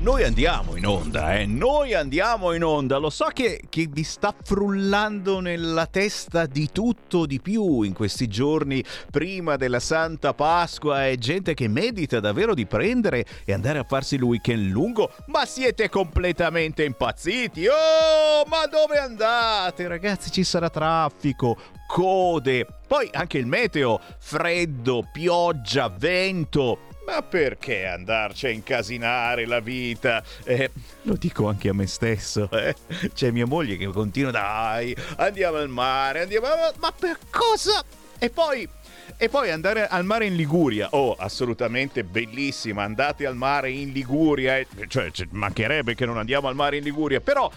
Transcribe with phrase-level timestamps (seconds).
[0.00, 1.44] Noi andiamo in onda, eh?
[1.44, 2.98] Noi andiamo in onda.
[2.98, 8.28] Lo so che, che, vi sta frullando nella testa di tutto di più in questi
[8.28, 13.84] giorni prima della Santa Pasqua e gente che medita davvero di prendere e andare a
[13.84, 15.10] farsi il weekend lungo.
[15.26, 17.66] Ma siete completamente impazziti!
[17.66, 19.88] Oh, ma dove andate?
[19.88, 21.56] Ragazzi, ci sarà traffico,
[21.88, 22.64] code.
[22.86, 26.86] Poi anche il meteo, freddo, pioggia, vento.
[27.08, 30.22] Ma perché andarci a incasinare la vita?
[30.44, 30.70] Eh,
[31.02, 32.50] lo dico anche a me stesso.
[32.50, 32.74] Eh?
[33.14, 36.48] C'è mia moglie che continua, dai, andiamo al mare, andiamo...
[36.48, 37.82] Ma, ma per cosa?
[38.18, 38.68] E poi
[39.16, 44.58] e poi andare al mare in Liguria, oh, assolutamente bellissima, andate al mare in Liguria,
[44.58, 44.66] eh.
[44.86, 47.50] cioè, mancherebbe che non andiamo al mare in Liguria, però,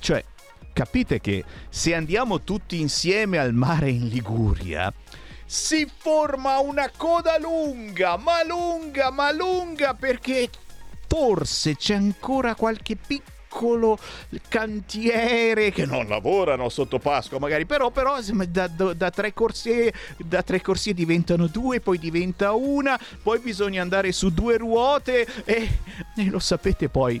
[0.00, 0.22] cioè,
[0.74, 4.92] capite che se andiamo tutti insieme al mare in Liguria,
[5.46, 10.50] si forma una coda lunga, ma lunga, ma lunga perché
[11.06, 13.96] forse c'è ancora qualche piccolo
[14.48, 17.64] cantiere che non lavorano sotto Pasqua magari.
[17.64, 23.00] Però, però da, da, da, tre corsie, da tre corsie diventano due poi diventa una
[23.22, 25.78] poi bisogna andare su due ruote e,
[26.16, 27.20] e lo sapete poi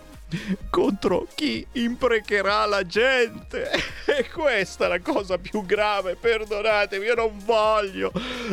[0.70, 3.70] contro chi imprecherà la gente.
[4.16, 8.10] E questa è la cosa più grave, perdonatemi, io non voglio,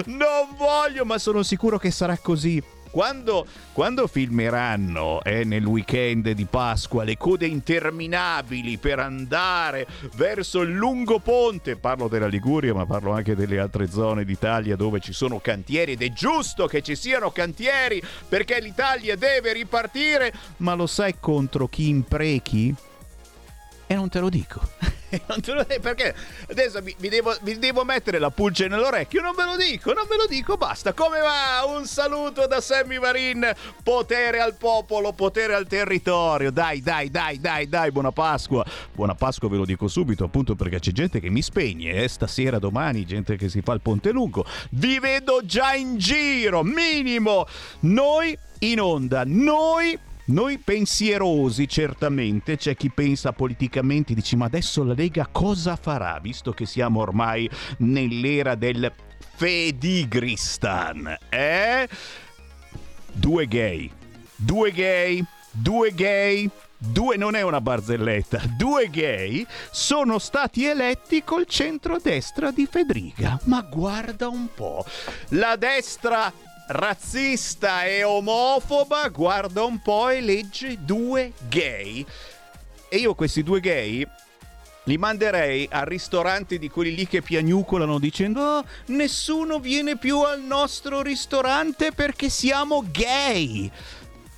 [0.08, 2.62] non voglio, ma sono sicuro che sarà così
[2.94, 10.74] quando, quando filmeranno eh, nel weekend di Pasqua le code interminabili per andare verso il
[10.74, 15.40] lungo ponte, parlo della Liguria ma parlo anche delle altre zone d'Italia dove ci sono
[15.40, 18.00] cantieri ed è giusto che ci siano cantieri
[18.30, 22.76] perché l'Italia deve ripartire, ma lo sai contro chi imprechi?
[23.88, 24.62] E non te lo dico.
[25.82, 26.16] perché
[26.50, 29.22] adesso mi, mi, devo, mi, devo, mettere la pulce nell'orecchio.
[29.22, 30.94] Non ve lo dico, non ve lo dico, basta.
[30.94, 31.66] Come va?
[31.68, 33.52] Un saluto da Sammy Marin.
[33.84, 36.52] Potere al popolo, potere al territorio.
[36.52, 37.92] Dai, dai, dai, dai, dai.
[37.92, 38.66] Buona Pasqua.
[38.94, 42.04] Buona Pasqua, ve lo dico subito, appunto perché c'è gente che mi spegne.
[42.04, 42.08] Eh?
[42.08, 44.46] Stasera, domani, gente che si fa il ponte lungo.
[44.72, 47.46] Vi vedo già in giro, minimo.
[47.82, 54.94] Noi in onda, noi noi pensierosi certamente, c'è chi pensa politicamente, dice ma adesso la
[54.94, 58.92] Lega cosa farà, visto che siamo ormai nell'era del
[59.36, 61.90] Fedigristan, eh?
[63.12, 63.92] Due gay,
[64.36, 71.46] due gay, due gay, due non è una barzelletta, due gay sono stati eletti col
[71.46, 73.40] centrodestra di Federica.
[73.44, 74.86] Ma guarda un po',
[75.30, 76.32] la destra
[76.68, 82.06] razzista e omofoba, guarda un po' e legge due gay.
[82.90, 84.08] E io questi due gay
[84.86, 90.42] li manderei al ristorante di quelli lì che piagnucolano dicendo oh, nessuno viene più al
[90.42, 93.72] nostro ristorante perché siamo gay.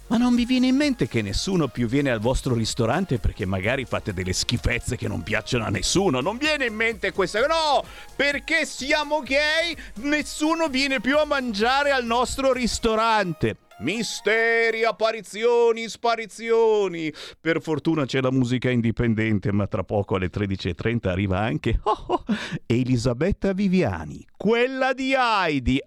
[0.08, 3.86] Ma non vi viene in mente che nessuno più viene al vostro ristorante perché magari
[3.86, 6.22] fate delle schifezze che non piacciono a nessuno?
[6.22, 7.40] Non viene in mente questa...
[7.40, 7.84] No!
[8.16, 13.58] Perché siamo gay, nessuno viene più a mangiare al nostro ristorante.
[13.80, 17.12] Misteri, apparizioni, sparizioni.
[17.42, 22.24] Per fortuna c'è la musica indipendente, ma tra poco alle 13.30 arriva anche oh, oh,
[22.66, 25.82] Elisabetta Viviani, quella di Heidi.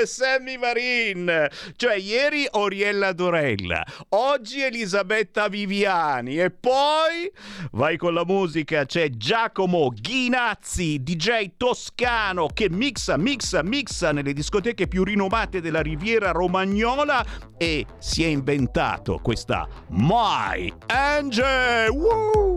[0.00, 1.48] Eh, Sammy Varin.
[1.76, 6.40] Cioè, ieri Oriella Dorella, oggi Elisabetta Viviani.
[6.40, 7.30] E poi
[7.72, 14.88] vai con la musica, c'è Giacomo Ghinazzi, DJ toscano, che mixa, mixa, mixa nelle discoteche
[14.88, 17.24] più rinomate della Riviera Romagnola
[17.58, 21.90] e si è inventato questa My Angel!
[21.90, 22.54] Woo!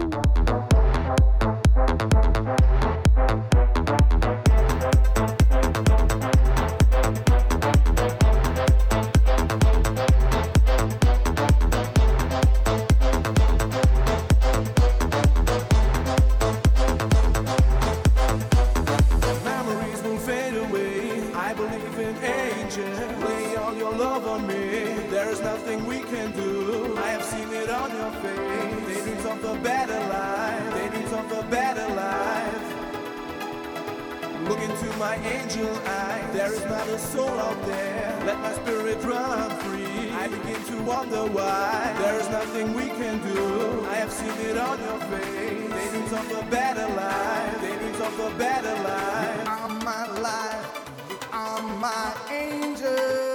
[34.98, 36.34] My angel eyes.
[36.34, 38.20] There is not a soul out there.
[38.26, 40.12] Let my spirit run free.
[40.12, 41.94] I begin to wonder why.
[42.00, 43.86] There is nothing we can do.
[43.88, 45.72] I have seen it on your face.
[45.72, 47.62] Daydreams of a better life.
[47.62, 49.46] Daydreams of a better life.
[49.46, 50.66] You are my life.
[51.10, 53.35] You are my angel.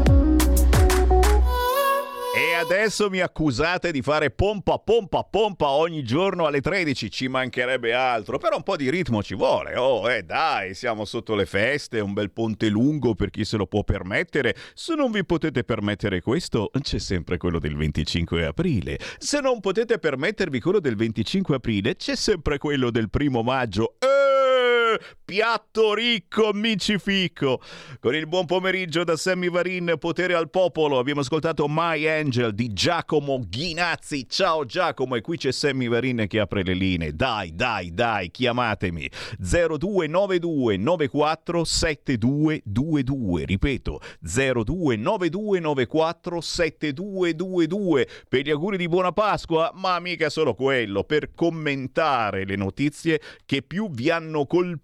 [2.61, 8.37] Adesso mi accusate di fare pompa, pompa, pompa ogni giorno alle 13, ci mancherebbe altro,
[8.37, 9.75] però un po' di ritmo ci vuole.
[9.75, 13.65] Oh, eh dai, siamo sotto le feste, un bel ponte lungo per chi se lo
[13.65, 14.55] può permettere.
[14.75, 18.99] Se non vi potete permettere questo, c'è sempre quello del 25 aprile.
[19.17, 23.95] Se non potete permettervi quello del 25 aprile, c'è sempre quello del primo maggio.
[23.97, 24.50] Eh,
[25.23, 27.61] piatto ricco, micifico.
[27.99, 30.99] Con il buon pomeriggio da Sammy Varin, potere al popolo.
[30.99, 34.27] Abbiamo ascoltato My Angel di Giacomo Ghinazzi.
[34.27, 37.15] Ciao Giacomo, e qui c'è Sammy Varin che apre le linee.
[37.15, 39.09] Dai, dai, dai, chiamatemi.
[39.39, 43.45] 0292 94 7222.
[43.45, 48.07] Ripeto, 0292 94 7222.
[48.27, 53.61] Per gli auguri di buona Pasqua, ma mica solo quello, per commentare le notizie che
[53.61, 54.79] più vi hanno colpito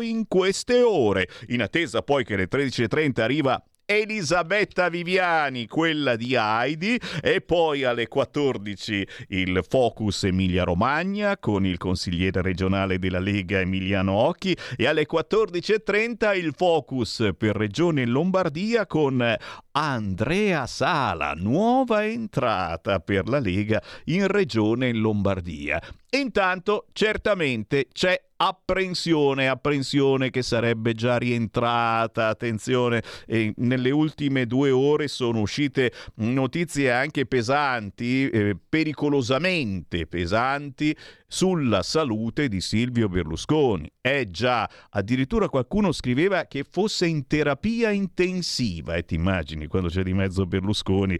[0.00, 1.28] in queste ore.
[1.48, 8.08] In attesa poi che alle 13.30 arriva Elisabetta Viviani, quella di Heidi, e poi alle
[8.08, 15.06] 14 il Focus Emilia Romagna con il consigliere regionale della Lega Emiliano Occhi e alle
[15.06, 19.36] 14.30 il Focus per Regione Lombardia con
[19.72, 25.80] Andrea Sala, nuova entrata per la Lega in Regione Lombardia.
[26.10, 32.28] Intanto certamente c'è apprensione, apprensione che sarebbe già rientrata.
[32.28, 40.96] Attenzione, eh, nelle ultime due ore sono uscite notizie anche pesanti, eh, pericolosamente pesanti,
[41.26, 43.91] sulla salute di Silvio Berlusconi.
[44.04, 50.02] Eh già, addirittura qualcuno scriveva che fosse in terapia intensiva e ti immagini quando c'è
[50.02, 51.16] di mezzo Berlusconi.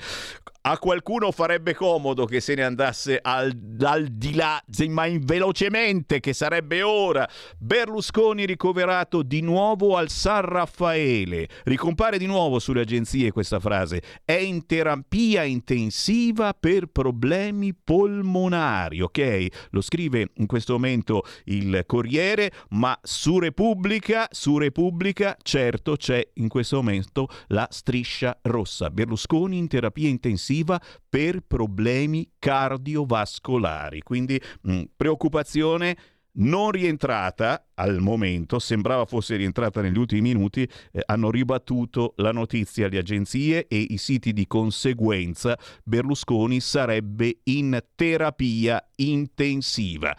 [0.65, 6.21] A qualcuno farebbe comodo che se ne andasse al, al di là, ma in velocemente,
[6.21, 7.29] che sarebbe ora.
[7.59, 11.49] Berlusconi ricoverato di nuovo al San Raffaele.
[11.65, 14.03] Ricompare di nuovo sulle agenzie questa frase.
[14.25, 19.47] È in terapia intensiva per problemi polmonari, ok?
[19.71, 26.49] Lo scrive in questo momento il Corriere, ma su Repubblica, su Repubblica, certo c'è in
[26.49, 28.91] questo momento la striscia rossa.
[28.91, 34.03] Berlusconi in terapia intensiva per problemi cardiovascolari.
[34.03, 35.97] Quindi mh, mm, preoccupazione
[36.35, 42.89] non rientrata al momento, sembrava fosse rientrata negli ultimi minuti, eh, hanno ribattuto la notizia
[42.89, 50.17] le agenzie e i siti di conseguenza Berlusconi sarebbe in terapia intensiva.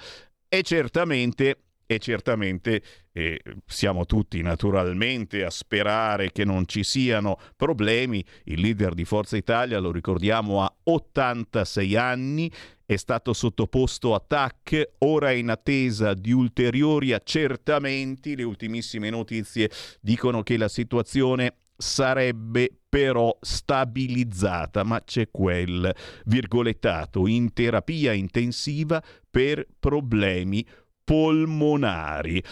[0.47, 1.57] E certamente
[1.93, 2.81] e certamente
[3.11, 8.23] eh, siamo tutti naturalmente a sperare che non ci siano problemi.
[8.45, 12.51] Il leader di Forza Italia, lo ricordiamo, ha 86 anni,
[12.85, 18.35] è stato sottoposto a TAC, ora è in attesa di ulteriori accertamenti.
[18.35, 19.69] Le ultimissime notizie
[20.01, 25.93] dicono che la situazione sarebbe però stabilizzata, ma c'è quel
[26.25, 30.65] virgolettato in terapia intensiva per problemi
[31.03, 32.43] polmonari.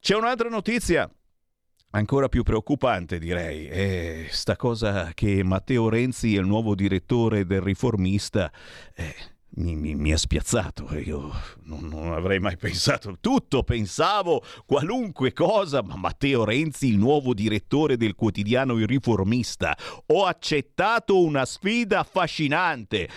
[0.00, 1.08] C'è un'altra notizia
[1.94, 8.52] ancora più preoccupante direi è sta cosa che Matteo Renzi il nuovo direttore del riformista
[8.94, 9.14] eh,
[9.56, 11.30] mi, mi, mi, ha spiazzato io
[11.62, 17.96] non, non, avrei mai pensato tutto pensavo qualunque cosa ma Matteo Renzi il nuovo direttore
[17.96, 23.08] del quotidiano Il Riformista ho accettato una sfida affascinante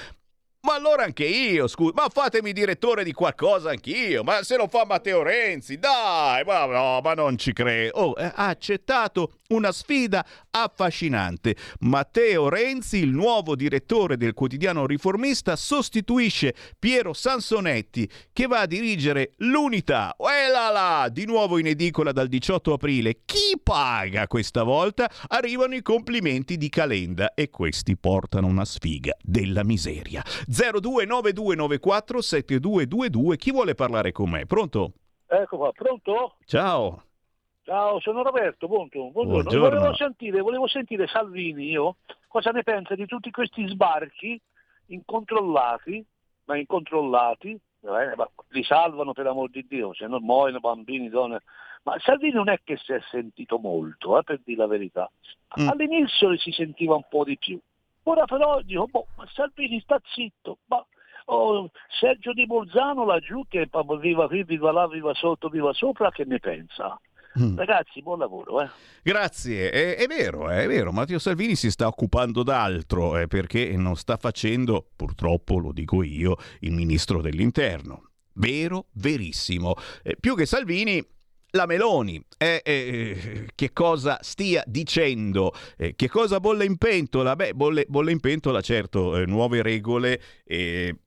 [0.68, 4.84] ma allora anche io, scusa, ma fatemi direttore di qualcosa anch'io, ma se lo fa
[4.86, 7.98] Matteo Renzi, dai, ma no, ma non ci credo.
[7.98, 11.56] Oh, ha accettato una sfida affascinante.
[11.80, 19.36] Matteo Renzi, il nuovo direttore del quotidiano riformista, sostituisce Piero Sansonetti che va a dirigere
[19.38, 20.18] l'unità.
[20.18, 23.22] E là là, di nuovo in edicola dal 18 aprile.
[23.24, 25.10] Chi paga questa volta?
[25.28, 30.22] Arrivano i complimenti di Calenda e questi portano una sfiga della miseria.
[30.58, 33.36] 0292947222.
[33.36, 34.48] Chi vuole parlare con me?
[34.48, 34.94] Pronto?
[35.28, 36.38] Ecco qua, pronto?
[36.46, 37.04] Ciao.
[37.64, 39.12] Ciao, sono Roberto, buongiorno.
[39.12, 39.60] buongiorno.
[39.60, 41.98] Volevo, sentire, volevo sentire Salvini io
[42.28, 44.40] cosa ne pensa di tutti questi sbarchi
[44.88, 46.06] incontrollati,
[46.46, 51.42] ma incontrollati, eh, ma li salvano per amor di Dio, se non muoiono bambini, donne.
[51.84, 55.12] Ma Salvini non è che si è sentito molto, eh, per dire la verità.
[55.60, 55.70] Mm.
[55.70, 57.60] All'inizio si sentiva un po' di più.
[58.10, 60.84] Ora però dico, boh, ma Salvini sta zitto, ma
[61.26, 66.24] oh, Sergio Di Bolzano laggiù che viva qui, viva là, viva sotto, viva sopra, che
[66.24, 66.98] ne pensa?
[67.38, 67.58] Mm.
[67.58, 68.62] Ragazzi, buon lavoro.
[68.62, 68.70] Eh.
[69.04, 73.98] Grazie, è, è, vero, è vero, Matteo Salvini si sta occupando d'altro eh, perché non
[73.98, 78.12] sta facendo, purtroppo lo dico io, il ministro dell'interno.
[78.36, 79.74] Vero, verissimo.
[80.02, 81.06] Eh, più che Salvini,
[81.58, 87.36] la Meloni eh, eh, che cosa stia dicendo, eh, che cosa bolle in pentola?
[87.36, 90.22] Beh, bolle, bolle in pentola, certo, eh, nuove regole,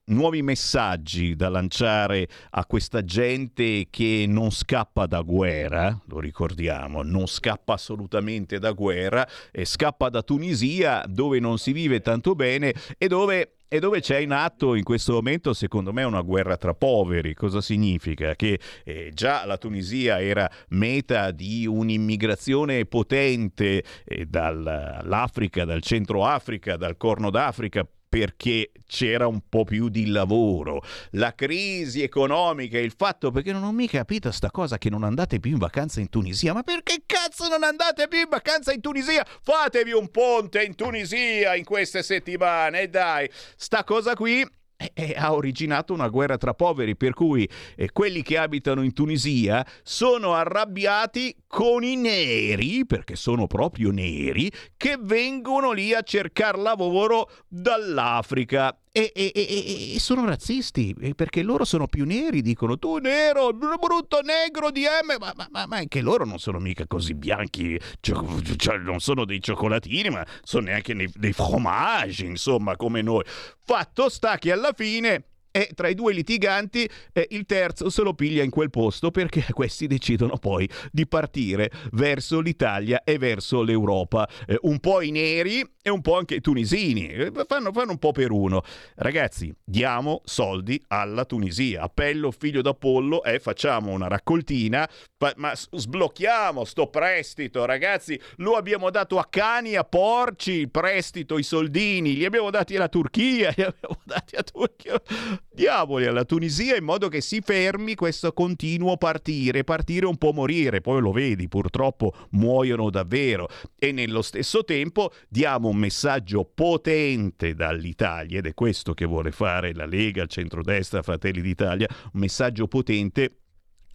[0.05, 7.27] nuovi messaggi da lanciare a questa gente che non scappa da guerra, lo ricordiamo, non
[7.27, 9.25] scappa assolutamente da guerra,
[9.63, 14.33] scappa da Tunisia dove non si vive tanto bene e dove e dove c'è in
[14.33, 17.33] atto in questo momento, secondo me, una guerra tra poveri.
[17.33, 18.35] Cosa significa?
[18.35, 26.75] Che eh, già la Tunisia era meta di un'immigrazione potente eh, dall'Africa, dal centro Africa,
[26.75, 33.31] dal Corno d'Africa perché c'era un po' più di lavoro, la crisi economica, il fatto
[33.31, 36.51] perché non ho mica capito sta cosa che non andate più in vacanza in Tunisia,
[36.51, 39.25] ma perché cazzo non andate più in vacanza in Tunisia?
[39.41, 44.45] Fatevi un ponte in Tunisia in queste settimane, dai, sta cosa qui
[44.93, 49.65] e ha originato una guerra tra poveri, per cui eh, quelli che abitano in Tunisia
[49.83, 57.29] sono arrabbiati con i neri, perché sono proprio neri, che vengono lì a cercare lavoro
[57.47, 58.80] dall'Africa.
[58.93, 64.19] E, e, e, e, sono razzisti perché loro sono più neri, dicono tu nero, brutto
[64.19, 68.77] negro di M, ma, ma, ma, ma anche loro non sono mica così bianchi, cioè,
[68.79, 73.23] non sono dei cioccolatini, ma sono neanche dei, dei fromaggi, insomma, come noi.
[73.63, 78.13] Fatto sta che alla fine e tra i due litiganti eh, il terzo se lo
[78.13, 84.27] piglia in quel posto perché questi decidono poi di partire verso l'Italia e verso l'Europa.
[84.47, 87.97] Eh, un po' i neri e un po' anche i tunisini, eh, fanno, fanno, un
[87.97, 88.63] po' per uno.
[88.95, 91.81] Ragazzi, diamo soldi alla Tunisia.
[91.81, 94.87] Appello figlio d'Apollo e facciamo una raccoltina,
[95.35, 98.19] ma sblocchiamo sto prestito, ragazzi.
[98.37, 102.87] Lo abbiamo dato a cani, a porci, il prestito, i soldini, li abbiamo dati alla
[102.87, 105.01] Turchia, li abbiamo dati a Turchia
[105.49, 110.81] diavoli alla Tunisia in modo che si fermi questo continuo partire, partire un po' morire,
[110.81, 113.47] poi lo vedi, purtroppo muoiono davvero.
[113.77, 119.73] E nello stesso tempo diamo un messaggio potente dall'Italia ed è questo che vuole fare
[119.73, 123.35] la Lega, il centrodestra, Fratelli d'Italia, un messaggio potente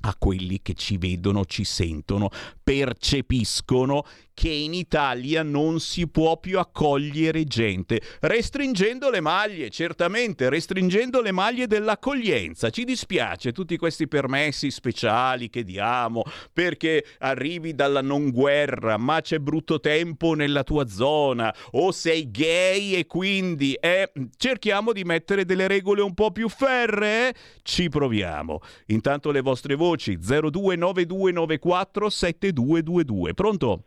[0.00, 2.28] a quelli che ci vedono, ci sentono,
[2.62, 4.04] percepiscono
[4.36, 11.32] che in Italia non si può più accogliere gente, restringendo le maglie, certamente, restringendo le
[11.32, 12.68] maglie dell'accoglienza.
[12.68, 19.38] Ci dispiace tutti questi permessi speciali che diamo perché arrivi dalla non guerra, ma c'è
[19.38, 25.66] brutto tempo nella tua zona, o sei gay e quindi eh, cerchiamo di mettere delle
[25.66, 27.34] regole un po' più ferree.
[27.62, 28.60] Ci proviamo.
[28.88, 33.32] Intanto le vostre voci 029294 7222.
[33.32, 33.84] Pronto?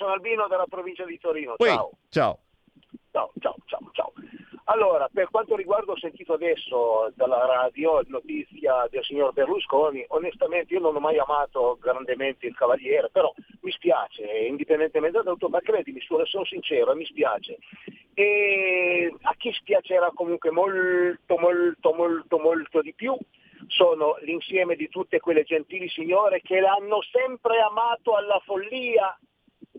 [0.00, 1.56] Sono Albino dalla provincia di Torino.
[1.58, 1.90] Ciao.
[2.08, 2.38] Ciao.
[3.10, 4.12] Ciao, ciao, ciao, ciao.
[4.64, 10.80] Allora, per quanto riguarda, ho sentito adesso dalla radio notizia del signor Berlusconi, onestamente io
[10.80, 13.30] non ho mai amato grandemente il Cavaliere, però
[13.60, 17.58] mi spiace, indipendentemente da tutto, ma credimi, sono sincero, mi spiace.
[18.14, 23.14] E a chi spiacerà comunque molto, molto, molto, molto di più
[23.66, 29.14] sono l'insieme di tutte quelle gentili signore che l'hanno sempre amato alla follia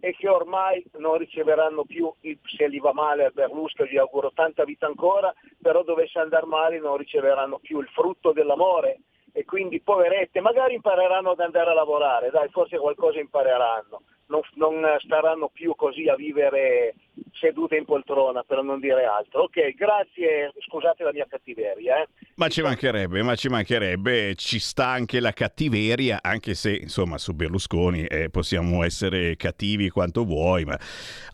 [0.02, 2.12] e che ormai non riceveranno più,
[2.58, 6.80] se gli va male a Berlusconi, gli auguro tanta vita ancora, però dovesse andare male
[6.80, 9.02] non riceveranno più il frutto dell'amore.
[9.32, 14.98] E quindi poverette, magari impareranno ad andare a lavorare, dai, forse qualcosa impareranno, non, non
[15.00, 16.96] staranno più così a vivere
[17.34, 19.44] sedute in poltrona per non dire altro.
[19.44, 22.02] Ok, grazie, scusate la mia cattiveria.
[22.02, 22.08] Eh.
[22.36, 27.34] Ma ci mancherebbe, ma ci mancherebbe, ci sta anche la cattiveria, anche se insomma su
[27.34, 30.80] Berlusconi eh, possiamo essere cattivi quanto vuoi, ma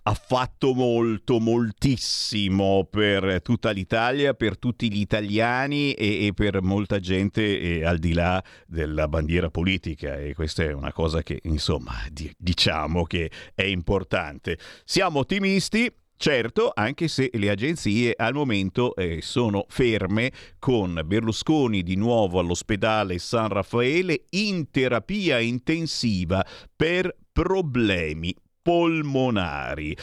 [0.04, 7.00] ha fatto molto, moltissimo per tutta l'Italia, per tutti gli italiani e, e per molta
[7.00, 11.94] gente eh, al di là della bandiera politica e questa è una cosa che insomma
[12.10, 14.58] di- diciamo che è importante.
[14.84, 21.96] Siamo ottimisti, Certo, anche se le agenzie al momento eh, sono ferme con Berlusconi di
[21.96, 26.44] nuovo all'ospedale San Raffaele in terapia intensiva
[26.76, 29.96] per problemi polmonari.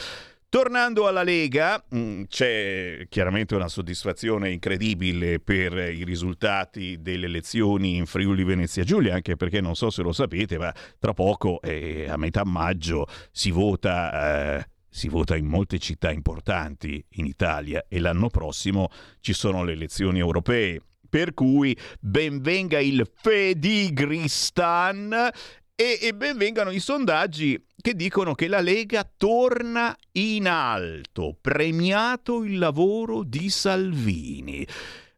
[0.55, 8.05] Tornando alla Lega, mm, c'è chiaramente una soddisfazione incredibile per i risultati delle elezioni in
[8.05, 12.15] Friuli Venezia Giulia, anche perché non so se lo sapete, ma tra poco, eh, a
[12.15, 18.29] metà maggio, si vota eh, si vota in molte città importanti in Italia e l'anno
[18.29, 18.87] prossimo
[19.19, 20.79] ci sono le elezioni europee.
[21.09, 25.11] Per cui benvenga il Fedigristan
[25.75, 32.57] e, e benvengano i sondaggi che dicono che la Lega torna in alto, premiato il
[32.57, 34.65] lavoro di Salvini.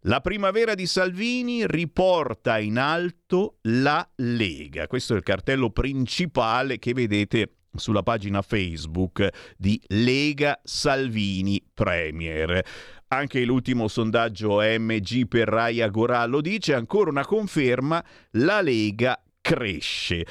[0.01, 4.85] La primavera di Salvini riporta in alto la Lega.
[4.87, 12.61] Questo è il cartello principale che vedete sulla pagina Facebook di Lega Salvini Premier.
[13.07, 20.25] Anche l'ultimo sondaggio MG per Rai Agora lo dice, ancora una conferma, la Lega cresce.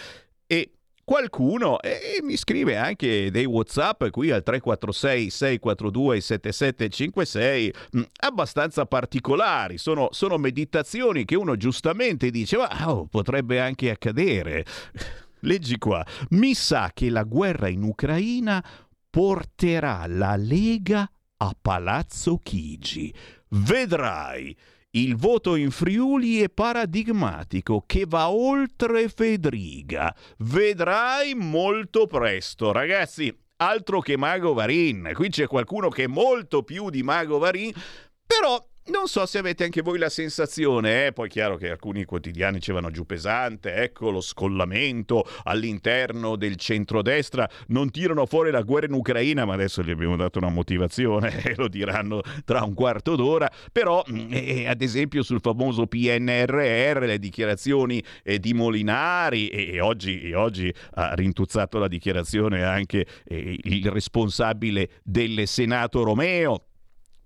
[1.07, 7.75] Qualcuno e mi scrive anche dei whatsapp qui al 346 642 7756
[8.23, 9.79] abbastanza particolari.
[9.79, 14.65] Sono, sono meditazioni che uno giustamente dice ma oh, potrebbe anche accadere.
[15.47, 16.05] Leggi qua.
[16.31, 18.61] Mi sa che la guerra in Ucraina
[19.09, 23.15] porterà la Lega a Palazzo Chigi.
[23.51, 24.57] Vedrai
[24.97, 30.15] il voto in Friuli è paradigmatico che va oltre Fedriga.
[30.39, 33.35] Vedrai molto presto, ragazzi.
[33.57, 35.11] Altro che Mago Varin.
[35.15, 37.73] Qui c'è qualcuno che è molto più di Mago Varin,
[38.27, 41.13] però non so se avete anche voi la sensazione, eh?
[41.13, 47.49] poi chiaro che alcuni quotidiani ci vanno giù pesante, ecco lo scollamento all'interno del centrodestra,
[47.69, 51.55] non tirano fuori la guerra in Ucraina, ma adesso gli abbiamo dato una motivazione e
[51.57, 58.03] lo diranno tra un quarto d'ora, però eh, ad esempio sul famoso PNRR, le dichiarazioni
[58.23, 63.91] eh, di Molinari e, e, oggi, e, oggi, ha rintuzzato la dichiarazione anche eh, il
[63.91, 66.67] responsabile del Senato Romeo,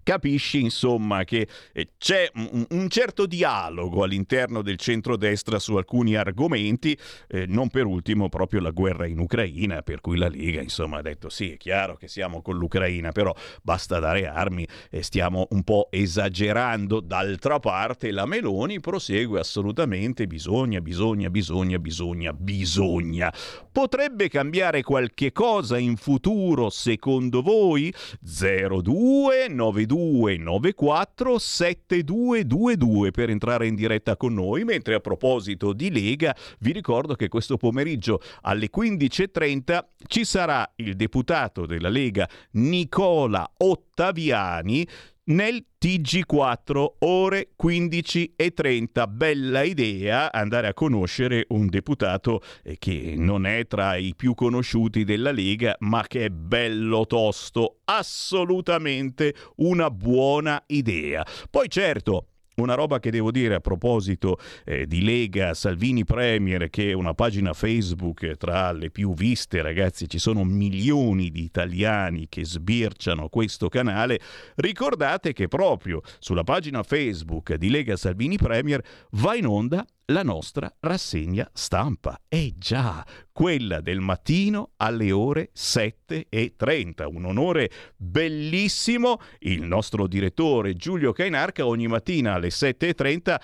[0.02, 2.30] Capisci insomma che eh, c'è
[2.70, 6.96] un, certo dialogo all'interno del centrodestra su alcuni argomenti,
[7.28, 11.02] eh, non per ultimo proprio la guerra in Ucraina, per cui la Lega insomma ha
[11.02, 15.62] detto sì è chiaro che siamo con l'Ucraina, però basta dare armi e stiamo un
[15.62, 17.00] po' esagerando.
[17.00, 23.32] D'altra parte la Meloni prosegue assolutamente, bisogna, bisogna, bisogna, bisogna, bisogna.
[23.70, 27.92] Potrebbe cambiare qualche cosa in futuro secondo voi?
[28.20, 36.34] 02 92 0294 7222 per entrare in diretta con noi, mentre a proposito di Lega
[36.60, 44.86] vi ricordo che questo pomeriggio alle 15.30 ci sarà il deputato della Lega Nicola Ottaviani
[45.30, 49.06] nel TG4 ore 15 e 30.
[49.06, 55.04] Bella idea andare a conoscere un deputato eh, che non è tra i più conosciuti
[55.04, 57.78] della Lega, ma che è bello tosto.
[57.84, 61.24] Assolutamente una buona idea.
[61.48, 62.29] Poi certo,
[62.60, 67.14] una roba che devo dire a proposito eh, di Lega Salvini Premier, che è una
[67.14, 73.68] pagina Facebook tra le più viste, ragazzi, ci sono milioni di italiani che sbirciano questo
[73.68, 74.20] canale.
[74.56, 80.72] Ricordate che proprio sulla pagina Facebook di Lega Salvini Premier va in onda la nostra
[80.80, 82.20] rassegna stampa.
[82.28, 87.06] E già, quella del mattino alle ore 7.30.
[87.06, 89.20] Un onore bellissimo.
[89.40, 93.36] Il nostro direttore Giulio Cainarca ogni mattina alle 7.30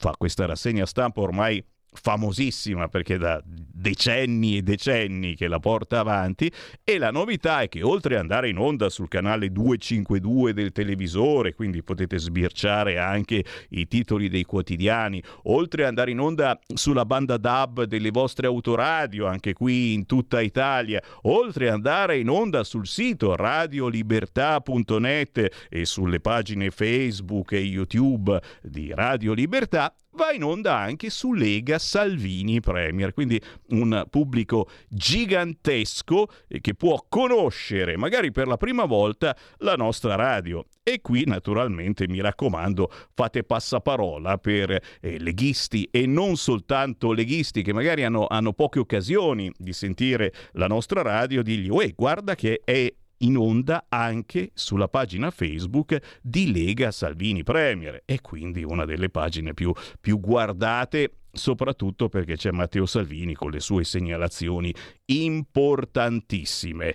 [0.00, 6.50] fa questa rassegna stampa ormai famosissima perché da decenni e decenni che la porta avanti
[6.84, 11.54] e la novità è che oltre ad andare in onda sul canale 252 del televisore,
[11.54, 17.36] quindi potete sbirciare anche i titoli dei quotidiani, oltre ad andare in onda sulla banda
[17.36, 22.86] DAB delle vostre autoradio, anche qui in tutta Italia, oltre ad andare in onda sul
[22.86, 31.10] sito radiolibertà.net e sulle pagine Facebook e YouTube di Radio Libertà, va in onda anche
[31.10, 36.28] su Lega Salvini Premier, quindi un pubblico gigantesco
[36.60, 40.64] che può conoscere magari per la prima volta la nostra radio.
[40.82, 44.70] E qui naturalmente mi raccomando fate passaparola per
[45.00, 50.66] eh, leghisti e non soltanto leghisti che magari hanno, hanno poche occasioni di sentire la
[50.66, 52.92] nostra radio, digli, uè guarda che è
[53.22, 59.54] in onda anche sulla pagina Facebook di Lega Salvini Premier e quindi una delle pagine
[59.54, 64.74] più, più guardate soprattutto perché c'è Matteo Salvini con le sue segnalazioni
[65.06, 66.94] importantissime.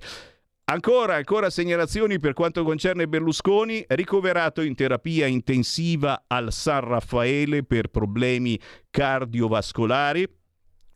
[0.67, 7.89] Ancora, ancora segnalazioni per quanto concerne Berlusconi, ricoverato in terapia intensiva al San Raffaele per
[7.89, 8.59] problemi
[8.89, 10.27] cardiovascolari.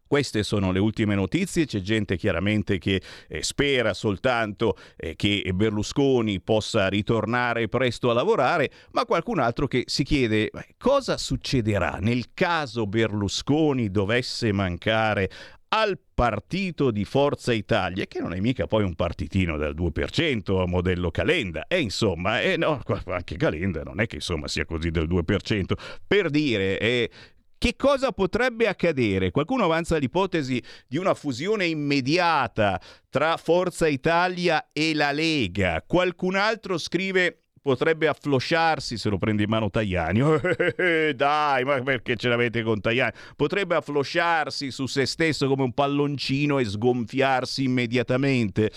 [0.10, 6.42] Queste sono le ultime notizie, c'è gente chiaramente che eh, spera soltanto eh, che Berlusconi
[6.42, 12.88] possa ritornare presto a lavorare, ma qualcun altro che si chiede cosa succederà nel caso
[12.88, 15.30] Berlusconi dovesse mancare
[15.68, 20.66] al partito di Forza Italia, che non è mica poi un partitino del 2% a
[20.66, 21.68] modello Calenda.
[21.68, 25.74] E insomma, eh, no, anche Calenda non è che insomma sia così del 2%.
[26.08, 27.10] Per dire, eh,
[27.60, 29.32] che cosa potrebbe accadere?
[29.32, 35.84] Qualcuno avanza l'ipotesi di una fusione immediata tra Forza Italia e la Lega.
[35.86, 40.22] Qualcun altro scrive potrebbe afflosciarsi se lo prende in mano Tajani.
[41.14, 43.12] Dai, ma perché ce l'avete con Tajani?
[43.36, 48.72] Potrebbe afflosciarsi su se stesso come un palloncino e sgonfiarsi immediatamente.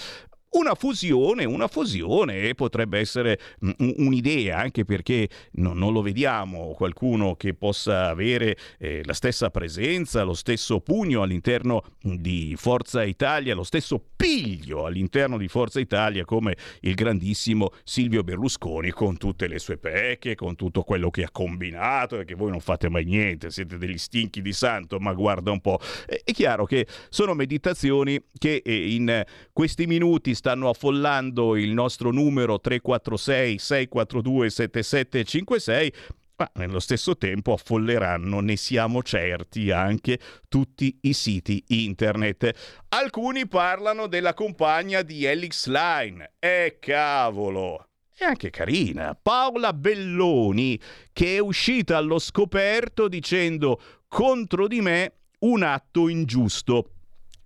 [0.55, 7.37] Una fusione, una fusione potrebbe essere mm, un'idea, anche perché no, non lo vediamo qualcuno
[7.37, 13.63] che possa avere eh, la stessa presenza, lo stesso pugno all'interno di Forza Italia, lo
[13.63, 19.79] stesso piglio all'interno di Forza Italia come il grandissimo Silvio Berlusconi con tutte le sue
[19.79, 23.79] pecche, con tutto quello che ha combinato e che voi non fate mai niente, siete
[23.79, 25.81] degli stinchi di santo, ma guarda un po'.
[26.07, 32.59] È chiaro che sono meditazioni che eh, in questi minuti stanno affollando il nostro numero
[32.59, 35.93] 346 642 7756
[36.35, 42.83] ma nello stesso tempo affolleranno, ne siamo certi, anche tutti i siti internet.
[42.89, 46.33] Alcuni parlano della compagna di Elix Line.
[46.41, 47.87] E cavolo!
[48.13, 50.81] È anche carina, Paola Belloni,
[51.13, 56.92] che è uscita allo scoperto dicendo contro di me un atto ingiusto.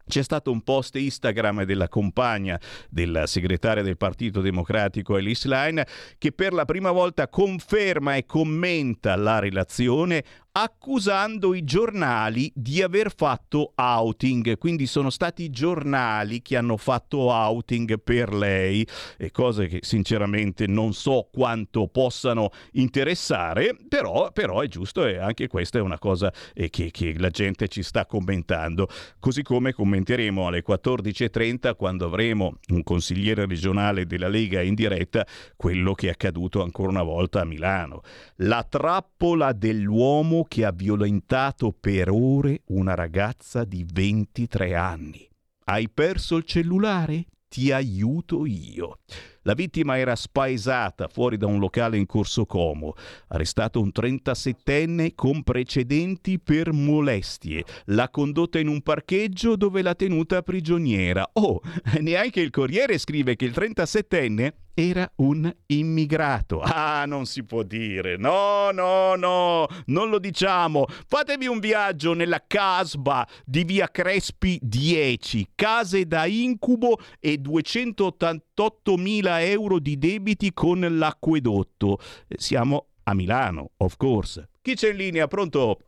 [0.09, 5.85] C'è stato un post Instagram della compagna della segretaria del Partito Democratico Alice Line
[6.17, 10.23] che per la prima volta conferma e commenta la relazione
[10.59, 17.31] accusando i giornali di aver fatto outing, quindi sono stati i giornali che hanno fatto
[17.31, 18.87] outing per lei,
[19.19, 25.47] e cose che sinceramente non so quanto possano interessare, però, però è giusto e anche
[25.47, 28.89] questa è una cosa eh, che, che la gente ci sta commentando,
[29.21, 35.93] così come commenteremo alle 14.30 quando avremo un consigliere regionale della Lega in diretta quello
[35.93, 38.01] che è accaduto ancora una volta a Milano.
[38.37, 45.29] La trappola dell'uomo che ha violentato per ore una ragazza di 23 anni.
[45.65, 47.27] Hai perso il cellulare?
[47.49, 48.99] Ti aiuto io.
[49.43, 52.95] La vittima era spaesata fuori da un locale in Corso Como.
[53.29, 57.65] Arrestato un 37enne con precedenti per molestie.
[57.87, 61.29] L'ha condotta in un parcheggio dove l'ha tenuta prigioniera.
[61.35, 61.61] Oh,
[62.01, 66.61] neanche il Corriere scrive che il 37enne era un immigrato.
[66.61, 68.19] Ah, non si può dire.
[68.19, 70.85] No, no, no, non lo diciamo.
[70.87, 79.79] Fatevi un viaggio nella casba di via Crespi 10, case da incubo e 288.000 euro
[79.79, 81.99] di debiti con l'acquedotto.
[82.29, 84.51] Siamo a Milano, of course.
[84.61, 85.27] Chi c'è in linea?
[85.27, 85.79] Pronto?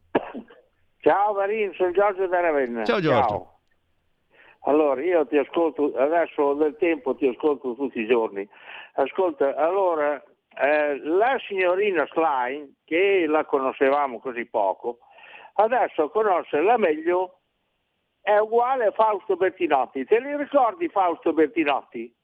[1.00, 2.84] Ciao Marin, sono Giorgio da Ravenna.
[2.84, 3.28] Ciao Giorgio.
[3.28, 3.57] Ciao.
[4.68, 8.46] Allora, io ti ascolto, adesso ho del tempo, ti ascolto tutti i giorni.
[8.94, 10.22] Ascolta, allora,
[10.60, 14.98] eh, la signorina Slime, che la conoscevamo così poco,
[15.54, 17.38] adesso conoscerla meglio
[18.20, 20.04] è uguale a Fausto Bertinotti.
[20.04, 22.14] Te li ricordi Fausto Bertinotti?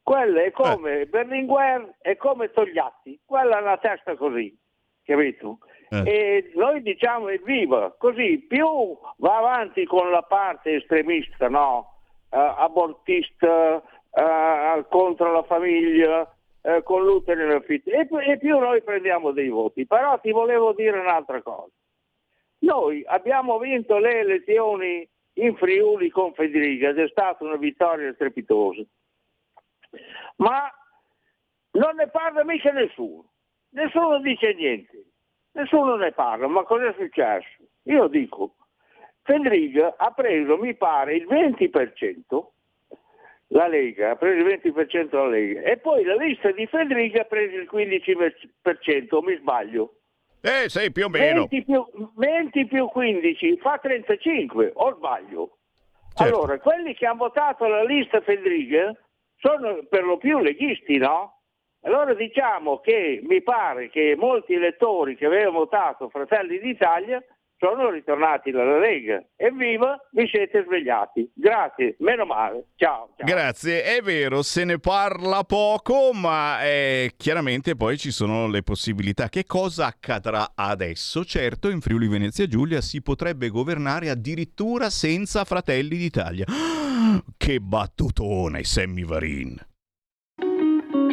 [0.00, 1.06] Quella è come eh.
[1.06, 4.56] Berlinguer e come Togliatti, quella ha una testa così,
[5.02, 5.58] capito?
[5.92, 6.10] Eh.
[6.10, 11.90] E noi diciamo evviva, così più va avanti con la parte estremista, no?
[12.30, 16.20] Uh, abortista, uh, contro la famiglia,
[16.62, 19.86] uh, con l'utero e, e più noi prendiamo dei voti.
[19.86, 21.72] Però ti volevo dire un'altra cosa.
[22.60, 28.82] Noi abbiamo vinto le elezioni in Friuli con Federica ed è stata una vittoria strepitosa
[30.36, 30.70] ma
[31.72, 33.30] non ne parla mica nessuno,
[33.70, 35.11] nessuno dice niente,
[35.52, 37.62] nessuno ne parla, ma cosa è successo?
[37.84, 38.54] Io dico,
[39.22, 42.46] Fendriga ha preso, mi pare, il 20%,
[43.48, 47.24] la Lega ha preso il 20% la Lega, e poi la lista di Fendriga ha
[47.24, 49.94] preso il 15%, mi sbaglio?
[50.40, 51.46] Eh, sì, più o meno.
[51.46, 51.86] 20 più,
[52.16, 55.58] 20 più 15 fa 35, o sbaglio?
[56.14, 56.22] Certo.
[56.22, 58.92] Allora, quelli che hanno votato la lista Fendriga
[59.36, 61.41] sono per lo più leghisti, no?
[61.84, 67.22] Allora diciamo che mi pare che molti elettori che avevano votato Fratelli d'Italia
[67.62, 69.22] sono ritornati dalla Lega.
[69.36, 71.30] Evviva, vi siete svegliati.
[71.32, 72.66] Grazie, meno male.
[72.74, 73.24] Ciao, ciao.
[73.24, 79.28] Grazie, è vero, se ne parla poco, ma eh, chiaramente poi ci sono le possibilità.
[79.28, 81.24] Che cosa accadrà adesso?
[81.24, 86.46] Certo, in Friuli Venezia Giulia si potrebbe governare addirittura senza Fratelli d'Italia.
[87.36, 89.71] Che battutone, Sammy Varin.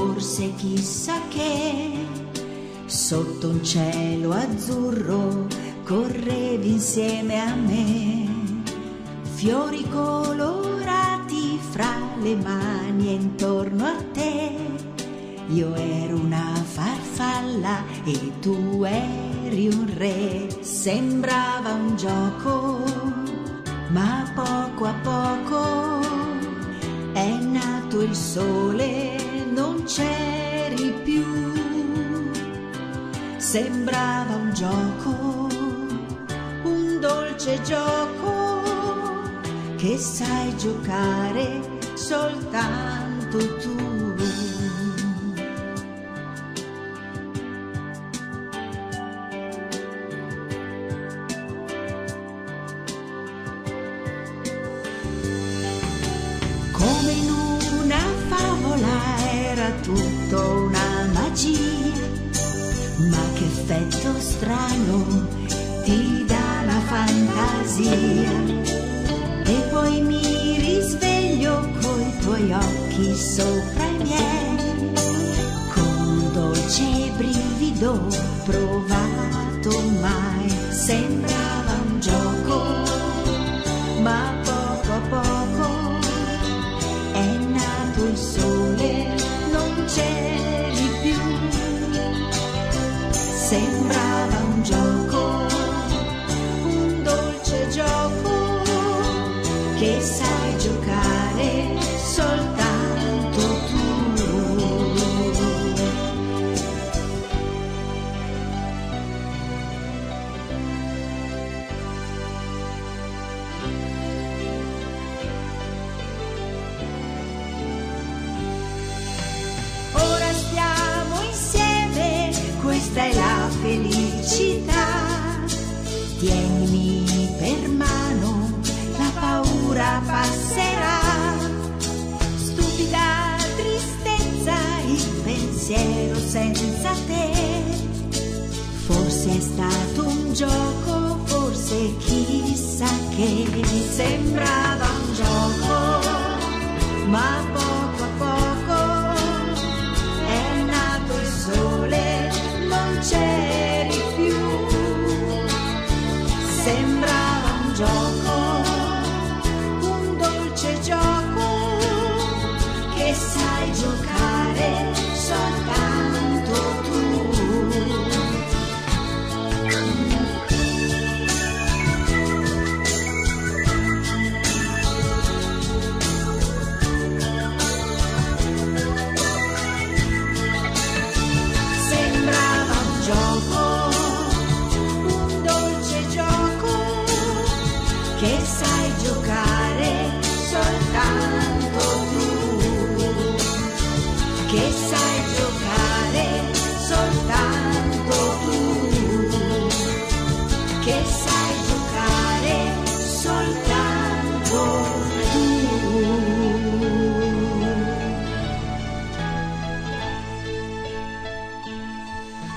[0.00, 1.92] Forse chissà che
[2.86, 5.46] sotto un cielo azzurro
[5.84, 8.26] correvi insieme a me.
[9.34, 14.56] Fiori colorati fra le mani e intorno a te.
[15.48, 20.48] Io ero una farfalla e tu eri un re.
[20.62, 22.82] Sembrava un gioco,
[23.88, 26.00] ma poco a poco
[27.12, 29.19] è nato il sole,
[29.80, 31.52] non c'eri più.
[33.38, 35.48] Sembrava un gioco,
[36.64, 38.62] un dolce gioco
[39.76, 41.60] che sai giocare
[41.94, 44.59] soltanto tu.
[64.50, 65.28] Strano
[65.84, 68.32] ti dà la fantasia.
[69.44, 73.79] E poi mi risveglio coi tuoi occhi sopra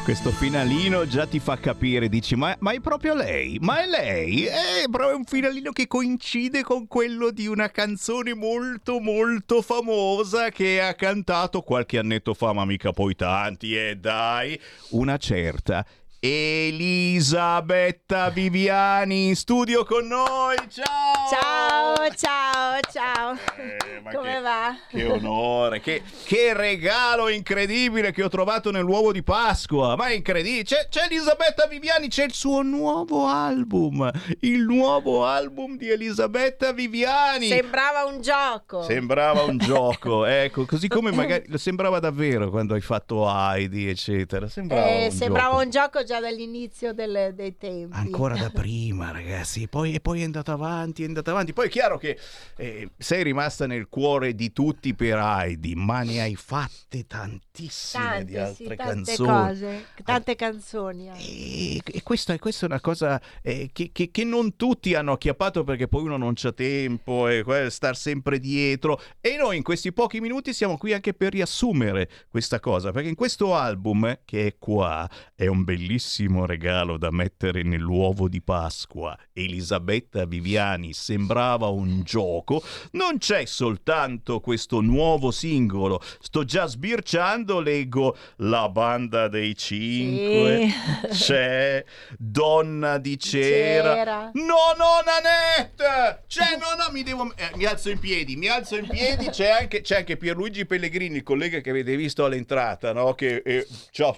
[0.04, 3.58] Questo finalino già ti fa capire, dici, ma, ma è proprio lei?
[3.62, 4.44] Ma è lei?
[4.44, 10.82] È proprio un finalino che coincide con quello di una canzone molto molto famosa che
[10.82, 15.86] ha cantato qualche annetto fa, ma mica poi tanti, e dai, una certa
[16.26, 20.56] Elisabetta Viviani in studio con noi.
[20.70, 21.12] Ciao!
[21.30, 23.34] Ciao, ciao, ciao.
[23.58, 24.76] Eh, Come che- va?
[24.88, 29.98] Che onore, che, che regalo incredibile che ho trovato nell'uovo di Pasqua.
[29.98, 30.64] Ma è incredibile.
[30.64, 34.10] C'è, c'è Elisabetta Viviani, c'è il suo nuovo album.
[34.42, 37.48] Il nuovo album di Elisabetta Viviani.
[37.48, 38.84] Sembrava un gioco.
[38.84, 44.48] Sembrava un gioco, ecco, così come magari sembrava davvero quando hai fatto Heidi, eccetera.
[44.48, 45.64] Sembrava, Eh, un, sembrava gioco.
[45.64, 47.96] un gioco già dall'inizio del- dei tempi.
[47.96, 51.54] Ancora da prima, ragazzi, poi, e poi è andata avanti, è andata avanti.
[51.54, 52.18] Poi è chiaro che
[52.58, 58.34] eh, sei rimasta nel cuore di tutti per Heidi, ma ne hai fatte tantissime di
[58.34, 58.76] Tante, altre sì, tante
[59.16, 59.30] canzoni.
[59.30, 61.10] cose, tante canzoni.
[61.18, 65.64] E, e questa, questa è una cosa eh, che, che- che non tutti hanno acchiappato
[65.64, 69.00] perché poi uno non c'ha tempo e que- star sempre dietro.
[69.22, 73.16] E noi in questi pochi minuti siamo qui anche per riassumere questa cosa, perché in
[73.16, 76.02] questo album eh, che è qua è un bellissimo
[76.46, 79.18] regalo da mettere nell'uovo di Pasqua.
[79.34, 82.64] Elisabetta Viviani sembrava un gioco.
[82.92, 90.70] Non c'è soltanto questo nuovo singolo, sto già sbirciando, leggo La banda dei cinque.
[91.10, 91.24] Sì.
[91.24, 91.84] C'è
[92.18, 93.96] Donna di cera.
[93.96, 94.32] Cera.
[94.34, 96.24] No, no, Nanette!
[96.28, 97.34] C'è, no, no, mi devo...
[97.36, 99.30] eh, mi alzo in piedi, mi alzo in piedi.
[99.30, 103.14] C'è anche, c'è anche Pierluigi Pellegrini, il collega che avete visto all'entrata, no?
[103.14, 104.16] Che eh, c'ha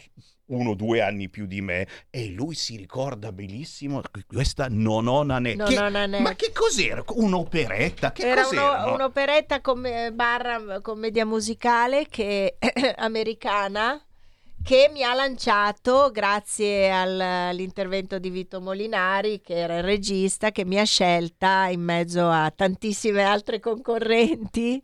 [0.47, 5.75] uno o due anni più di me e lui si ricorda benissimo questa Nonona Nanette.
[5.75, 6.19] Non Che-.
[6.19, 7.03] Ma che cos'era?
[7.07, 8.11] Un'operetta?
[8.11, 8.63] Che Era cos'era?
[8.77, 8.93] uno- no?
[8.95, 12.57] un'operetta come barra commedia musicale che,
[12.97, 13.99] americana
[14.65, 20.65] che mi ha lanciato grazie al- all'intervento di Vito Molinari che era il regista che
[20.65, 24.81] mi ha scelta in mezzo a tantissime altre concorrenti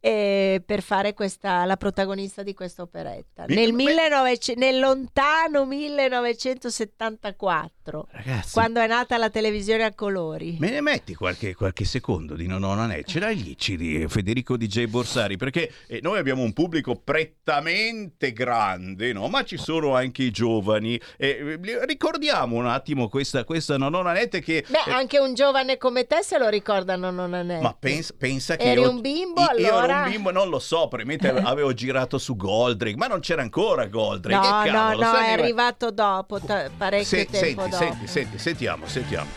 [0.00, 8.08] eh, per fare questa, la protagonista di questa operetta nel, beh- 1900 nel lontano 1974
[8.10, 12.46] Ragazzi, quando è nata la televisione a colori Me ne metti qualche, qualche secondo di
[12.46, 12.94] Nonona?
[13.04, 15.38] Ce l'hai lì, ci Federico DJ Borsari?
[15.38, 19.28] Perché eh, noi abbiamo un pubblico prettamente grande, no?
[19.28, 21.00] Ma ci sono anche i giovani.
[21.16, 24.64] Eh, ricordiamo un attimo questa, questa Nonona Nanette che...
[24.68, 28.56] Beh, eh, anche un giovane come te se lo ricordano, non è ma pensa, pensa
[28.56, 30.02] che Eri io, un bimbo, io- io ero allora?
[30.04, 34.46] un bimbo, non lo so, probabilmente avevo girato su Goldrake, ma non c'era ancora Goldrake.
[34.48, 37.76] No, che no, cavolo, no, sai è arrivato dopo, ta- parecchio Se- tempo senti, dopo.
[37.76, 39.28] senti, senti, sentiamo, sentiamo.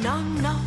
[0.00, 0.57] No, no,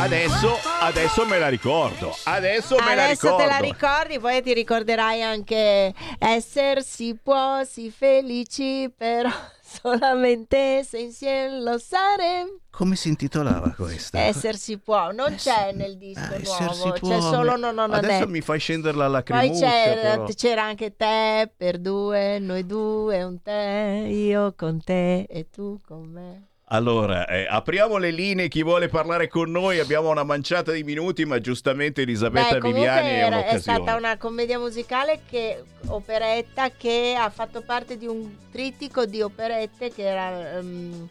[0.00, 2.14] Adesso, adesso me la ricordo.
[2.24, 3.36] Adesso me la Adesso ricordo.
[3.36, 9.28] te la ricordi, poi ti ricorderai anche essere si può, si felici, però
[9.60, 12.58] solamente se insieme lo saremo.
[12.70, 14.20] Come si intitolava questa?
[14.20, 17.74] Esser si può, non c'è nel disco Ah, esser si nuovo, può, c'è solo non
[17.74, 18.26] non Adesso è.
[18.26, 20.26] mi fai scendere la Poi lacrimuccia c'era, però.
[20.32, 26.06] c'era anche te per due, noi due, un te, io con te e tu con
[26.06, 26.42] me.
[26.70, 31.24] Allora, eh, apriamo le linee, chi vuole parlare con noi, abbiamo una manciata di minuti,
[31.24, 33.60] ma giustamente Elisabetta Beh, Viviani è era- è un'occasione.
[33.60, 39.90] stata una commedia musicale che operetta che ha fatto parte di un trittico di operette
[39.90, 41.08] che era ehm,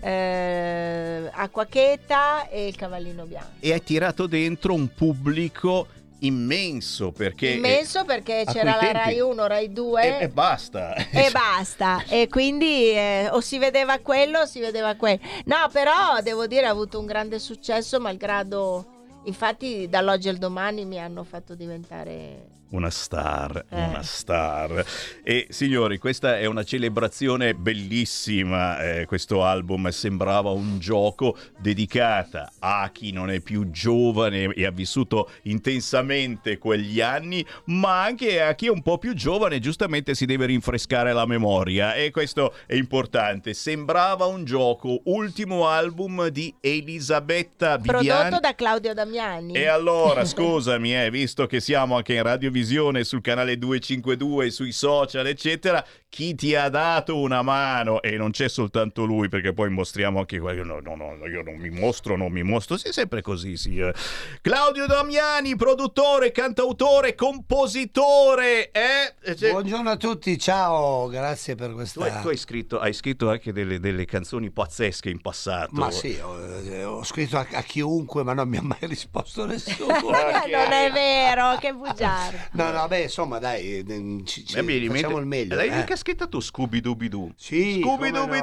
[0.00, 3.50] eh, Acqua Cheta e Il Cavallino Bianco.
[3.60, 5.86] E hai tirato dentro un pubblico
[6.20, 7.50] immenso perché...
[7.50, 10.94] Immenso perché c'era la Rai 1, Rai 2 E, e basta.
[11.10, 12.02] e basta.
[12.08, 15.20] E quindi eh, o si vedeva quello o si vedeva quello.
[15.44, 18.86] No, però devo dire ha avuto un grande successo malgrado
[19.24, 23.84] infatti dall'oggi al domani mi hanno fatto diventare Una star, Eh.
[23.84, 24.84] una star.
[25.22, 28.82] E signori, questa è una celebrazione bellissima.
[28.82, 34.70] eh, questo album sembrava un gioco dedicata a chi non è più giovane e ha
[34.70, 40.26] vissuto intensamente quegli anni, ma anche a chi è un po' più giovane, giustamente si
[40.26, 41.94] deve rinfrescare la memoria.
[41.94, 43.54] E questo è importante.
[43.54, 48.06] Sembrava un gioco, ultimo album di Elisabetta Viviani.
[48.08, 49.54] prodotto da Claudio Damiani.
[49.54, 54.72] E allora, scusami, eh, visto che siamo anche in Radio televisione, sul canale 252, sui
[54.72, 55.84] social, eccetera,
[56.16, 60.38] chi ti ha dato una mano e non c'è soltanto lui perché poi mostriamo anche
[60.38, 63.58] quello no, no, no, io non mi mostro non mi mostro sì, è sempre così
[63.58, 63.76] sì.
[63.76, 63.92] eh.
[64.40, 69.34] Claudio Damiani produttore cantautore compositore eh?
[69.36, 72.04] Cioè- Buongiorno a tutti, ciao, grazie per tu, questa...
[72.04, 76.18] hai, tu hai scritto, hai scritto anche delle, delle canzoni pazzesche in passato Ma sì,
[76.22, 79.94] ho, eh, ho scritto a, a chiunque, ma non mi ha mai risposto nessuno.
[80.46, 82.38] Non è vero, che bugiardo.
[82.52, 85.54] No, no, beh, insomma, dai, eh, ci, ci- in facciamo il meglio.
[85.56, 85.96] L'hai eh.
[85.96, 87.32] scritta tu, Scooby Dooby Doo?
[87.36, 88.40] Sì, Scooby come Dooby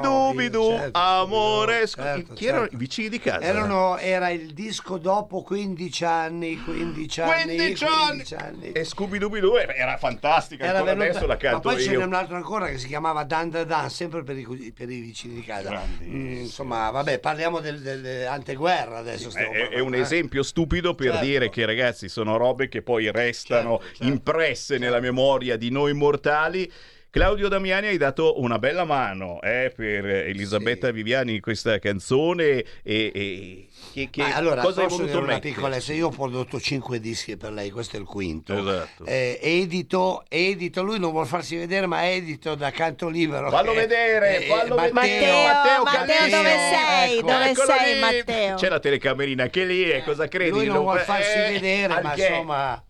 [0.72, 1.86] sì, certo, amore.
[1.86, 2.74] Certo, Chi erano certo.
[2.74, 3.40] i vicini di casa?
[3.40, 8.72] Erano, era il disco dopo 15 anni, 15 anni, 15 15 anni.
[8.72, 11.80] E Scooby Dooby Doo era, era fantastica, Era ancora venuta- adesso la ma canto poi
[11.82, 12.04] ce n'è io.
[12.06, 15.34] un altro ancora che si chiamava Dan Da Dan, sempre per i, per i vicini
[15.34, 15.82] di casa.
[16.02, 19.30] Mm, insomma, vabbè, parliamo del, del anteguerra adesso.
[19.30, 19.98] stiamo È, è un eh.
[20.00, 21.24] esempio stupido per Certo.
[21.24, 26.70] dire che ragazzi sono robe che poi restano impresse nella memoria di noi mortali.
[27.14, 32.64] Claudio Damiani hai dato una bella mano eh, per Elisabetta Viviani in questa canzone e,
[32.82, 37.36] e- che, che- allora, cosa hai voluto una piccola, se io ho prodotto 5 dischi
[37.36, 38.58] per lei, questo è il quinto.
[38.58, 39.04] Esatto.
[39.04, 43.48] Eh, edito, edito, lui non vuol farsi vedere, ma edito da canto libero.
[43.48, 45.42] Fallo che- vedere, eh, fallo Matteo, vedere.
[45.46, 47.16] Matteo, Matteo Matteo, dove sei?
[47.18, 47.26] ecco.
[47.30, 48.00] Dove Eccolo sei, lì.
[48.00, 48.54] Matteo?
[48.56, 50.50] C'è la telecamerina anche lì, e cosa credi?
[50.50, 52.26] Lui non vuol farsi eh, vedere, ma che?
[52.26, 52.84] insomma,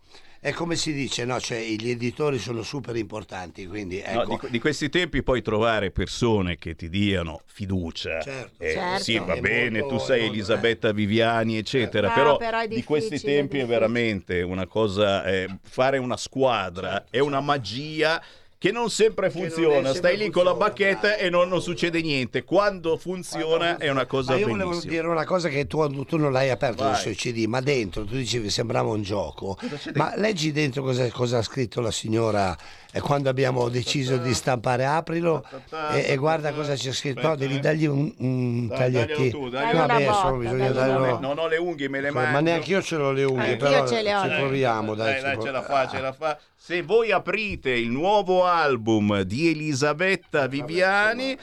[0.45, 1.39] è come si dice, no?
[1.39, 4.37] Cioè, gli editori sono super importanti, quindi No, ecco.
[4.43, 8.21] di, di questi tempi poi trovare persone che ti diano fiducia.
[8.21, 8.63] Certo.
[8.63, 9.03] Eh, Certo.
[9.03, 13.19] Sì, va È bene, molto- tu sei Elisabetta Viviani, eccetera, No, però, però di questi
[13.19, 18.21] tempi è veramente una cosa, eh, fare una squadra è una magia
[18.65, 21.21] che non sempre non funziona, sempre stai lì con la funziona, bacchetta bravo.
[21.21, 22.43] e non, non succede niente.
[22.43, 24.91] Quando funziona è una cosa Ma io volevo bellissima.
[24.91, 26.93] dire una cosa che tu, tu non l'hai aperto Vai.
[26.93, 29.55] il suo CD, ma dentro tu dicevi sembrava un gioco.
[29.93, 32.57] Ma leggi dentro cosa, cosa ha scritto la signora
[32.95, 35.45] eh, quando abbiamo deciso di stampare Aprilo
[35.91, 37.27] e, e guarda cosa c'è scritto.
[37.27, 41.19] No, devi dargli un, un una Vabbè, botta, solo bisogna botta.
[41.19, 42.31] Non ho le unghie, me le mangio.
[42.31, 44.95] Ma neanche io ce l'ho le unghie, Anch'io però ce le ho, ci proviamo.
[44.95, 46.39] Dai, dai, ci dai, pro- ce la fa, ce la fa.
[46.55, 51.37] Se voi aprite il nuovo album di Elisabetta Viviani,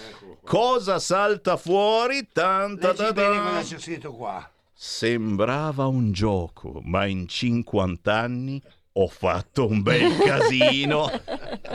[0.44, 2.28] cosa salta fuori?
[2.32, 4.48] Tanta bene cosa c'è scritto qua.
[4.72, 8.62] Sembrava un gioco, ma in 50 anni
[8.94, 11.10] ho fatto un bel casino.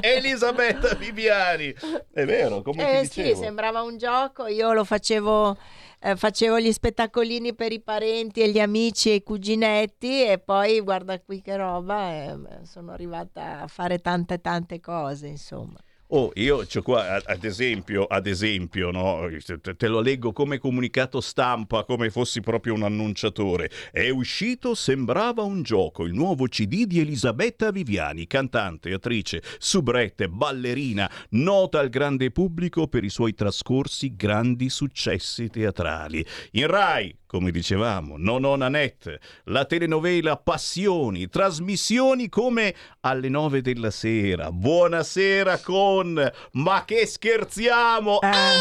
[0.02, 1.74] Elisabetta Viviani.
[2.12, 3.42] È vero, come Eh ti sì, dicevo.
[3.42, 5.58] sembrava un gioco, io lo facevo,
[6.00, 10.80] eh, facevo gli spettacolini per i parenti e gli amici e i cuginetti e poi
[10.82, 15.78] guarda qui che roba, eh, sono arrivata a fare tante tante cose, insomma.
[16.10, 19.28] Oh, io c'ho qua, ad esempio, ad esempio, no?
[19.76, 23.70] te lo leggo come comunicato stampa, come fossi proprio un annunciatore.
[23.92, 31.12] È uscito Sembrava un gioco, il nuovo CD di Elisabetta Viviani, cantante, attrice, subrette, ballerina,
[31.32, 36.26] nota al grande pubblico per i suoi trascorsi grandi successi teatrali.
[36.52, 44.52] In Rai, come dicevamo, Nonno Nanette, la telenovela Passioni, trasmissioni come alle nove della sera,
[44.52, 48.20] Buonasera con Ma che scherziamo!
[48.20, 48.54] Ah,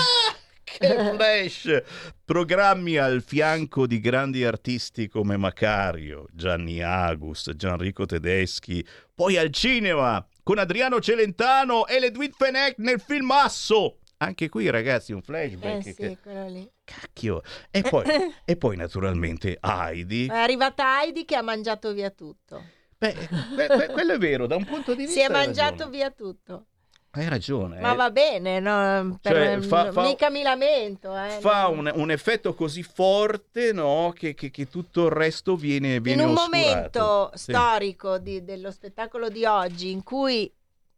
[0.64, 1.82] che flash!
[2.24, 10.26] Programmi al fianco di grandi artisti come Macario, Gianni Agus, Gianrico Tedeschi, poi al cinema
[10.42, 13.98] con Adriano Celentano e Ledwig Fenech nel film Asso.
[14.18, 15.82] Anche qui, ragazzi, un Eh flashback.
[15.82, 16.70] sì, che- quello lì.
[16.84, 17.42] Cacchio.
[17.70, 18.04] E poi,
[18.44, 20.26] e poi naturalmente Heidi.
[20.26, 22.62] È arrivata Heidi che ha mangiato via tutto.
[22.98, 23.12] Beh,
[23.54, 25.20] que- que- quello è vero, da un punto di vista.
[25.20, 25.90] Si è mangiato ragione.
[25.90, 26.64] via tutto.
[27.10, 27.80] Hai ragione.
[27.80, 27.96] Ma eh.
[27.96, 29.18] va bene, no?
[29.22, 31.14] Cioè, fa- fa- mica mi lamento.
[31.16, 31.70] Eh, Fa no.
[31.70, 34.12] un, un effetto così forte, no?
[34.14, 36.66] Che, che- che tutto il resto viene, viene in un oscurato.
[36.66, 37.52] momento Sì.
[37.52, 40.50] storico di- dello spettacolo di oggi in cui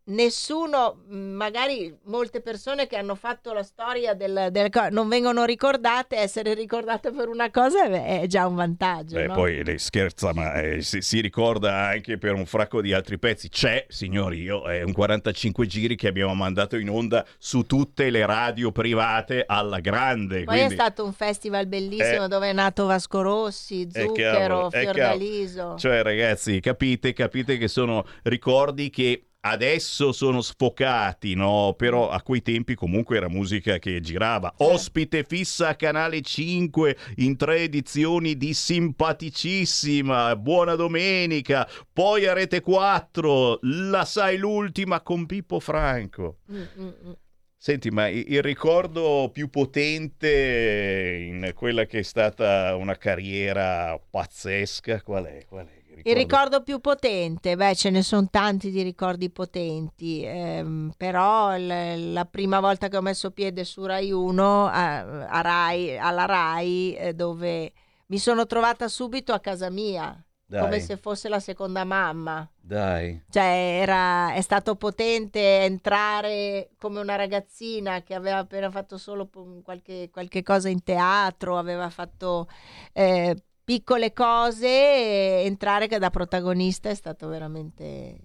[0.09, 6.54] nessuno, magari molte persone che hanno fatto la storia del, del non vengono ricordate, essere
[6.54, 9.16] ricordate per una cosa è, già un vantaggio.
[9.16, 9.34] Beh, no?
[9.34, 13.48] poi lei scherza, ma eh, si, si ricorda anche per un fracco di altri pezzi.
[13.48, 18.24] C'è, signori, io è un 45 giri che abbiamo mandato in onda su tutte le
[18.26, 20.44] radio private alla grande.
[20.44, 22.28] Poi quindi- è stato un festival bellissimo Eh.
[22.28, 25.76] dove è nato Vasco Rossi, Zucchero, Fiordaliso.
[25.76, 31.74] Cioè, ragazzi, capite, capite che sono ricordi che adesso sono sfocati, no?
[31.76, 34.53] Però a quei tempi comunque era musica che girava.
[34.59, 42.61] Ospite fissa a Canale 5 in tre edizioni di Simpaticissima, Buona Domenica, poi a Rete
[42.61, 46.38] 4, La sai l'ultima con Pippo Franco.
[46.51, 47.12] Mm, mm, mm.
[47.61, 55.24] Senti, ma il ricordo più potente in quella che è stata una carriera pazzesca, qual
[55.24, 55.44] è?
[55.44, 55.77] Qual è?
[56.03, 62.12] Il ricordo più potente, beh, ce ne sono tanti di ricordi potenti, ehm, però l-
[62.12, 66.94] la prima volta che ho messo piede su Rai 1, a, a Rai, alla Rai,
[66.96, 67.72] eh, dove
[68.07, 70.61] mi sono trovata subito a casa mia, Dai.
[70.62, 72.49] come se fosse la seconda mamma.
[72.59, 73.22] Dai.
[73.30, 79.28] Cioè, era, è stato potente entrare come una ragazzina che aveva appena fatto solo
[79.62, 82.49] qualche, qualche cosa in teatro, aveva fatto
[82.92, 83.36] eh,
[83.68, 88.16] piccole cose, entrare che da protagonista è stato veramente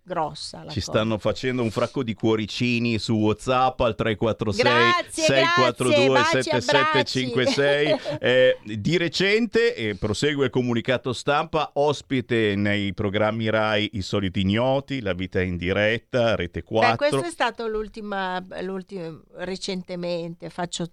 [0.00, 0.58] grossa.
[0.58, 0.92] La Ci cosa.
[0.92, 8.18] stanno facendo un fracco di cuoricini su WhatsApp al 346 Grazie, 642 grazie, baci, 7756.
[8.20, 15.00] Eh, di recente eh, prosegue il comunicato stampa, ospite nei programmi Rai I soliti ignoti,
[15.00, 16.90] La vita in diretta, Rete 4.
[16.90, 20.48] Beh, questo è stato l'ultima, l'ultimo recentemente.
[20.48, 20.88] Faccio, eh,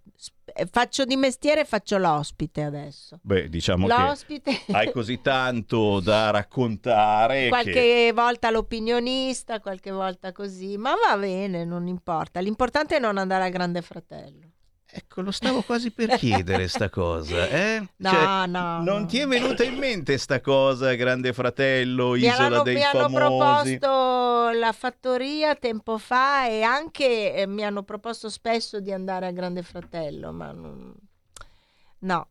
[0.70, 3.20] faccio di mestiere, faccio l'ospite adesso.
[3.22, 4.52] Beh, diciamo L'ospite.
[4.66, 11.18] che hai così tanto da raccontare qualche che volta l'opinionista, qualche volta così, ma va
[11.18, 12.40] bene, non importa.
[12.40, 14.48] L'importante è non andare al Grande Fratello.
[14.92, 17.88] Ecco, lo stavo quasi per chiedere sta cosa, eh?
[17.98, 19.06] No, Cioè, no, Non no.
[19.06, 23.08] ti è venuta in mente sta cosa, Grande Fratello, Mi Isola hanno, dei mi hanno
[23.08, 23.78] Famosi?
[23.78, 29.34] proposto la fattoria tempo fa e anche eh, mi hanno proposto spesso di andare al
[29.34, 30.96] Grande Fratello, ma non...
[32.00, 32.28] no.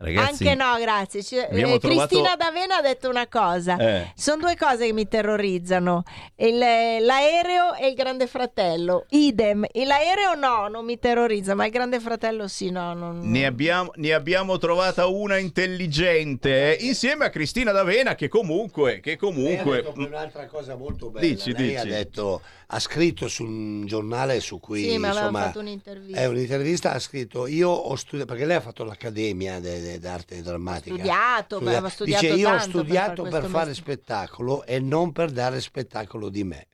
[0.00, 1.24] Ragazzi, Anche no, grazie.
[1.24, 1.48] Ci- eh,
[1.80, 3.76] trovato- Cristina D'Avena ha detto una cosa.
[3.78, 4.12] Eh.
[4.14, 6.04] Sono due cose che mi terrorizzano:
[6.36, 9.06] Il- l'aereo e il Grande Fratello.
[9.08, 9.66] Idem.
[9.72, 12.94] E L'aereo no, non mi terrorizza, ma il Grande Fratello sì, no.
[12.94, 13.28] Non...
[13.28, 19.10] Ne abbiamo, ne abbiamo trovata una intelligente eh, insieme a Cristina D'Avena che comunque, che
[19.10, 21.26] Lei ha comunque detto un'altra cosa molto bella.
[21.26, 21.94] Dici, Lei ha dici.
[21.96, 22.40] detto,
[22.70, 26.20] ha scritto su un giornale su cui Sì, insomma, fatto un'intervista.
[26.20, 30.42] è un'intervista, ha scritto io ho studiato, perché lei ha fatto l'accademia de- de- d'arte
[30.42, 30.94] drammatica.
[30.94, 34.64] Studiato, Studia- aveva studiato Dice io ho tanto per studiato fare per, fare mestiere." spettacolo
[34.64, 36.66] e non per dare spettacolo di me.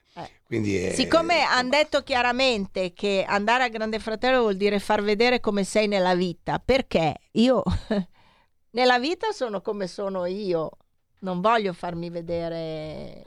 [0.45, 5.41] Quindi è- Siccome hanno detto chiaramente che andare al Grande Fratello vuol dire far vedere
[5.41, 7.63] come sei nella vita, perché io
[8.71, 10.71] nella vita sono come sono io,
[11.21, 13.25] non voglio farmi vedere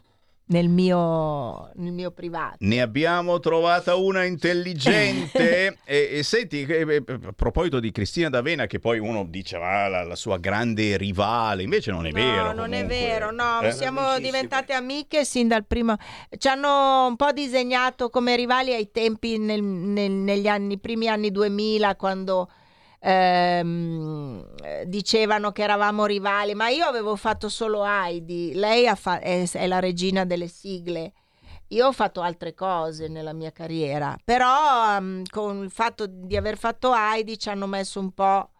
[0.49, 2.55] nel mio, nel mio privato.
[2.59, 5.77] ne abbiamo trovata una intelligente.
[5.83, 9.87] e, e senti, eh, eh, a proposito di Cristina D'Avena, che poi uno dice ah,
[9.87, 12.47] la, la sua grande rivale, invece non è vero.
[12.47, 12.97] No, non è comunque.
[12.97, 13.71] vero, no, Eh?
[13.71, 15.95] siamo diventate amiche sin dal primo.
[16.37, 21.31] Ci hanno un po' disegnato come rivali ai tempi nel- nel- negli anni, primi anni
[21.31, 22.49] 2000, quando
[22.99, 29.49] ehm, eh, dicevano che eravamo rivali, ma io avevo fatto solo Heidi, lei fa- è,
[29.49, 31.13] è la regina delle sigle.
[31.71, 36.57] Io ho fatto altre cose nella mia carriera, però ehm, con il fatto di aver
[36.57, 38.51] fatto Heidi ci hanno messo un po'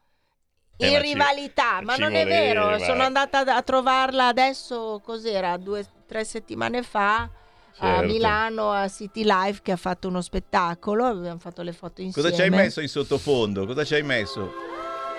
[0.75, 2.83] Eh, in ci- rivalità, ma ci non è vero, voleva.
[2.83, 7.29] sono andata a trovarla adesso, cos'era, due o tre settimane fa
[7.79, 8.05] a Certo.
[8.11, 12.29] Milano a City Life che ha fatto uno spettacolo, abbiamo fatto le foto insieme.
[12.29, 13.65] Cosa ci hai messo in sottofondo?
[13.65, 14.51] Cosa ci hai messo?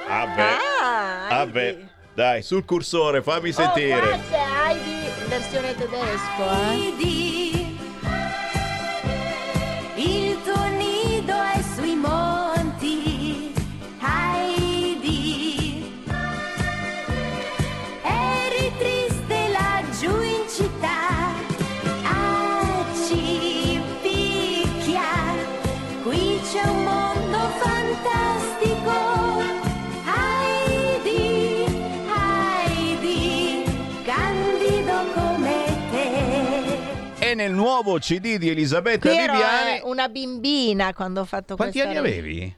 [0.09, 1.89] Ah beh, Ah, ah beh.
[2.15, 4.01] dai, sul cursore, fammi Oh, sentire.
[4.01, 7.38] qua c'è Heidi in versione tedesco, eh.
[37.49, 39.79] Nel nuovo CD di Elisabetta Qui Viviani.
[39.79, 42.57] eh, una bimbina quando ho fatto Quanti questa anni re- avevi?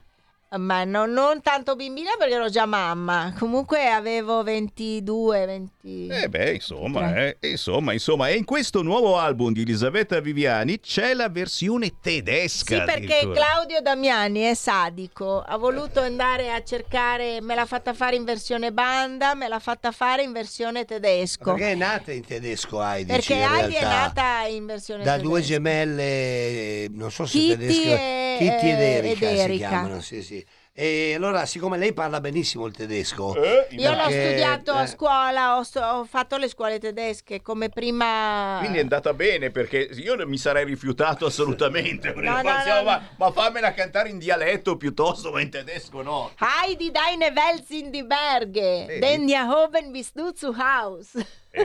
[0.57, 3.33] Ma no- non tanto bimbina perché ero già mamma.
[3.39, 6.07] Comunque avevo 22, 20.
[6.07, 11.13] Eh beh, insomma, eh, insomma, insomma, e in questo nuovo album di Elisabetta Viviani c'è
[11.13, 12.79] la versione tedesca.
[12.79, 13.31] Sì, perché.
[13.31, 18.73] Claudio Damiani è sadico, ha voluto andare a cercare, me l'ha fatta fare in versione
[18.73, 21.53] banda, me l'ha fatta fare in versione tedesco.
[21.53, 23.09] Perché è nata in tedesco Heidi?
[23.09, 25.29] Perché in Heidi è nata in versione da tedesca.
[25.29, 29.67] due gemelle, non so se Kitty tedesche, e- Kitty ed Erika, ed si Erika.
[29.69, 30.40] chiamano, sì, sì.
[30.73, 35.57] E allora, siccome lei parla benissimo il tedesco, Io l'ho perché- studiato a eh, scuola,
[35.57, 38.55] ho, sto- ho fatto le scuole tedesche come prima...
[38.59, 42.13] Quindi è andata bene perché io mi sarei rifiutato assolutamente.
[42.13, 46.31] No, no, no, ma- ma fammela cantare in dialetto piuttosto, ma in tedesco no.
[46.39, 51.09] Heidi deine Welt sind die Berge, denn ja oben bist du zu Haus.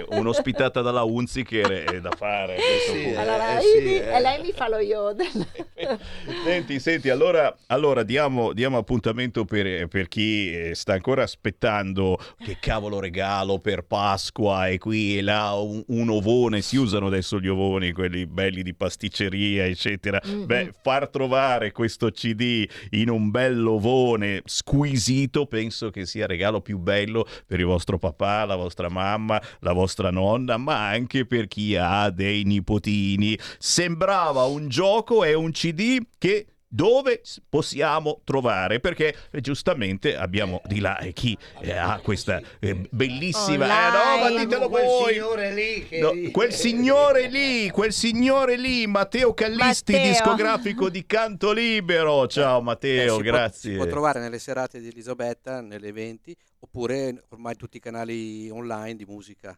[0.09, 2.57] Un'ospitata dalla Unziker è da fare.
[2.57, 3.15] questo Sì.
[3.15, 3.95] Allora, eh, sì, vedi?
[3.95, 4.17] eh.
[4.17, 5.47] e lei mi fa lo yodel.
[6.45, 12.57] Senti, senti, allora, allora diamo, diamo appuntamento per, per chi eh, sta ancora aspettando che
[12.61, 17.49] cavolo regalo per Pasqua e qui e là un, un ovone, si usano adesso gli
[17.49, 20.21] ovoni, quelli belli di pasticceria, eccetera.
[20.27, 20.47] Mm-mm.
[20.47, 26.79] Beh, far trovare questo CD in un bell'ovone squisito penso che sia il regalo più
[26.79, 31.77] bello per il vostro papà, la vostra mamma, la vostra nonna, ma anche per chi
[31.77, 33.39] ha dei nipotini.
[33.59, 40.81] Sembrava un gioco e un CD che dove possiamo trovare perché eh, giustamente abbiamo di
[40.81, 45.87] là eh, chi eh, ha questa eh, bellissima eh, no, ditelo Quel voi signore lì
[45.89, 45.99] che...
[46.01, 50.09] No, quel signore lì, quel signore lì, Matteo Callisti, Matteo.
[50.11, 52.27] discografico di Canto Libero.
[52.27, 53.71] Ciao Eh, Matteo, può- grazie.
[53.71, 58.97] si può trovare nelle serate di Elisabetta, nelle eventi, oppure ormai tutti i canali online
[58.97, 59.57] di musica.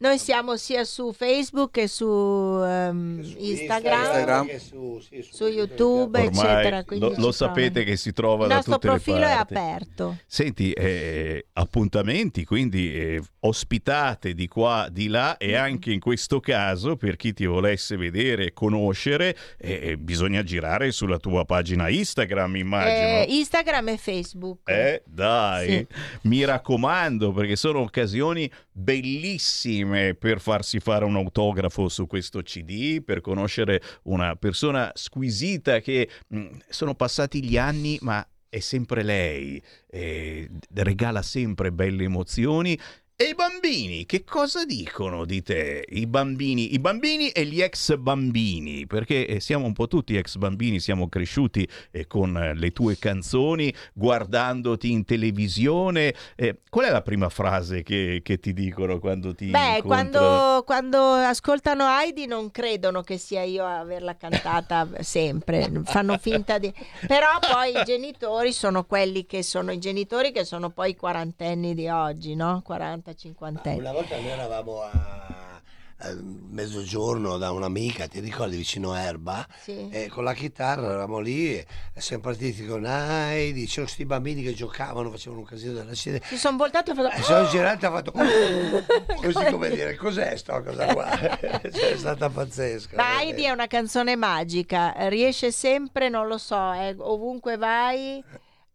[0.00, 4.46] Noi siamo sia su Facebook che su, ehm, Instagram, Instagram.
[4.46, 6.84] che su, sì, su su YouTube, Ormai eccetera.
[6.86, 9.54] lo, lo sapete che si trova Il da nostro tutte le profilo è parti.
[9.54, 10.18] aperto.
[10.24, 16.94] Senti, eh, appuntamenti, quindi eh, ospitate di qua, di là e anche in questo caso,
[16.94, 22.94] per chi ti volesse vedere e conoscere, eh, bisogna girare sulla tua pagina Instagram, immagino.
[22.94, 24.60] Eh, Instagram e Facebook.
[24.70, 25.86] Eh, dai, Sì.
[26.28, 29.86] mi raccomando, perché sono occasioni bellissime
[30.18, 36.46] per farsi fare un autografo su questo CD, per conoscere una persona squisita che mh,
[36.68, 42.78] sono passati gli anni, ma è sempre lei, eh, regala sempre belle emozioni.
[43.20, 45.84] E i bambini, che cosa dicono di te?
[45.88, 50.36] I bambini, i bambini e gli ex bambini, perché eh, siamo un po' tutti ex
[50.36, 56.14] bambini, siamo cresciuti eh, con eh, le tue canzoni, guardandoti in televisione.
[56.36, 61.14] Eh, qual è la prima frase che, che ti dicono quando ti Beh, quando, quando
[61.14, 66.72] ascoltano Heidi non credono che sia io a averla cantata sempre, fanno finta di...
[67.04, 71.74] Però poi i genitori sono quelli che sono i genitori che sono poi i quarantenni
[71.74, 72.62] di oggi, no?
[72.64, 75.60] 40, 50 Una volta noi eravamo a,
[76.00, 76.14] a
[76.50, 79.46] mezzogiorno da un'amica, ti ricordi, vicino a Erba?
[79.60, 79.88] Sì.
[79.90, 84.54] E con la chitarra eravamo lì e siamo partiti con Heidi, c'erano questi bambini che
[84.54, 86.20] giocavano, facevano un casino della sede.
[86.24, 87.22] Si sono voltato e ho E fatto...
[87.22, 91.06] sono girato e ha fatto così come dire, cos'è sta cosa qua?
[91.18, 92.96] Cioè, è stata pazzesca.
[92.96, 98.22] Ma Heidi è una canzone magica, riesce sempre, non lo so, eh, ovunque vai,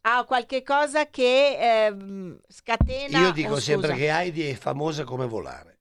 [0.06, 3.20] ha qualche cosa che ehm, scatena.
[3.20, 5.73] Io dico oh, sempre che Heidi è famosa come volare.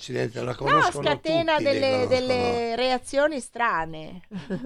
[0.00, 4.22] Accidenti, la No, conoscono scatena tutti, le delle, delle reazioni strane.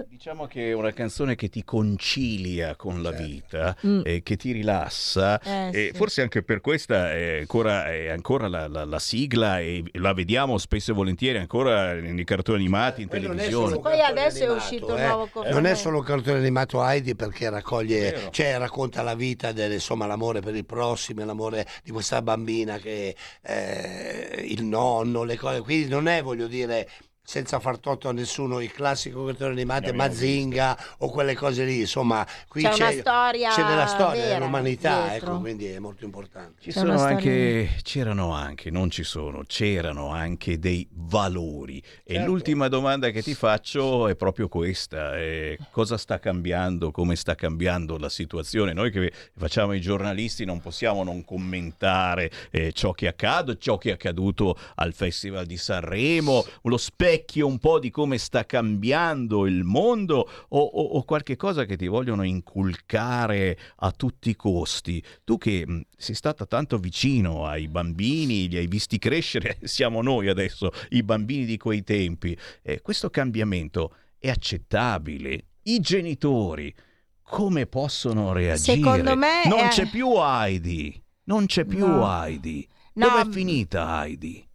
[0.07, 4.01] Diciamo che è una canzone che ti concilia con la vita, Mm.
[4.05, 5.97] eh, che ti rilassa Eh, e sì.
[5.97, 10.57] forse anche per questa è ancora, è ancora la, la- la sigla e la vediamo
[10.57, 13.79] spesso e volentieri ancora nei cartoni animati, in Poi è televisione.
[13.79, 15.05] Poi adesso è animato, uscito un eh.
[15.07, 15.53] nuovo cofanetto.
[15.53, 20.05] Non è solo un cartone animato Heidi perché raccoglie, cioè racconta la vita, del, insomma
[20.05, 25.61] l'amore per il prossimo, l'amore di questa bambina che eh, il nonno, le cose.
[25.61, 26.89] Quindi non è, voglio dire,
[27.25, 32.25] senza far torto a nessuno, il classico cartone animato Mazinga o quelle cose lì, insomma,
[32.47, 35.31] qui C'è c'è, una storia c'è della storia vera dell'umanità, dietro.
[35.31, 36.61] ecco, quindi è molto importante.
[36.61, 41.81] Ci C'è sono storia- anche, c'erano anche, non ci sono, c'erano anche dei valori.
[42.03, 42.29] E Certo.
[42.29, 47.97] l'ultima domanda che ti faccio è proprio questa: eh, cosa sta cambiando, come sta cambiando
[47.97, 48.71] la situazione?
[48.73, 53.89] Noi che facciamo i giornalisti non possiamo non commentare eh, ciò che accade, ciò che
[53.89, 59.63] è accaduto al Festival di Sanremo, lo specchio un po' di come sta cambiando il
[59.63, 65.03] mondo o, o- o qualche cosa che ti vogliono inculcare a tutti i costi.
[65.23, 70.27] Tu che mh, sei stata tanto vicino ai bambini, li hai visti crescere, siamo noi
[70.27, 75.45] adesso, i bambini di quei tempi, eh, questo cambiamento è accettabile?
[75.63, 76.73] I genitori
[77.21, 78.75] come possono reagire?
[78.77, 82.05] Secondo me non è- c'è più Heidi, non c'è più No.
[82.23, 82.67] Heidi.
[82.97, 84.47] No, Dove è finita Heidi?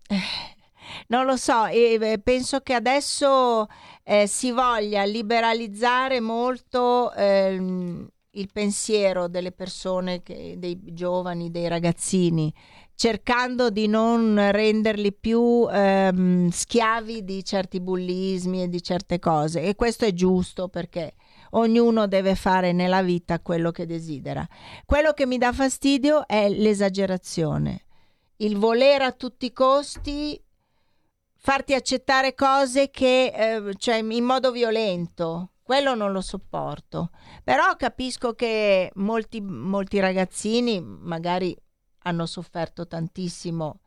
[1.08, 3.66] Non lo so, e penso che adesso
[4.04, 12.52] eh, si voglia liberalizzare molto ehm, il pensiero delle persone, che- dei giovani, dei ragazzini,
[12.94, 19.62] cercando di non renderli più ehm, schiavi di certi bullismi e di certe cose.
[19.62, 21.14] E questo è giusto perché
[21.52, 24.46] ognuno deve fare nella vita quello che desidera.
[24.84, 27.84] Quello che mi dà fastidio è l'esagerazione,
[28.36, 30.40] il volere a tutti i costi
[31.40, 35.52] farti accettare cose che eh, cioè in modo violento.
[35.62, 37.10] Quello non lo sopporto.
[37.44, 41.56] Però capisco che molti, molti ragazzini magari
[42.02, 43.80] hanno sofferto tantissimo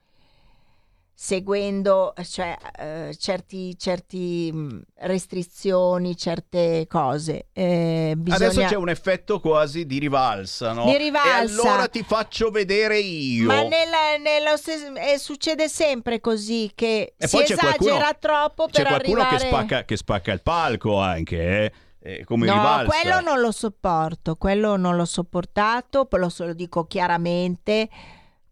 [1.16, 7.48] seguendo cioè, eh, certi, certi mh, restrizioni, certe cose.
[7.54, 8.48] Eh, bisogna...
[8.48, 10.86] Adesso c'è un effetto quasi di rivalsa, no?
[10.86, 11.30] Di rivalsa.
[11.36, 13.46] E allora ti faccio vedere io.
[13.46, 14.18] Ma nella-
[14.58, 19.22] stes- eh, succede sempre così che E si c'è esagera qualcuno- troppo C'è per qualcuno
[19.22, 19.38] arrivare...
[19.44, 21.72] che, spacca, che spacca il palco anche, eh?
[22.06, 22.86] Eh, come No, rivalsa.
[23.00, 27.90] quello non lo sopporto, quello non l'ho sopportato, lo so- lo dico chiaramente.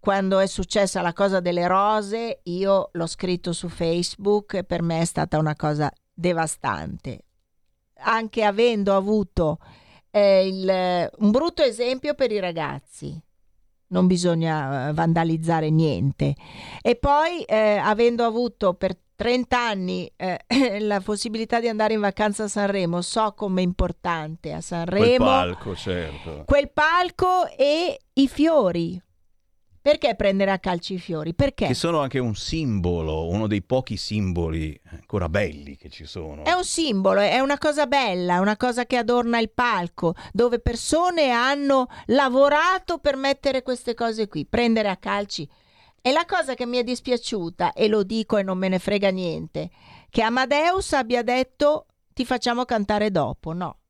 [0.01, 4.99] Quando è successa la cosa delle rose, io l'ho scritto su Facebook e per me
[5.01, 7.25] è stata una cosa devastante.
[7.99, 9.59] Anche avendo avuto
[10.09, 13.15] eh, il- un brutto esempio per i ragazzi.
[13.89, 16.33] Non bisogna eh, vandalizzare niente.
[16.81, 20.39] E poi, eh, avendo avuto per 30 anni eh,
[20.81, 25.75] la possibilità di andare in vacanza a Sanremo, so com'è importante a Quel Sanremo palco,
[25.75, 26.43] certo.
[26.47, 28.99] quel palco e i fiori.
[29.81, 31.33] Perché prendere a calci i fiori?
[31.33, 31.65] Perché?
[31.65, 36.43] Che sono anche un simbolo, uno dei pochi simboli ancora belli che ci sono.
[36.43, 40.59] È un simbolo, è una cosa bella, è una cosa che adorna il palco, dove
[40.59, 45.49] persone hanno lavorato per mettere queste cose qui, prendere a calci.
[45.99, 49.09] E la cosa che mi è dispiaciuta, e lo dico e non me ne frega
[49.09, 49.71] niente,
[50.11, 53.80] che Amadeus abbia detto ti facciamo cantare dopo, no.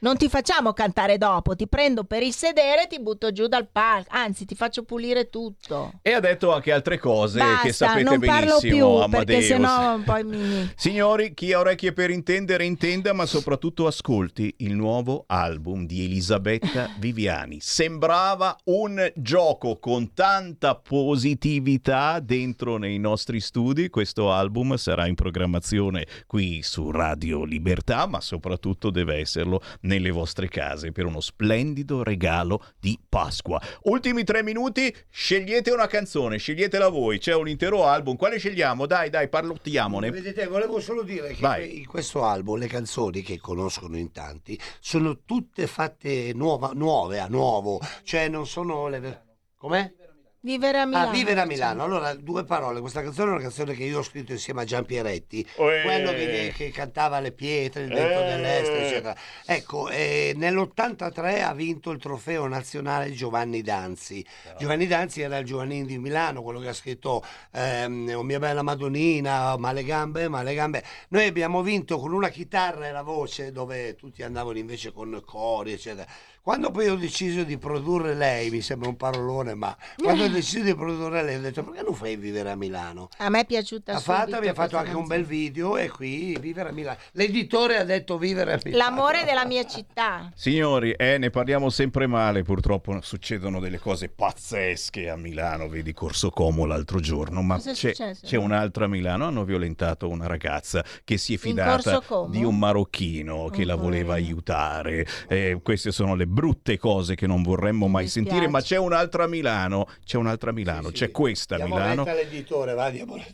[0.00, 3.68] Non ti facciamo cantare dopo, ti prendo per il sedere e ti butto giù dal
[3.70, 5.92] palco, anzi ti faccio pulire tutto.
[6.02, 9.44] E ha detto anche altre cose che Basta, sapete non parlo benissimo, più perché Amadeus.
[9.46, 15.24] sennò poi mi- Signori, chi ha orecchie per intendere, intenda, ma soprattutto ascolti il nuovo
[15.26, 17.58] album di Elisabetta Viviani.
[17.60, 23.88] Sembrava un gioco con tanta positività dentro nei nostri studi.
[23.90, 30.48] Questo album sarà in programmazione qui su Radio Libertà, ma soprattutto deve esserlo nelle vostre
[30.48, 33.60] case per uno splendido regalo di Pasqua.
[33.84, 37.18] Ultimi tre minuti, scegliete una canzone, sceglietela voi.
[37.18, 38.16] C'è un intero album.
[38.16, 38.86] Quale scegliamo?
[38.86, 40.10] Dai, dai, parlottiamone.
[40.10, 41.78] Vedete, volevo solo dire che Vai.
[41.78, 47.26] in questo album le canzoni che conoscono in tanti sono tutte fatte nuova- nuove, a
[47.26, 49.22] nuovo, cioè non sono le...
[49.56, 49.92] Com'è?
[50.40, 51.08] Vivere a Milano.
[51.08, 51.82] Ah, vivere a Milano.
[51.82, 52.78] Allora, due parole.
[52.80, 55.82] Questa canzone è una canzone che io ho scritto insieme a Gian Pieretti, Uè.
[55.82, 58.24] quello che, che cantava Le pietre, il vento Eh.
[58.24, 59.16] dell'est, eccetera.
[59.44, 64.24] Ecco, eh, nell'83 ha vinto il trofeo nazionale Giovanni Danzi.
[64.58, 68.62] Giovanni Danzi era il Giovannini di Milano, quello che ha scritto ehm, Oh mia bella
[68.62, 70.84] Madonnina, Ma le gambe, ma le gambe.
[71.08, 75.72] Noi abbiamo vinto con una chitarra e la voce, dove tutti andavano invece con cori,
[75.72, 76.06] eccetera.
[76.42, 80.62] Quando poi ho deciso di produrre lei, mi sembra un parolone, ma quando ho deciso
[80.62, 83.08] di produrre lei ho detto perché non fai vivere a Milano?
[83.18, 85.18] A me è piaciuta Ha subito fatto, mi ha fatto anche un canzone.
[85.18, 86.98] bel video e qui vivere a Milano.
[87.12, 88.82] L'editore ha detto vivere a Milano.
[88.84, 90.30] L'amore della mia città.
[90.34, 96.30] Signori, eh, ne parliamo sempre male, purtroppo succedono delle cose pazzesche a Milano, vedi Corso
[96.30, 101.34] Como l'altro giorno, ma c'è, c'è un'altra a Milano, hanno violentato una ragazza che si
[101.34, 107.16] è fidata di un marocchino che la voleva aiutare, Eh, queste sono le brutte cose
[107.16, 111.56] che non vorremmo mai sentire, ma c'è un'altra a Milano, c'è un'altra Milano, c'è questa
[111.56, 112.04] a Diamo Milano.
[112.04, 112.12] va.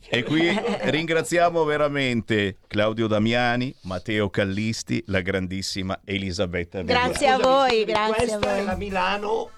[0.08, 0.48] E qui
[0.84, 6.80] ringraziamo veramente Claudio Damiani, Matteo Callisti, la grandissima Elisabetta.
[6.80, 8.84] Grazie a voi, grazie a Questa è la voi.
[8.86, 9.50] Milano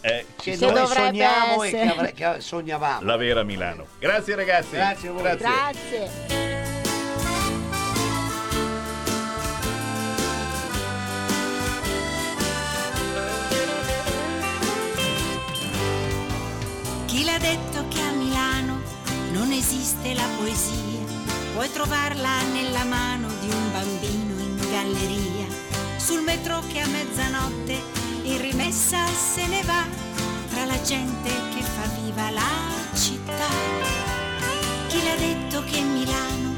[0.00, 1.82] Eh, che noi sogniamo e essere.
[1.82, 3.04] che, avre- che sognavamo.
[3.04, 3.86] la vera Milano.
[3.98, 4.76] Grazie ragazzi.
[4.76, 5.22] Grazie a voi.
[5.36, 6.53] Grazie.
[17.34, 18.80] L'ha detto che a Milano
[19.32, 21.02] non esiste la poesia?
[21.52, 25.46] Puoi trovarla nella mano di un bambino in galleria,
[25.96, 27.82] sul metro che a mezzanotte
[28.22, 29.84] in rimessa se ne va,
[30.50, 33.48] tra la gente che fa viva la città.
[34.86, 36.54] Chi l'ha detto che Milano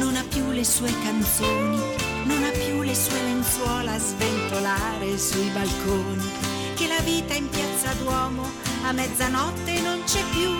[0.00, 1.78] non ha più le sue canzoni,
[2.24, 6.45] non ha più le sue lenzuola a sventolare sui balconi,
[6.76, 8.46] che la vita in piazza Duomo
[8.84, 10.50] a mezzanotte non c'è più.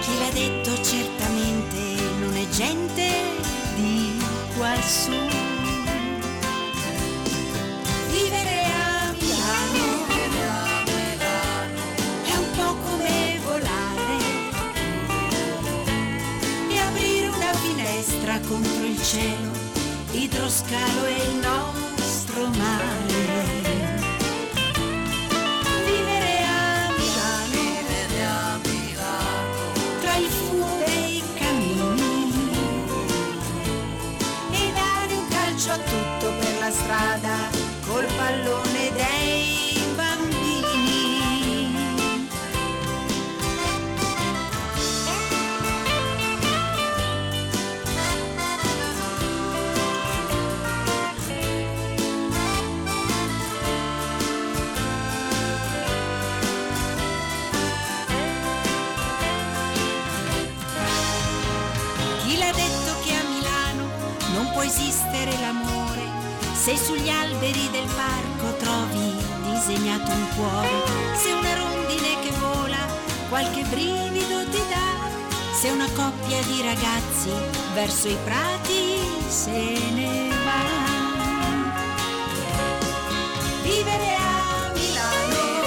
[0.00, 1.78] Chi l'ha detto certamente
[2.20, 3.08] non è gente
[3.74, 4.22] di
[4.56, 5.10] quassù.
[8.10, 10.06] Vivere a Milano
[12.24, 14.16] è un po' come volare
[16.68, 19.50] e aprire una finestra contro il cielo,
[20.10, 23.03] idroscalo è il nostro mare.
[76.74, 77.30] Ragazzi
[77.72, 78.98] verso i prati
[79.28, 79.50] se
[79.94, 80.62] ne va.
[83.62, 85.62] Vivere a Milano,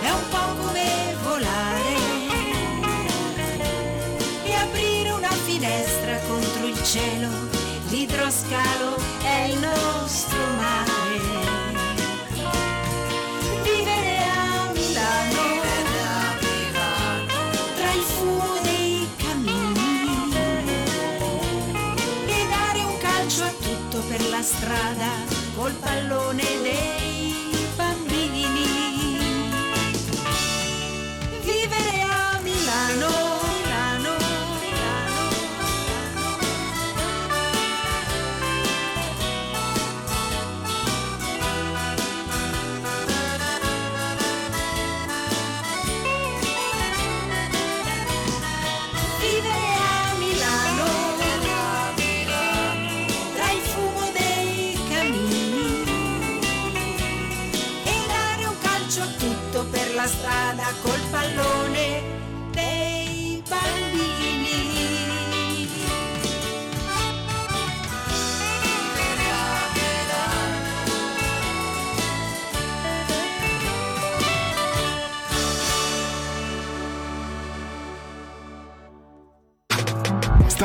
[0.00, 1.94] è un po' come volare
[4.44, 7.28] e aprire una finestra contro il cielo.
[7.88, 9.05] L'idroscalo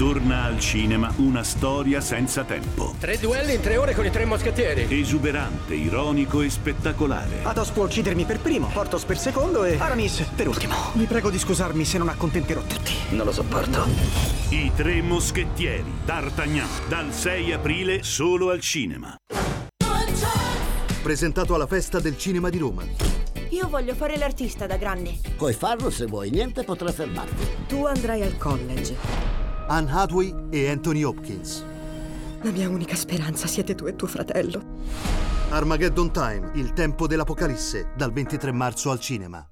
[0.00, 2.94] Torna al cinema una storia senza tempo.
[2.98, 4.86] Tre duelli in tre ore con i tre moschettieri.
[4.88, 7.40] Esuberante, ironico e spettacolare.
[7.42, 10.74] Athos può uccidermi per primo, Portos per secondo e Aramis per ultimo.
[10.94, 12.94] Vi prego di scusarmi se non accontenterò tutti.
[13.10, 13.86] Non lo sopporto.
[14.48, 15.92] I tre moschettieri.
[16.02, 16.68] D'Artagnan.
[16.88, 19.14] Dal 6 aprile solo al cinema.
[21.02, 22.84] Presentato alla Festa del Cinema di Roma.
[23.50, 25.18] Io voglio fare l'artista da grande.
[25.36, 27.46] Puoi farlo se vuoi, niente potrà fermarti.
[27.68, 29.39] Tu andrai al college.
[29.70, 31.64] Anne Hathaway e Anthony Hopkins.
[32.42, 34.60] La mia unica speranza siete tu e tuo fratello.
[35.50, 39.48] Armageddon Time, il tempo dell'Apocalisse, dal 23 marzo al cinema.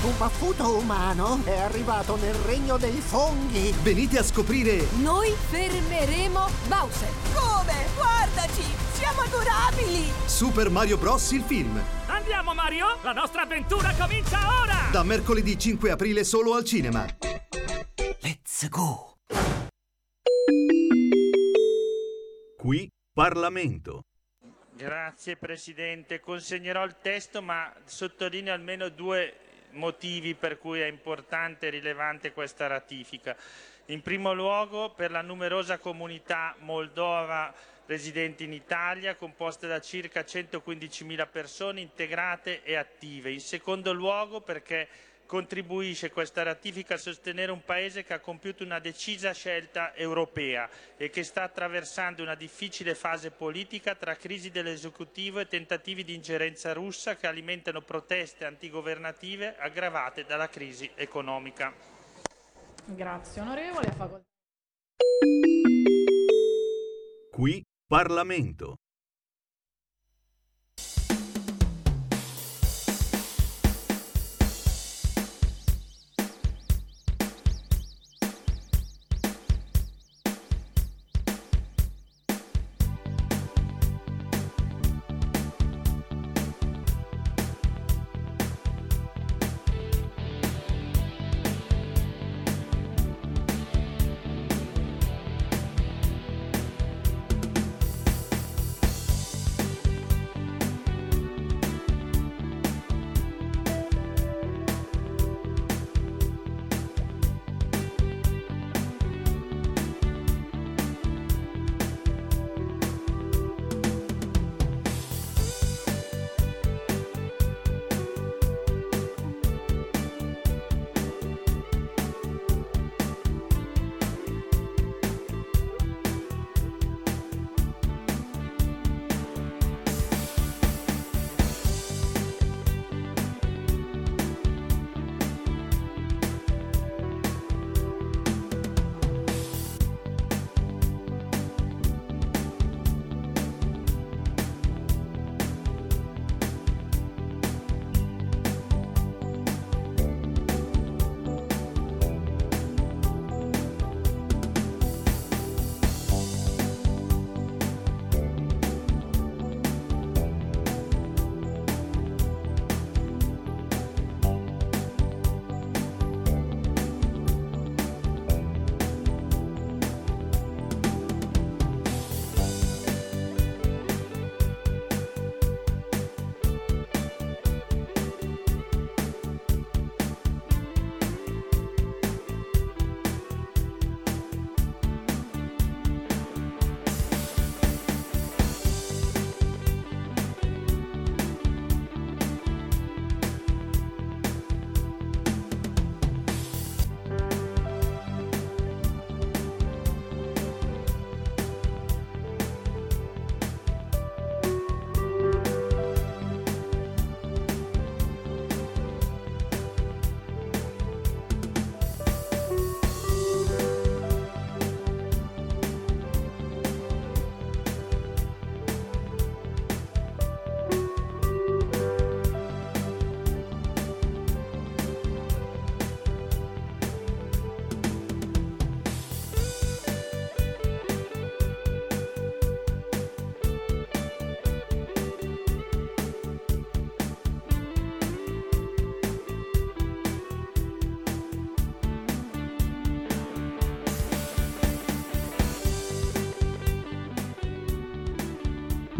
[0.00, 3.74] Un baffuto umano è arrivato nel regno dei funghi.
[3.82, 7.10] Venite a scoprire Noi fermeremo Bowser.
[7.34, 7.74] Come?
[7.96, 8.62] Guardaci!
[8.92, 10.04] Siamo adorabili!
[10.24, 11.32] Super Mario Bros.
[11.32, 11.80] il film.
[12.06, 14.88] Andiamo Mario, la nostra avventura comincia ora!
[14.92, 17.04] Da mercoledì 5 aprile solo al cinema.
[18.60, 19.14] Let's go!
[22.56, 24.02] Qui Parlamento.
[24.72, 29.34] Grazie Presidente, consegnerò il testo ma sottolineo almeno due
[29.74, 33.36] motivi per cui è importante e rilevante questa ratifica.
[33.86, 37.54] In primo luogo per la numerosa comunità moldova
[37.86, 43.30] residenti in Italia, composta da circa 115.000 persone integrate e attive.
[43.30, 44.88] In secondo luogo perché
[45.28, 51.10] contribuisce questa ratifica a sostenere un Paese che ha compiuto una decisa scelta europea e
[51.10, 57.16] che sta attraversando una difficile fase politica tra crisi dell'esecutivo e tentativi di ingerenza russa
[57.16, 61.74] che alimentano proteste antigovernative aggravate dalla crisi economica.
[62.86, 63.94] Grazie onorevole.
[67.30, 68.76] Qui Parlamento.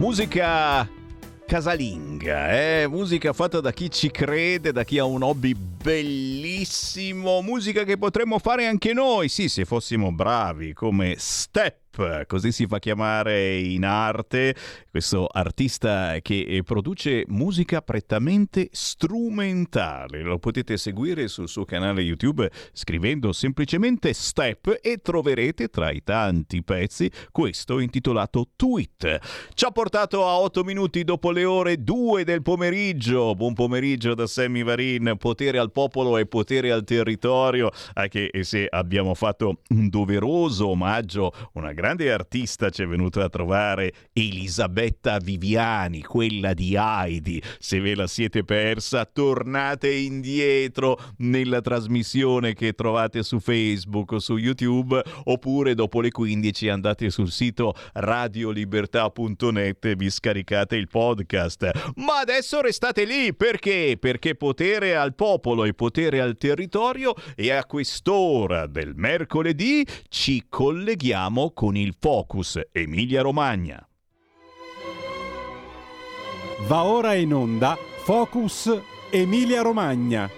[0.08, 0.88] Musica
[1.46, 2.86] casalinga, eh?
[2.88, 8.38] musica fatta da chi ci crede, da chi ha un hobby bellissimo, musica che potremmo
[8.38, 11.87] fare anche noi, sì, se fossimo bravi, come Step
[12.26, 14.54] così si fa chiamare in arte,
[14.88, 20.22] questo artista che eh, produce musica prettamente strumentale.
[20.22, 26.62] Lo potete seguire sul suo canale YouTube scrivendo semplicemente Step e troverete tra i tanti
[26.62, 29.18] pezzi questo intitolato Tweet.
[29.54, 33.34] Ci ha portato a 8 minuti dopo le ore 2 del pomeriggio.
[33.34, 39.14] Buon pomeriggio da Sammy Varin, potere al popolo e potere al territorio, anche se abbiamo
[39.14, 46.52] fatto un doveroso omaggio, una grande artista ci è venuta a trovare Elisabetta Viviani, quella
[46.52, 47.42] di Heidi.
[47.58, 54.36] Se ve la siete persa, tornate indietro nella trasmissione che trovate su Facebook o su
[54.36, 61.92] YouTube oppure dopo le 15 andate sul sito radiolibertà.net e vi scaricate il podcast.
[61.96, 63.96] Ma adesso restate lì perché?
[63.98, 71.52] Perché potere al popolo e potere al territorio e a quest'ora del mercoledì ci colleghiamo
[71.52, 73.86] con il Focus Emilia Romagna.
[76.66, 80.28] Va ora in onda Focus Emilia Romagna.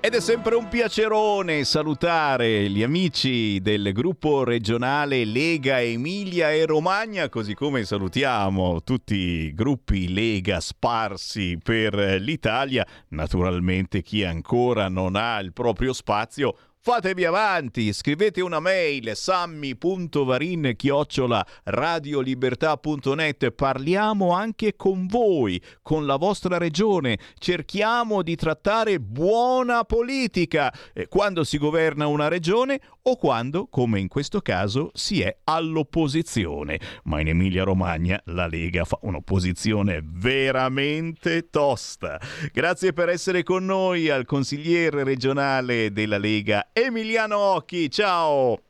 [0.00, 7.28] Ed è sempre un piacerone salutare gli amici del gruppo regionale Lega Emilia e Romagna,
[7.28, 12.86] così come salutiamo tutti i gruppi Lega sparsi per l'Italia.
[13.08, 21.44] Naturalmente chi ancora non ha il proprio spazio Fatevi avanti, scrivete una mail sammi.varin chiocciola
[21.64, 30.72] radiolibertà.net parliamo anche con voi, con la vostra regione, cerchiamo di trattare buona politica.
[30.94, 36.78] Eh, quando si governa una regione o quando, come in questo caso, si è all'opposizione.
[37.04, 42.20] Ma in Emilia Romagna la Lega fa un'opposizione veramente tosta.
[42.52, 48.60] Grazie per essere con noi al consigliere regionale della Lega Emiliano Occhi, ciao!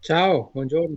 [0.00, 0.96] Ciao, buongiorno.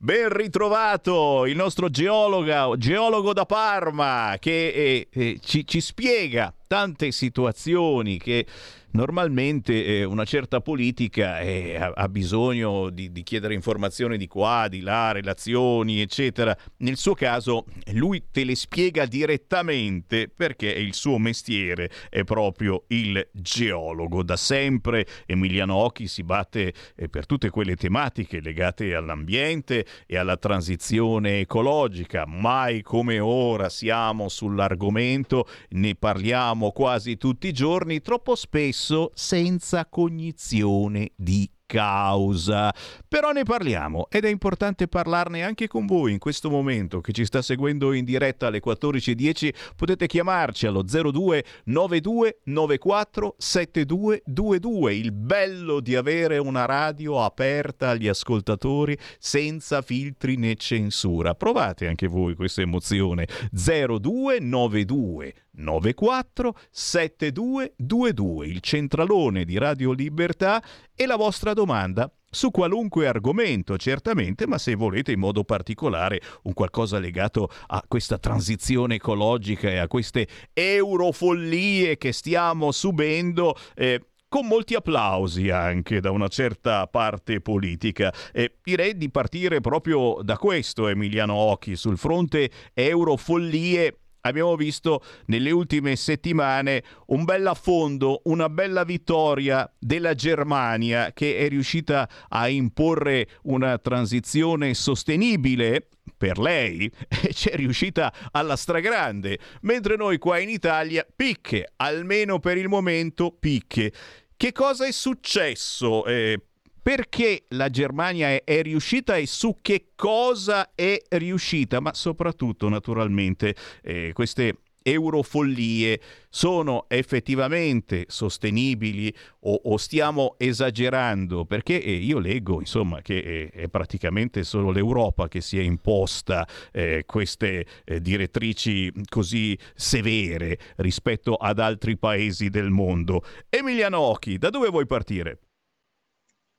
[0.00, 7.10] Ben ritrovato il nostro geologa, geologo da Parma che eh, eh, ci, ci spiega tante
[7.10, 8.46] situazioni che
[8.92, 14.80] normalmente eh, una certa politica eh, ha, bisogno di, di, chiedere informazioni di qua, di
[14.80, 16.56] là, relazioni, eccetera.
[16.78, 23.28] Nel suo caso lui te le spiega direttamente perché il suo mestiere è proprio il
[23.32, 24.22] geologo.
[24.22, 30.36] Da sempre Emiliano Occhi si batte eh, per tutte quelle tematiche legate all'ambiente e alla
[30.36, 32.26] transizione ecologica.
[32.26, 39.86] Mai come ora siamo sull'argomento, ne parliamo quasi tutti i giorni, troppo spesso spesso senza
[39.86, 42.74] cognizione di causa.
[43.06, 47.24] Però ne parliamo ed è importante parlarne anche con voi in questo momento che ci
[47.26, 49.54] sta seguendo in diretta alle 14.10.
[49.76, 54.94] Potete chiamarci allo 02 92 94 7222.
[54.94, 61.34] Il bello di avere una radio aperta agli ascoltatori senza filtri né censura.
[61.34, 63.26] Provate anche voi questa emozione.
[63.52, 70.62] 02 92 94 7222, il centralone di Radio Libertà
[71.00, 76.54] e la vostra domanda su qualunque argomento, certamente, ma se volete in modo particolare un
[76.54, 84.46] qualcosa legato a questa transizione ecologica e a queste eurofollie che stiamo subendo, eh, con
[84.48, 88.12] molti applausi anche da una certa parte politica.
[88.32, 95.50] E direi di partire proprio da questo, Emiliano Occhi, sul fronte eurofollie abbiamo visto nelle
[95.50, 103.28] ultime settimane un bel affondo, una bella vittoria della Germania che è riuscita a imporre
[103.42, 111.06] una transizione sostenibile per lei e c'è riuscita alla stragrande, mentre noi qua in Italia
[111.14, 113.92] picche, almeno per il momento picche.
[114.36, 116.40] Che cosa è successo eh,
[116.80, 123.54] perché la Germania è, è, riuscita e su che cosa è riuscita, ma soprattutto naturalmente
[123.82, 126.00] eh, queste eurofollie
[126.30, 131.44] sono effettivamente sostenibili o, o stiamo esagerando?
[131.44, 136.46] Perché eh, io leggo insomma che è, è, praticamente solo l'Europa che si è imposta
[136.72, 143.22] eh, queste eh, direttrici così severe rispetto ad altri paesi del mondo.
[143.48, 145.38] Emiliano Occhi, da dove vuoi partire?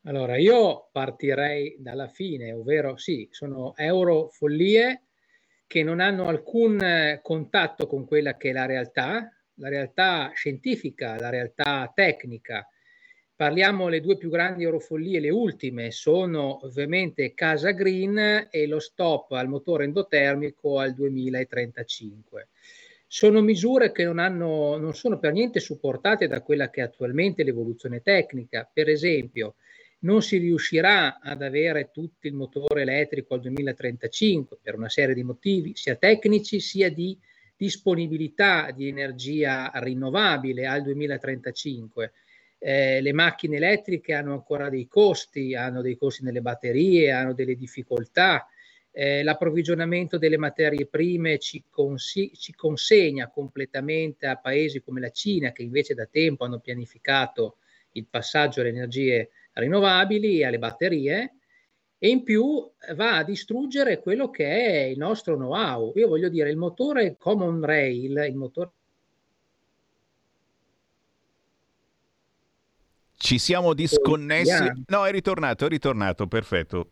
[0.04, 5.04] Allora, io partirei dalla fine, ovvero sì, sono eurofollie
[5.68, 11.20] che non hanno alcun eh, contatto con quella che è la realtà, la realtà scientifica,
[11.20, 12.68] la realtà tecnica
[13.40, 19.32] Parliamo le due più grandi eurofollie, le ultime, sono ovviamente Casa Green e lo stop
[19.32, 22.50] al motore endotermico al 2035.
[23.08, 27.44] Sono misure che non, hanno, non sono per niente supportate da quella che è attualmente
[27.44, 28.70] l'evoluzione tecnica.
[28.70, 29.56] Per esempio,
[30.00, 35.24] non si riuscirà ad avere tutto il motore elettrico al 2035 per una serie di
[35.24, 37.18] motivi, sia tecnici sia di
[37.56, 42.12] disponibilità di energia rinnovabile al 2035
[42.60, 47.56] eh, le macchine elettriche hanno ancora dei costi, hanno dei costi nelle batterie, hanno delle
[47.56, 48.48] difficoltà.
[48.92, 55.52] Eh, l'approvvigionamento delle materie prime ci, consi- ci, consegna completamente a paesi come la Cina,
[55.52, 57.58] che invece da tempo hanno pianificato
[57.94, 59.30] il passaggio alle energie
[59.60, 61.36] rinnovabili alle batterie,
[61.98, 65.92] e in più va a distruggere quello che è il nostro know-how.
[65.96, 68.72] Io voglio dire, il motore Common Rail, il motore
[73.22, 74.72] Ci siamo disconnessi.
[74.88, 76.92] No, è ritornato, è ritornato, perfetto.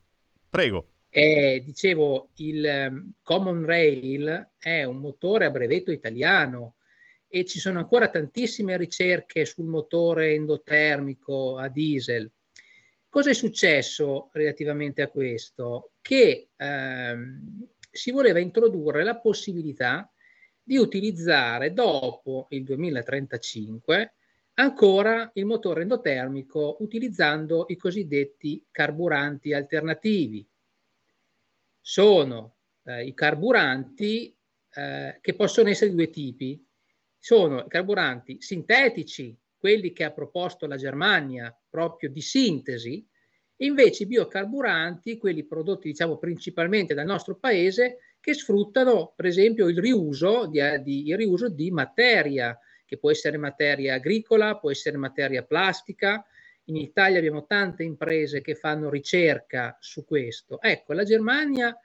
[0.49, 0.89] Prego.
[1.09, 6.75] Eh, dicevo, il um, Common Rail è un motore a brevetto italiano
[7.29, 12.29] e ci sono ancora tantissime ricerche sul motore endotermico a diesel.
[13.17, 15.93] Cosa è successo relativamente a questo?
[16.03, 20.07] Che ehm, si voleva introdurre la possibilità
[20.61, 24.13] di utilizzare dopo il 2035
[24.53, 30.47] ancora il motore endotermico utilizzando i cosiddetti carburanti alternativi.
[31.81, 34.37] Sono eh, i carburanti
[34.75, 36.63] eh, che possono essere di due tipi.
[37.17, 43.05] Sono i carburanti sintetici, quelli che ha proposto la Germania proprio di sintesi,
[43.59, 49.67] e invece i biocarburanti, quelli prodotti diciamo principalmente dal nostro paese, che sfruttano per esempio
[49.67, 54.97] il riuso di, di, il riuso di materia che può essere materia agricola, può essere
[54.97, 56.23] materia plastica.
[56.65, 60.61] In Italia abbiamo tante imprese che fanno ricerca su questo.
[60.61, 61.77] Ecco, la Germania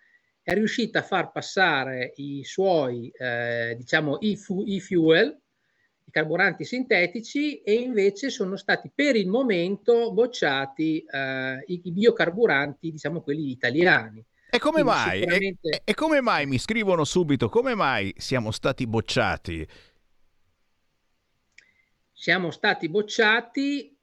[0.42, 5.41] è riuscita a far passare i suoi, eh, diciamo, e-fuel, i
[6.12, 13.20] carburanti sintetici, e invece sono stati per il momento bocciati eh, i, i biocarburanti, diciamo
[13.20, 14.24] quelli italiani.
[14.48, 15.68] E come, mai, sicuramente...
[15.68, 17.48] e, e come mai mi scrivono subito?
[17.48, 19.66] Come mai siamo stati bocciati?
[22.22, 23.98] siamo stati bocciati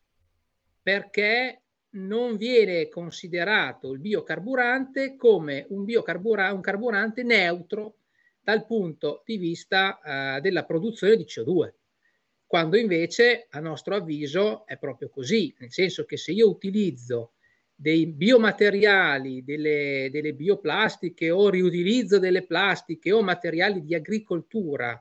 [0.83, 1.61] perché
[1.91, 7.99] non viene considerato il biocarburante come un, biocarbura- un carburante neutro
[8.41, 11.71] dal punto di vista uh, della produzione di CO2,
[12.49, 17.33] quando invece a nostro avviso è proprio così, nel senso che se io utilizzo
[17.75, 24.99] dei biomateriali, delle, delle bioplastiche o riutilizzo delle plastiche o materiali di agricoltura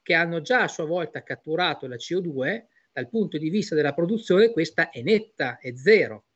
[0.00, 4.52] che hanno già a sua volta catturato la CO2, dal punto di vista della produzione
[4.52, 6.26] questa è netta, è zero.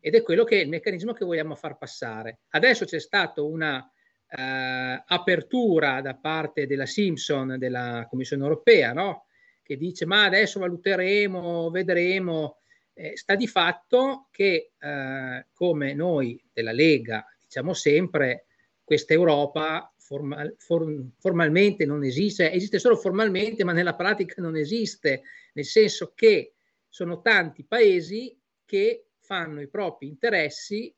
[0.00, 2.40] Ed è quello che è il meccanismo che vogliamo far passare.
[2.48, 3.88] Adesso c'è stata una
[4.26, 9.26] eh, apertura da parte della Simpson, della Commissione europea, no?
[9.70, 12.58] Che dice ma adesso valuteremo, vedremo.
[12.92, 18.46] Eh, sta di fatto che, eh, come noi della Lega diciamo sempre,
[18.82, 25.22] questa Europa formal, form, formalmente non esiste, esiste solo formalmente, ma nella pratica non esiste,
[25.52, 26.54] nel senso che
[26.88, 30.92] sono tanti paesi che fanno i propri interessi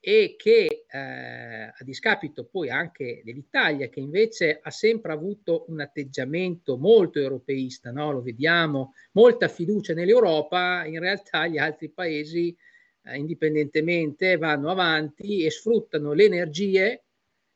[0.00, 6.76] e che eh, a discapito poi anche dell'Italia che invece ha sempre avuto un atteggiamento
[6.76, 8.12] molto europeista, no?
[8.12, 12.56] lo vediamo, molta fiducia nell'Europa, in realtà gli altri paesi
[13.02, 17.04] eh, indipendentemente vanno avanti e sfruttano le energie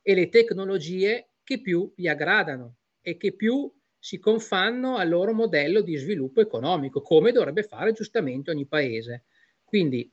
[0.02, 5.80] e le tecnologie che più gli aggradano e che più si confanno al loro modello
[5.80, 9.24] di sviluppo economico, come dovrebbe fare giustamente ogni paese.
[9.62, 10.10] Quindi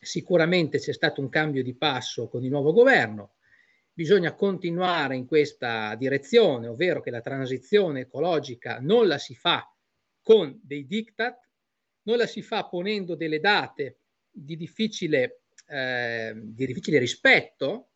[0.00, 3.34] sicuramente c'è stato un cambio di passo con il nuovo governo,
[3.92, 9.70] bisogna continuare in questa direzione, ovvero che la transizione ecologica non la si fa
[10.22, 11.38] con dei diktat,
[12.04, 13.98] non la si fa ponendo delle date
[14.30, 17.88] di difficile, eh, di difficile rispetto,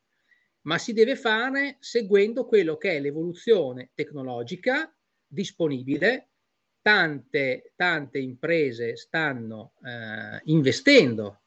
[0.62, 4.94] ma si deve fare seguendo quello che è l'evoluzione tecnologica
[5.26, 6.28] disponibile.
[6.85, 11.44] Tante, tante imprese stanno eh, investendo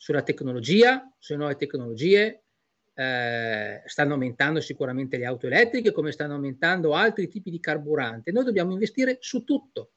[0.00, 2.44] sulla tecnologia, sulle nuove tecnologie,
[2.94, 8.32] eh, stanno aumentando sicuramente le auto elettriche come stanno aumentando altri tipi di carburante.
[8.32, 9.90] Noi dobbiamo investire su tutto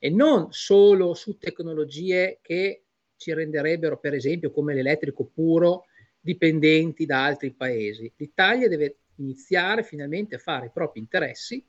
[0.00, 2.86] e non solo su tecnologie che
[3.16, 5.84] ci renderebbero, per esempio, come l'elettrico puro,
[6.18, 8.12] dipendenti da altri paesi.
[8.16, 11.64] L'Italia deve iniziare finalmente a fare i propri interessi,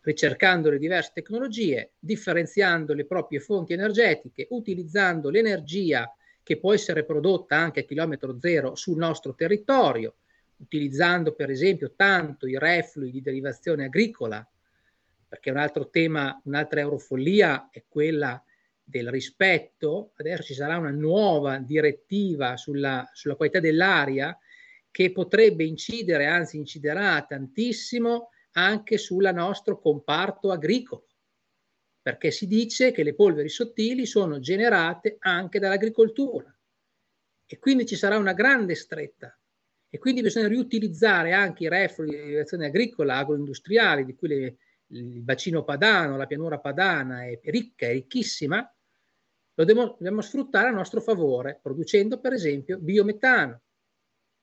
[0.00, 6.10] ricercando le diverse tecnologie, differenziando le proprie fonti energetiche, utilizzando l'energia
[6.46, 10.18] che può essere prodotta anche a chilometro zero sul nostro territorio,
[10.58, 14.48] utilizzando per esempio tanto i reflui di derivazione agricola,
[15.26, 18.40] perché un altro tema, un'altra eurofollia è quella
[18.80, 20.12] del rispetto.
[20.14, 24.38] Adesso ci sarà una nuova direttiva sulla, sulla qualità dell'aria
[24.92, 31.06] che potrebbe incidere, anzi inciderà tantissimo anche sul nostro comparto agricolo,
[32.06, 36.56] perché si dice che le polveri sottili sono generate anche dall'agricoltura.
[37.44, 39.36] E quindi ci sarà una grande stretta.
[39.88, 44.56] E quindi bisogna riutilizzare anche i reflui di derivazione agricola, agroindustriali, di cui le,
[44.90, 48.58] il bacino padano, la pianura padana è ricca, è ricchissima,
[49.54, 53.62] lo dobbiamo, dobbiamo sfruttare a nostro favore, producendo per esempio biometano,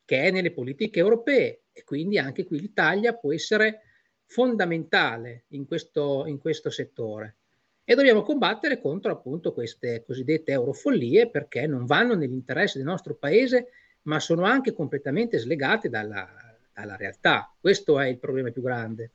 [0.03, 1.67] che è nelle politiche europee.
[1.71, 3.83] E quindi anche qui l'Italia può essere
[4.25, 7.37] fondamentale in questo, in questo settore.
[7.85, 13.71] E dobbiamo combattere contro appunto queste cosiddette eurofollie perché non vanno nell'interesse del nostro paese,
[14.03, 16.27] ma sono anche completamente slegate dalla,
[16.73, 17.53] dalla realtà.
[17.59, 19.11] Questo è il problema più grande.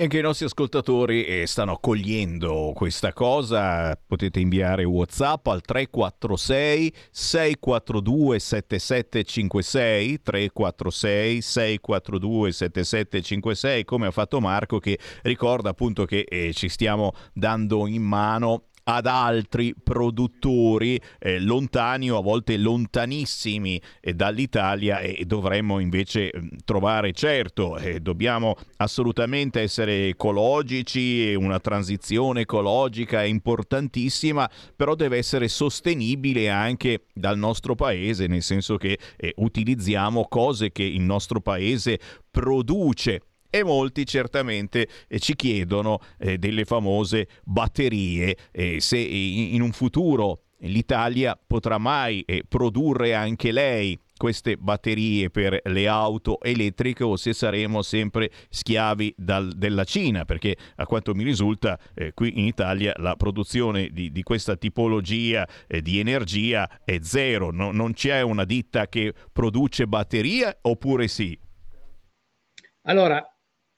[0.00, 3.94] Anche i nostri ascoltatori eh, stanno cogliendo questa cosa.
[4.06, 14.98] Potete inviare WhatsApp al 346 642 7756 346 642 7756 come ha fatto Marco che
[15.20, 22.18] ricorda appunto che eh, ci stiamo dando in mano ad altri produttori eh, lontani o
[22.18, 30.08] a volte lontanissimi eh, dall'Italia e dovremmo invece mm, trovare, certo, eh, dobbiamo assolutamente essere
[30.08, 38.42] ecologici, una transizione ecologica è importantissima, però deve essere sostenibile anche dal nostro paese, nel
[38.42, 41.98] senso che eh, utilizziamo cose che il nostro paese
[42.30, 49.72] produce e molti certamente eh, ci chiedono eh, delle famose batterie, eh, se in un
[49.72, 57.32] futuro l'Italia potrà mai produrre anche lei queste batterie per le auto elettriche o se
[57.32, 62.92] saremo sempre schiavi dal, della Cina, perché a quanto mi risulta eh, qui in Italia
[62.98, 68.44] la produzione di, di questa tipologia eh, di energia è zero, no, non c'è una
[68.44, 71.38] ditta che produce batterie oppure sì?
[72.82, 73.24] Allora,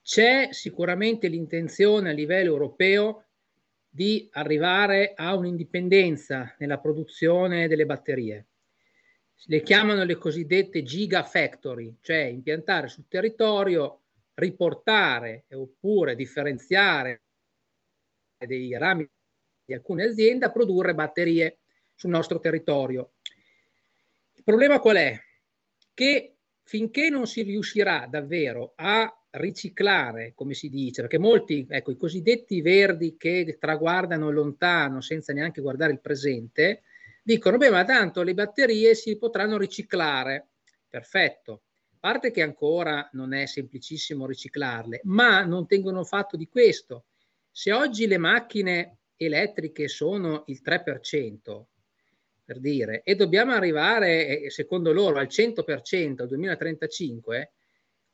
[0.03, 3.25] c'è sicuramente l'intenzione a livello europeo
[3.89, 8.47] di arrivare a un'indipendenza nella produzione delle batterie.
[9.45, 14.01] Le chiamano le cosiddette gigafactory, cioè impiantare sul territorio,
[14.35, 17.21] riportare oppure differenziare
[18.37, 19.07] dei rami
[19.65, 21.59] di alcune aziende a produrre batterie
[21.95, 23.13] sul nostro territorio.
[24.33, 25.17] Il problema qual è?
[25.93, 31.97] Che finché non si riuscirà davvero a riciclare, come si dice, perché molti, ecco, i
[31.97, 36.83] cosiddetti verdi che traguardano lontano senza neanche guardare il presente,
[37.23, 40.49] dicono, beh, ma tanto le batterie si potranno riciclare.
[40.87, 41.63] Perfetto.
[41.93, 47.05] A parte che ancora non è semplicissimo riciclarle, ma non tengono fatto di questo.
[47.49, 51.63] Se oggi le macchine elettriche sono il 3%,
[52.45, 57.51] per dire, e dobbiamo arrivare, secondo loro, al 100% al 2035,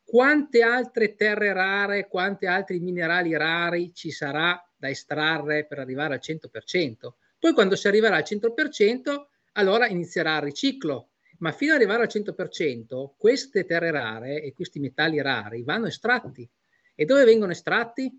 [0.09, 6.19] quante altre terre rare, quanti altri minerali rari ci sarà da estrarre per arrivare al
[6.19, 7.13] 100%.
[7.37, 12.09] Poi quando si arriverà al 100%, allora inizierà il riciclo, ma fino ad arrivare al
[12.11, 16.49] 100%, queste terre rare e questi metalli rari vanno estratti.
[16.95, 18.11] E dove vengono estratti?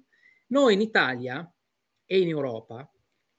[0.46, 1.52] Noi in Italia
[2.06, 2.88] e in Europa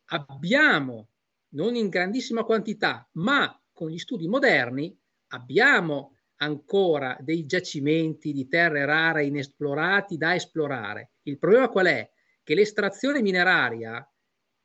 [0.07, 1.07] abbiamo,
[1.51, 4.93] non in grandissima quantità, ma con gli studi moderni,
[5.27, 11.13] abbiamo ancora dei giacimenti di terre rare inesplorati da esplorare.
[11.23, 12.09] Il problema qual è?
[12.43, 14.05] Che l'estrazione mineraria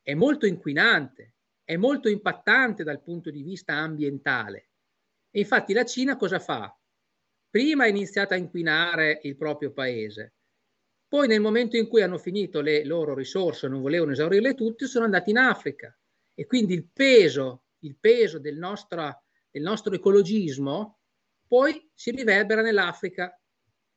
[0.01, 4.69] è molto inquinante, è molto impattante dal punto di vista ambientale.
[5.29, 6.75] E infatti la Cina cosa fa?
[7.49, 10.33] Prima ha iniziato a inquinare il proprio paese,
[11.07, 15.05] poi nel momento in cui hanno finito le loro risorse, non volevano esaurirle tutte, sono
[15.05, 15.97] andati in Africa.
[16.33, 20.99] E quindi il peso, il peso del, nostro, del nostro ecologismo
[21.47, 23.37] poi si riverbera nell'Africa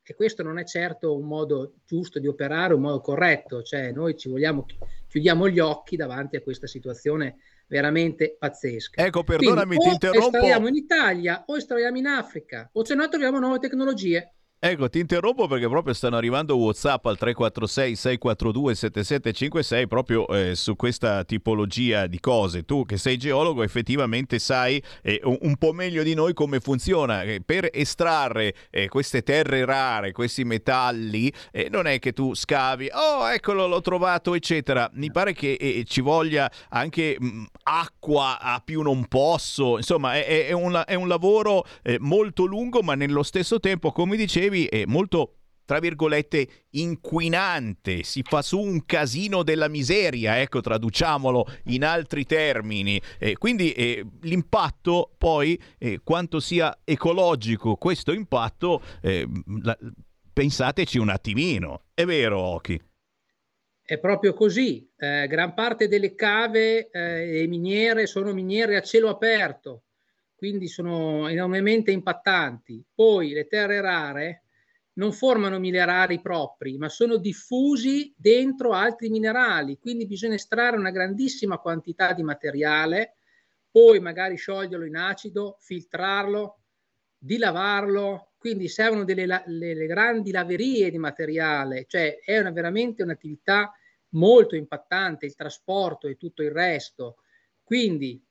[0.02, 4.16] e questo non è certo un modo giusto di operare, un modo corretto, cioè noi
[4.16, 4.66] ci vogliamo,
[5.06, 7.36] chiudiamo gli occhi davanti a questa situazione
[7.68, 9.04] veramente pazzesca.
[9.04, 10.36] Ecco, perdonami, Quindi, ti interrompo.
[10.36, 14.34] O estraiamo in Italia o estraiamo in Africa, o se no troviamo nuove tecnologie.
[14.62, 20.76] Ecco, ti interrompo perché proprio stanno arrivando WhatsApp al 346 642 7756 proprio eh, su
[20.76, 22.64] questa tipologia di cose.
[22.64, 27.22] Tu che sei geologo effettivamente sai eh, un, un po' meglio di noi come funziona.
[27.22, 32.90] Eh, per estrarre eh, queste terre rare, questi metalli, eh, non è che tu scavi,
[32.92, 34.90] oh eccolo l'ho trovato eccetera.
[34.92, 40.48] Mi pare che eh, ci voglia anche mh, acqua a più non posso, insomma è,
[40.48, 41.64] è, un, è un lavoro
[42.00, 45.34] molto lungo ma nello stesso tempo come dicevi è molto
[45.70, 53.00] tra virgolette inquinante, si fa su un casino della miseria, ecco traduciamolo in altri termini.
[53.20, 58.82] Eh, quindi eh, l'impatto poi, eh, quanto sia ecologico questo impatto,
[59.62, 59.78] la,
[60.32, 62.80] pensateci un attimino, è vero Oki?
[63.80, 69.08] È proprio così, eh, gran parte delle cave eh, e miniere sono miniere a cielo
[69.08, 69.84] aperto,
[70.40, 72.82] quindi sono enormemente impattanti.
[72.94, 74.44] Poi le terre rare
[74.94, 81.58] non formano minerali propri, ma sono diffusi dentro altri minerali, quindi bisogna estrarre una grandissima
[81.58, 83.16] quantità di materiale,
[83.70, 86.60] poi magari scioglierlo in acido, filtrarlo,
[87.18, 93.74] dilavarlo, quindi servono delle le, le grandi laverie di materiale, cioè è una, veramente un'attività
[94.14, 97.16] molto impattante, il trasporto e tutto il resto.
[97.62, 98.24] Quindi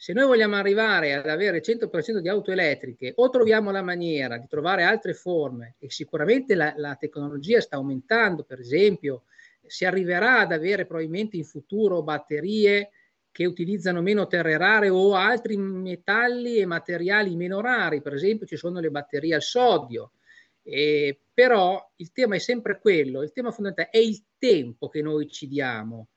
[0.00, 4.38] se noi vogliamo arrivare ad avere il 100% di auto elettriche o troviamo la maniera
[4.38, 9.24] di trovare altre forme e sicuramente la, la, tecnologia sta aumentando, per esempio
[9.66, 12.92] si arriverà ad avere probabilmente in futuro batterie
[13.30, 18.56] che utilizzano meno terre rare o altri metalli e materiali meno rari, per esempio ci
[18.56, 20.12] sono le batterie al sodio,
[20.62, 25.28] eh, però il tema è sempre quello, il tema fondamentale è il tempo che noi
[25.28, 26.08] ci diamo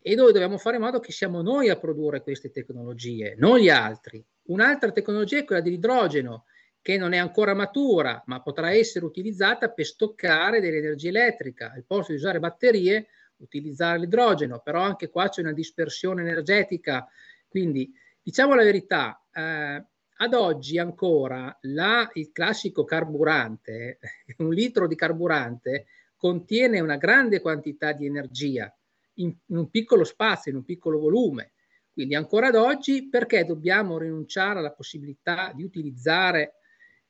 [0.00, 3.68] e noi dobbiamo fare in modo che siamo noi a produrre queste tecnologie, non gli
[3.68, 4.24] altri.
[4.44, 6.44] Un'altra tecnologia è quella dell'idrogeno,
[6.80, 11.72] che non è ancora matura, ma potrà essere utilizzata per stoccare dell'energia elettrica.
[11.72, 13.08] Al posto di usare batterie,
[13.38, 17.06] utilizzare l'idrogeno, però anche qua c'è una dispersione energetica.
[17.48, 17.92] Quindi,
[18.22, 19.84] diciamo la verità, eh,
[20.20, 23.98] ad oggi ancora la, il classico carburante,
[24.38, 28.72] un litro di carburante, contiene una grande quantità di energia
[29.18, 31.52] in, in un piccolo spazio, in un piccolo volume.
[31.92, 36.54] Quindi ancora ad oggi perché dobbiamo rinunciare alla possibilità di utilizzare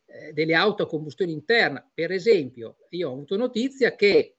[0.06, 1.86] eh, delle auto a combustione interna?
[1.92, 4.36] Per esempio, io ho avuto notizia che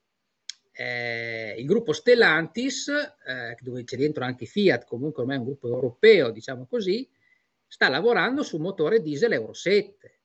[0.72, 5.68] eh, il gruppo Stellantis, eh, dove c'è dentro anche Fiat, comunque ormai è un gruppo
[5.68, 7.08] europeo, diciamo così,
[7.66, 10.20] sta lavorando su un motore diesel Euro 7,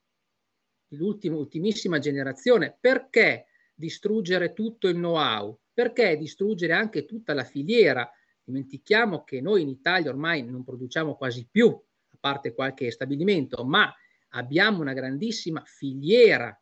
[0.90, 2.76] l'ultima, ultimissima generazione.
[2.80, 5.60] Perché distruggere tutto il know-how?
[5.76, 8.10] perché distruggere anche tutta la filiera?
[8.42, 13.94] Dimentichiamo che noi in Italia ormai non produciamo quasi più, a parte qualche stabilimento, ma
[14.30, 16.58] abbiamo una grandissima filiera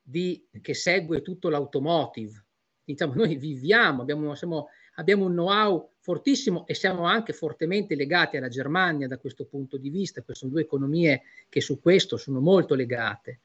[0.00, 2.46] di, che segue tutto l'automotive.
[2.84, 8.48] Diciamo, noi viviamo, abbiamo, siamo, abbiamo un know-how fortissimo e siamo anche fortemente legati alla
[8.48, 12.76] Germania da questo punto di vista, queste sono due economie che su questo sono molto
[12.76, 13.40] legate.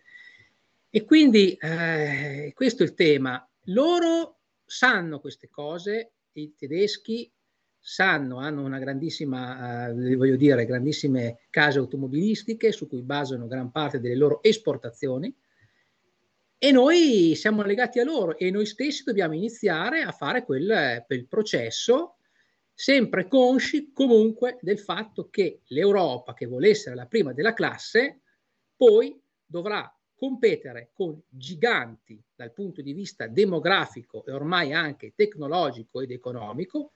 [0.89, 3.45] E quindi eh, questo è il tema.
[3.65, 7.31] Loro sanno queste cose, i tedeschi
[7.79, 13.99] sanno, hanno una grandissima, eh, voglio dire, grandissime case automobilistiche su cui basano gran parte
[13.99, 15.33] delle loro esportazioni
[16.59, 21.27] e noi siamo legati a loro e noi stessi dobbiamo iniziare a fare quel, quel
[21.27, 22.15] processo
[22.73, 28.21] sempre consci comunque del fatto che l'Europa, che vuole essere la prima della classe,
[28.75, 36.09] poi dovrà competere con giganti dal punto di vista demografico e ormai anche tecnologico ed
[36.09, 36.91] economico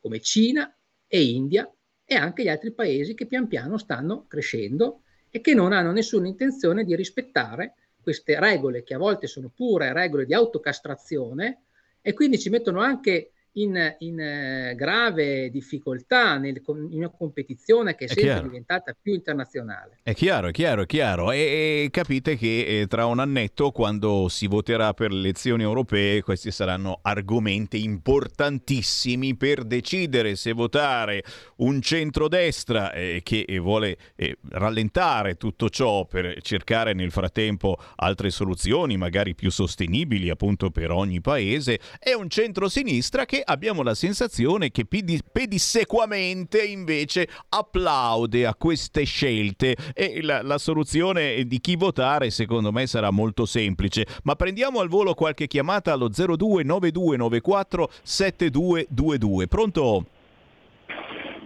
[0.00, 0.76] come Cina
[1.06, 1.72] e India
[2.04, 6.26] e anche gli altri paesi che pian piano stanno crescendo e che non hanno nessuna
[6.26, 11.62] intenzione di rispettare queste regole che a volte sono pure regole di autocastrazione
[12.00, 18.04] e quindi ci mettono anche in, in eh, grave difficoltà nel, in una competizione che
[18.04, 18.46] è, è sempre chiaro.
[18.46, 19.98] diventata più internazionale.
[20.02, 21.32] È chiaro, è chiaro, è chiaro.
[21.32, 26.22] E, e capite che eh, tra un annetto, quando si voterà per le elezioni europee,
[26.22, 31.24] questi saranno argomenti importantissimi per decidere se votare
[31.56, 38.96] un centrodestra eh, che vuole eh, rallentare tutto ciò per cercare nel frattempo altre soluzioni,
[38.96, 44.84] magari più sostenibili appunto per ogni paese, e un centrosinistra che abbiamo la sensazione che
[44.86, 52.86] pedissequamente invece applaude a queste scelte e la, la soluzione di chi votare secondo me
[52.86, 54.04] sarà molto semplice.
[54.24, 59.46] Ma prendiamo al volo qualche chiamata allo 029294 7222.
[59.46, 60.04] Pronto?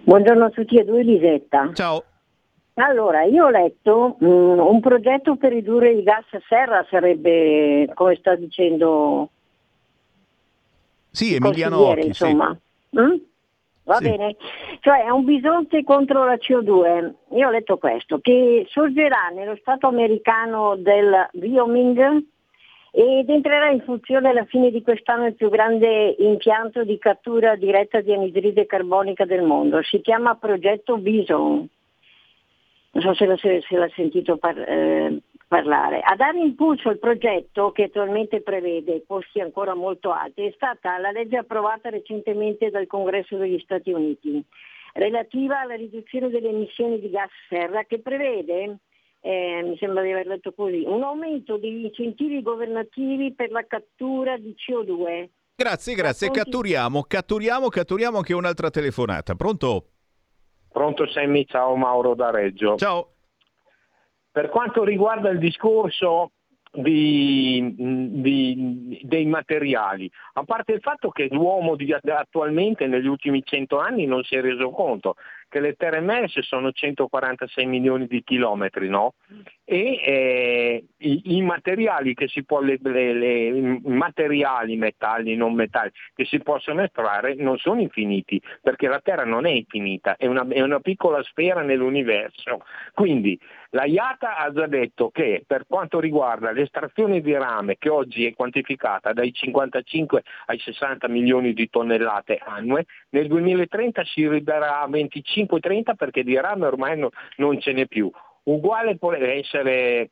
[0.03, 1.69] Buongiorno a tutti e due, Lisetta.
[1.73, 2.03] Ciao.
[2.75, 8.15] Allora, io ho letto mm, un progetto per ridurre il gas a serra sarebbe, come
[8.15, 9.29] sta dicendo
[11.11, 12.07] Sì, il Emiliano Occhi, sì.
[12.07, 12.57] insomma.
[12.99, 13.15] Mm?
[13.83, 14.03] Va Sì.
[14.03, 14.35] bene?
[14.79, 17.13] Cioè è un bisonte contro la CO2.
[17.35, 22.23] Io ho letto questo, che sorgerà nello Stato americano del Wyoming
[22.93, 28.01] ed entrerà in funzione alla fine di quest'anno il più grande impianto di cattura diretta
[28.01, 29.81] di anidride carbonica del mondo.
[29.81, 31.67] Si chiama Progetto Bison.
[32.93, 35.17] Non so se l'ha, se l'ha sentito par- eh,
[35.51, 35.99] parlare.
[35.99, 41.11] A dare impulso al progetto, che attualmente prevede costi ancora molto alti, è stata la
[41.11, 44.41] legge approvata recentemente dal Congresso degli Stati Uniti,
[44.93, 48.77] relativa alla riduzione delle emissioni di gas serra, che prevede,
[49.19, 54.37] eh, mi sembra di aver letto così, un aumento degli incentivi governativi per la cattura
[54.37, 55.27] di CO2.
[55.57, 56.31] Grazie, grazie.
[56.31, 59.35] Catturiamo, catturiamo, catturiamo anche un'altra telefonata.
[59.35, 59.87] Pronto?
[60.71, 62.77] Pronto Sammy, ciao Mauro da Reggio.
[62.77, 63.10] Ciao.
[64.31, 66.31] Per quanto riguarda il discorso
[66.73, 73.77] di- di- dei materiali, a parte il fatto che l'uomo di- attualmente negli ultimi 100
[73.77, 75.15] anni non si è reso conto
[75.49, 79.15] che le terre emerse sono 146 milioni di chilometri, no?
[79.73, 85.91] E eh, i, i materiali che si può, le, le- le- materiali, metalli, non metalli,
[86.13, 90.45] che si possono estrarre non sono infiniti, perché la Terra non è infinita, è una,
[90.49, 92.65] è una piccola sfera nell'universo.
[92.93, 93.39] Quindi
[93.69, 98.33] la IATA ha già detto che per quanto riguarda l'estrazione di rame, che oggi è
[98.33, 105.95] quantificata dai 55 ai 60 milioni di tonnellate annue, nel 2030 si arriverà a 25-30
[105.95, 108.11] perché di rame ormai no- non ce n'è più.
[108.43, 110.09] Uguale può essere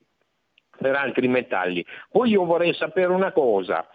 [0.78, 1.86] per altri metalli.
[2.10, 3.88] Poi io vorrei sapere una cosa.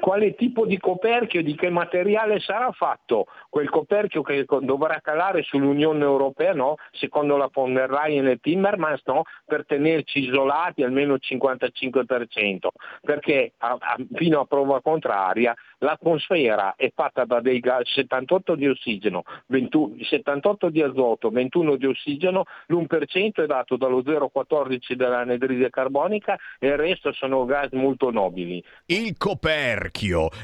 [0.00, 6.02] Quale tipo di coperchio, di che materiale sarà fatto quel coperchio che dovrà calare sull'Unione
[6.02, 6.76] Europea, no?
[6.90, 9.22] secondo la von der Leyen e Timmermans, no?
[9.44, 12.70] per tenerci isolati almeno il 55%,
[13.02, 18.66] perché a- a- fino a prova contraria l'atmosfera è fatta da dei gas 78 di
[18.66, 26.36] ossigeno, 21 78 di azoto, 21 di ossigeno, l'1% è dato dallo 0,14 dell'anidride carbonica
[26.58, 28.62] e il resto sono gas molto nobili.
[28.86, 29.49] Il coperchio.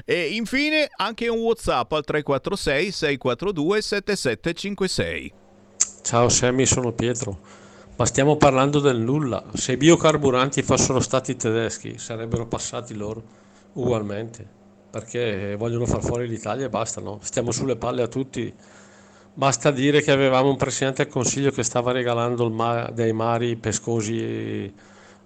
[0.05, 5.33] E infine anche un WhatsApp al 346 642 7756.
[6.03, 7.39] Ciao Sammy, sono Pietro.
[7.97, 9.43] Ma stiamo parlando del nulla.
[9.55, 13.23] Se i biocarburanti fossero stati tedeschi, sarebbero passati loro
[13.73, 14.47] ugualmente.
[14.91, 17.19] Perché vogliono far fuori l'Italia e basta, no?
[17.23, 18.53] Stiamo sulle palle a tutti.
[19.33, 24.73] Basta dire che avevamo un presidente del Consiglio che stava regalando ma- dei mari pescosi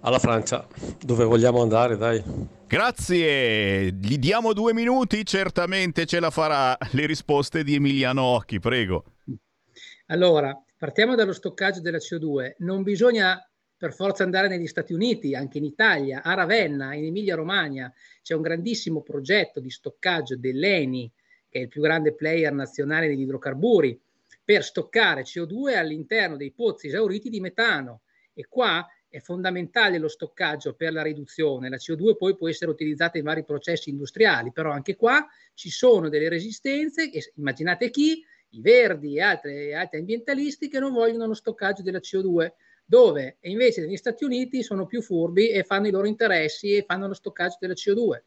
[0.01, 0.67] alla Francia.
[1.03, 2.23] Dove vogliamo andare, dai?
[2.67, 6.77] Grazie, gli diamo due minuti, certamente ce la farà.
[6.91, 9.05] Le risposte di Emiliano Occhi, prego.
[10.07, 12.55] Allora, partiamo dallo stoccaggio della CO2.
[12.59, 13.43] Non bisogna
[13.81, 17.91] per forza andare negli Stati Uniti, anche in Italia, a Ravenna, in Emilia-Romagna,
[18.21, 21.11] c'è un grandissimo progetto di stoccaggio dell'ENI,
[21.49, 23.99] che è il più grande player nazionale degli idrocarburi,
[24.43, 28.01] per stoccare CO2 all'interno dei pozzi esauriti di metano.
[28.35, 31.67] E qua è fondamentale lo stoccaggio per la riduzione.
[31.67, 36.07] La CO2 poi può essere utilizzata in vari processi industriali, però anche qua ci sono
[36.07, 41.99] delle resistenze, immaginate chi, i verdi e altri, ambientalisti che non vogliono lo stoccaggio della
[41.99, 42.53] CO2,
[42.85, 47.07] dove invece negli Stati Uniti sono più furbi e fanno i loro interessi e fanno
[47.07, 48.21] lo stoccaggio della CO2.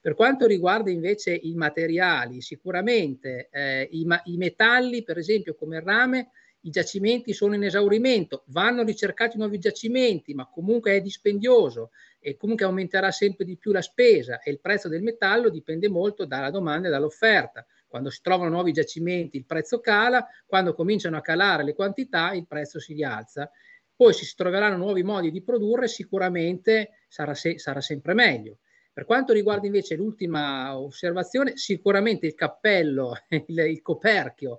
[0.00, 5.76] Per quanto riguarda invece i materiali, sicuramente eh, i, ma- i metalli, per esempio come
[5.76, 6.30] il rame,
[6.62, 11.90] i giacimenti sono in esaurimento, vanno ricercati nuovi giacimenti, ma comunque è dispendioso
[12.20, 16.24] e comunque aumenterà sempre di più la spesa e il prezzo del metallo dipende molto
[16.24, 17.66] dalla domanda e dall'offerta.
[17.88, 22.46] Quando si trovano nuovi giacimenti il prezzo cala, quando cominciano a calare le quantità il
[22.46, 23.50] prezzo si rialza.
[23.94, 28.58] Poi se si troveranno nuovi modi di produrre sicuramente sarà, se- sarà sempre meglio.
[28.94, 33.14] Per quanto riguarda invece l'ultima osservazione, sicuramente il cappello,
[33.46, 34.58] il, il coperchio,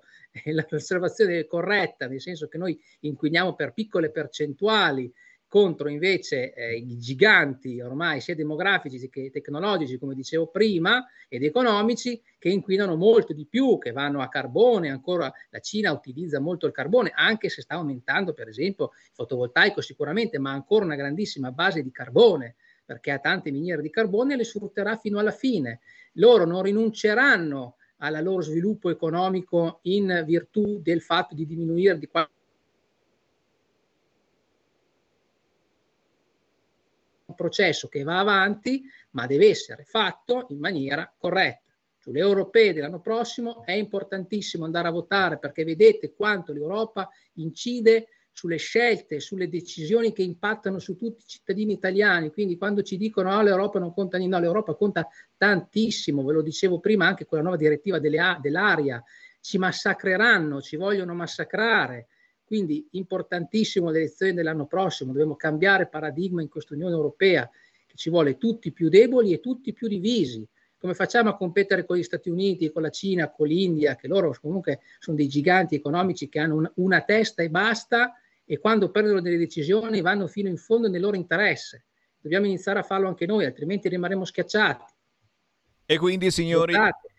[0.69, 5.14] l'osservazione corretta, nel senso che noi inquiniamo per piccole percentuali
[5.53, 12.19] contro invece eh, i giganti ormai sia demografici che tecnologici, come dicevo prima, ed economici,
[12.39, 16.72] che inquinano molto di più, che vanno a carbone, ancora la Cina utilizza molto il
[16.72, 21.84] carbone, anche se sta aumentando per esempio il fotovoltaico sicuramente, ma ancora una grandissima base
[21.84, 22.55] di carbone,
[22.93, 25.79] perché ha tante miniere di carbone e le sfrutterà fino alla fine.
[26.13, 32.31] Loro non rinunceranno al loro sviluppo economico in virtù del fatto di diminuire di qualche
[37.35, 41.61] processo che va avanti, ma deve essere fatto in maniera corretta.
[41.97, 48.57] Sulle europee dell'anno prossimo è importantissimo andare a votare perché vedete quanto l'Europa incide sulle
[48.57, 52.31] scelte, sulle decisioni che impattano su tutti i cittadini italiani.
[52.31, 55.07] Quindi quando ci dicono no, l'Europa non conta niente, no, l'Europa conta
[55.38, 59.01] tantissimo, ve lo dicevo prima anche con la nuova direttiva delle, dell'aria,
[59.39, 62.07] ci massacreranno, ci vogliono massacrare.
[62.43, 67.49] Quindi importantissimo le elezioni dell'anno prossimo, dobbiamo cambiare paradigma in questa Unione Europea,
[67.85, 70.45] che ci vuole tutti più deboli e tutti più divisi.
[70.77, 74.35] Come facciamo a competere con gli Stati Uniti, con la Cina, con l'India, che loro
[74.41, 78.14] comunque sono dei giganti economici che hanno un, una testa e basta
[78.45, 81.85] e quando prendono delle decisioni vanno fino in fondo nel loro interesse.
[82.19, 84.85] Dobbiamo iniziare a farlo anche noi, altrimenti rimarremo schiacciati.
[85.85, 87.12] E quindi, signori, Votate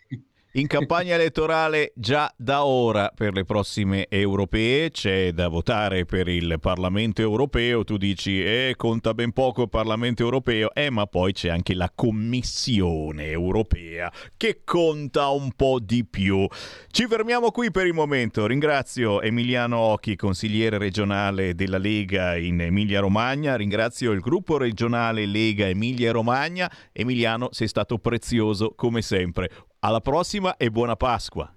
[0.57, 6.59] in campagna elettorale già da ora per le prossime europee c'è da votare per il
[6.61, 7.83] Parlamento europeo.
[7.83, 11.91] Tu dici, eh, conta ben poco il Parlamento europeo, eh, ma poi c'è anche la
[11.93, 16.47] Commissione europea che conta un po' di più.
[16.89, 18.47] Ci fermiamo qui per il momento.
[18.47, 23.57] Ringrazio Emiliano Occhi, consigliere regionale della Lega in Emilia-Romagna.
[23.57, 26.71] Ringrazio il gruppo regionale Lega Emilia-Romagna.
[26.93, 29.51] Emiliano, sei stato prezioso come sempre.
[29.85, 31.55] Alla prossima e buona Pasqua.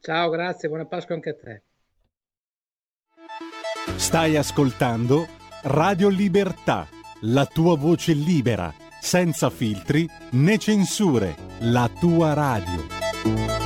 [0.00, 1.62] Ciao, grazie, buona Pasqua anche a te.
[3.96, 5.26] Stai ascoltando
[5.62, 6.86] Radio Libertà,
[7.22, 13.65] la tua voce libera, senza filtri né censure, la tua radio.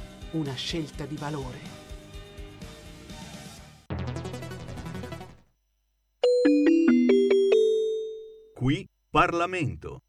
[0.31, 1.59] una scelta di valore.
[8.53, 9.99] Qui Parlamento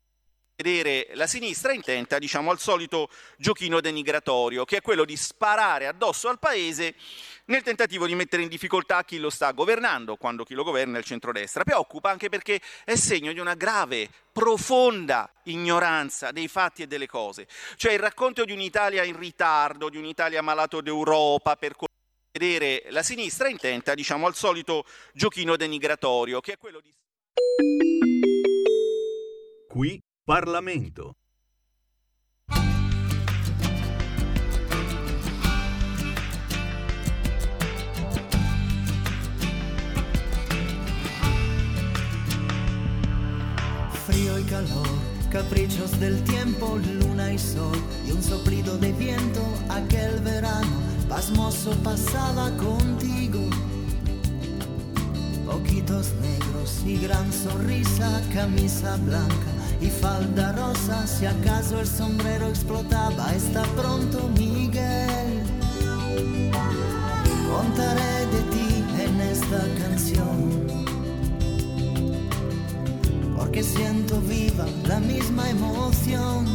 [0.63, 6.29] vedere la sinistra intenta diciamo, al solito giochino denigratorio, che è quello di sparare addosso
[6.29, 6.95] al paese
[7.47, 11.01] nel tentativo di mettere in difficoltà chi lo sta governando, quando chi lo governa è
[11.01, 11.65] il centrodestra.
[11.65, 17.49] Preoccupa anche perché è segno di una grave, profonda ignoranza dei fatti e delle cose.
[17.77, 21.75] Cioè il racconto di un'Italia in ritardo, di un'Italia malato d'Europa per
[22.31, 26.91] vedere la sinistra intenta, diciamo, al solito giochino denigratorio, che è quello di...
[29.69, 31.17] Qui Parlamento.
[44.07, 44.87] Frío y calor,
[45.33, 47.77] caprichos del tiempo, luna y sol
[48.07, 53.41] y un soplido de viento, aquel verano pasmoso pasaba contigo.
[55.49, 63.35] Ojitos negros y gran sonrisa, camisa blanca y falda rosa, si acaso el sombrero explotaba,
[63.35, 65.43] está pronto Miguel.
[67.51, 70.67] Contaré de ti en esta canción,
[73.37, 76.47] porque siento viva la misma emoción.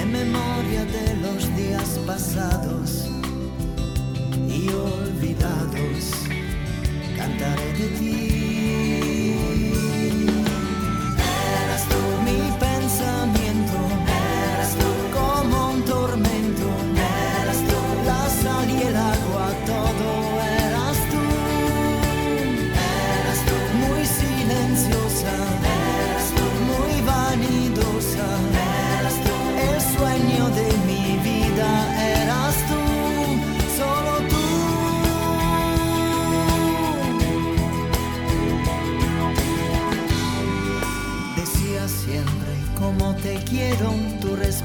[0.00, 3.08] En memoria de los días pasados
[4.48, 6.02] y olvidados,
[7.16, 9.01] cantaré de ti.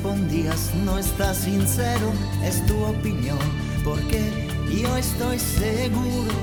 [0.08, 2.14] Respondías, no estás sincero,
[2.44, 3.38] es tu opinión,
[3.84, 4.48] porque
[4.82, 6.34] yo estoy seguro.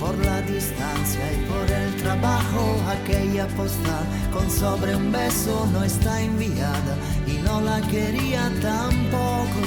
[0.00, 6.20] Por la distancia y por el trabajo, aquella postal con sobre un beso no está
[6.20, 6.96] enviada
[7.26, 9.60] y no la quería tampoco.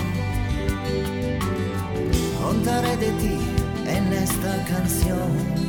[2.43, 3.37] Contaré de ti
[3.87, 5.67] en esta canción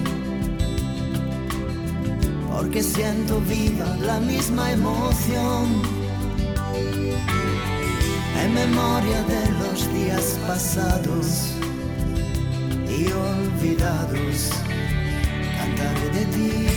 [2.52, 5.97] porque siento viva la misma emoción.
[8.54, 11.52] Memoria de los días pasados
[12.88, 14.50] y olvidados,
[15.58, 16.68] cantaré de ti.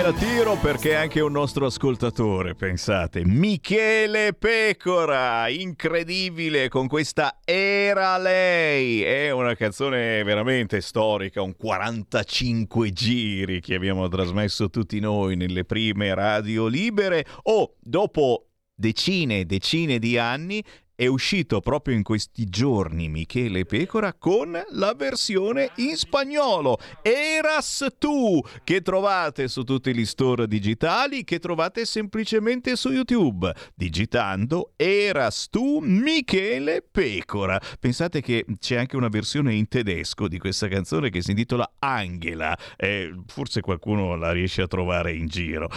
[0.00, 3.22] Me la tiro perché è anche un nostro ascoltatore, pensate.
[3.24, 9.02] Michele Pecora, incredibile con questa Era lei.
[9.02, 16.14] È una canzone veramente storica, un 45 giri che abbiamo trasmesso tutti noi nelle prime
[16.14, 17.26] radio libere.
[17.42, 20.64] O oh, dopo decine e decine di anni
[21.00, 28.38] è uscito proprio in questi giorni Michele Pecora con la versione in spagnolo Eras tu
[28.64, 35.78] che trovate su tutti gli store digitali che trovate semplicemente su YouTube digitando Eras tu
[35.78, 37.58] Michele Pecora.
[37.78, 42.54] Pensate che c'è anche una versione in tedesco di questa canzone che si intitola Angela
[42.76, 45.70] eh, forse qualcuno la riesce a trovare in giro.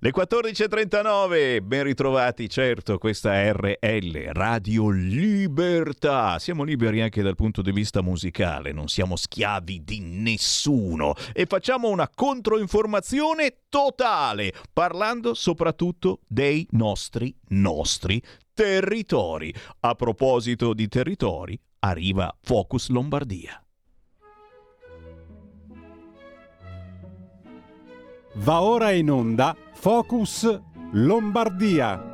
[0.00, 6.38] Le 14.39 ben ritrovati certo questa RL Radio Radio Libertà.
[6.38, 11.90] Siamo liberi anche dal punto di vista musicale, non siamo schiavi di nessuno e facciamo
[11.90, 18.22] una controinformazione totale, parlando soprattutto dei nostri nostri
[18.54, 19.54] territori.
[19.80, 23.62] A proposito di territori, arriva Focus Lombardia.
[28.36, 30.58] Va ora in onda Focus
[30.92, 32.13] Lombardia.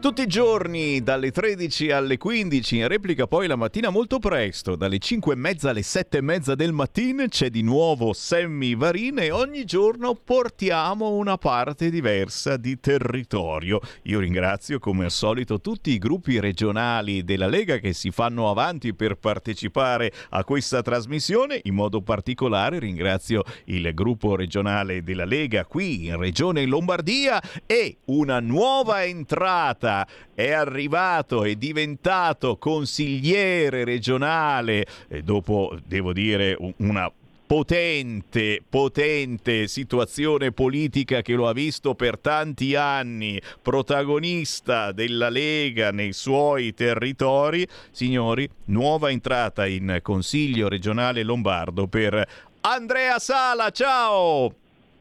[0.00, 4.98] Tutti i giorni dalle 13 alle 15, in replica poi la mattina molto presto, dalle
[4.98, 9.32] 5 e mezza alle 7 e mezza del mattino c'è di nuovo Sammy Varin e
[9.32, 13.80] ogni giorno portiamo una parte diversa di territorio.
[14.02, 18.94] Io ringrazio come al solito tutti i gruppi regionali della Lega che si fanno avanti
[18.94, 26.06] per partecipare a questa trasmissione, in modo particolare ringrazio il gruppo regionale della Lega qui
[26.06, 29.86] in Regione Lombardia e una nuova entrata
[30.34, 37.10] è arrivato, è diventato consigliere regionale, e dopo devo dire una
[37.48, 46.12] potente, potente situazione politica che lo ha visto per tanti anni protagonista della Lega nei
[46.12, 47.66] suoi territori.
[47.90, 52.22] Signori, nuova entrata in Consiglio regionale lombardo per
[52.60, 53.70] Andrea Sala.
[53.70, 54.54] Ciao!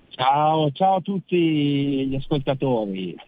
[0.10, 3.14] Ciao, ciao a tutti gli ascoltatori.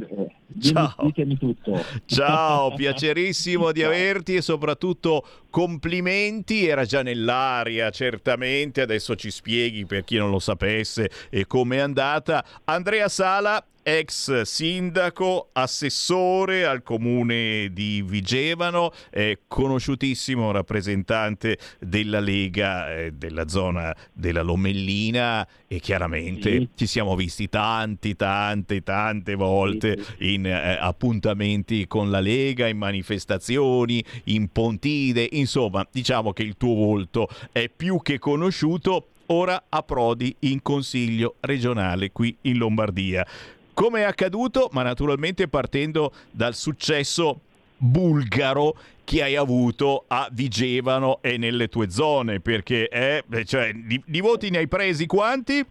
[0.00, 0.94] Eh, Ciao.
[1.04, 1.84] Ditemi tutto.
[2.06, 6.66] Ciao, piacerissimo di averti e soprattutto complimenti.
[6.66, 8.80] Era già nell'aria, certamente.
[8.80, 12.44] Adesso ci spieghi per chi non lo sapesse e com'è andata.
[12.64, 23.12] Andrea Sala ex sindaco, assessore al comune di Vigevano, eh, conosciutissimo rappresentante della Lega eh,
[23.12, 26.68] della zona della Lomellina e chiaramente sì.
[26.74, 30.34] ci siamo visti tanti, tante, tante volte sì.
[30.34, 36.74] in eh, appuntamenti con la Lega, in manifestazioni, in pontide, insomma diciamo che il tuo
[36.74, 43.26] volto è più che conosciuto ora a Prodi in consiglio regionale qui in Lombardia
[43.78, 47.42] come è accaduto, ma naturalmente partendo dal successo
[47.76, 48.74] bulgaro
[49.04, 54.50] che hai avuto a Vigevano e nelle tue zone, perché è, cioè, di, di voti
[54.50, 55.64] ne hai presi quanti?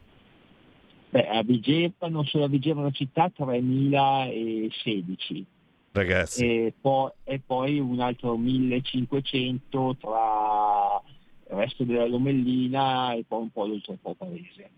[1.10, 5.46] Beh, a Vigevano, solo a Vigevano città 3016.
[5.92, 6.46] Ragazzi.
[6.46, 11.02] E poi, e poi un altro 1500 tra
[11.50, 14.70] il resto della Lomellina e poi un po' l'ultimo paese.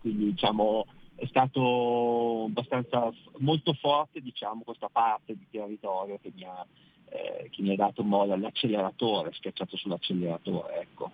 [0.00, 6.64] Quindi diciamo è stato abbastanza molto forte diciamo, questa parte di territorio che mi ha,
[7.08, 10.80] eh, che mi ha dato molla l'acceleratore, schiacciato sull'acceleratore.
[10.80, 11.10] Ecco.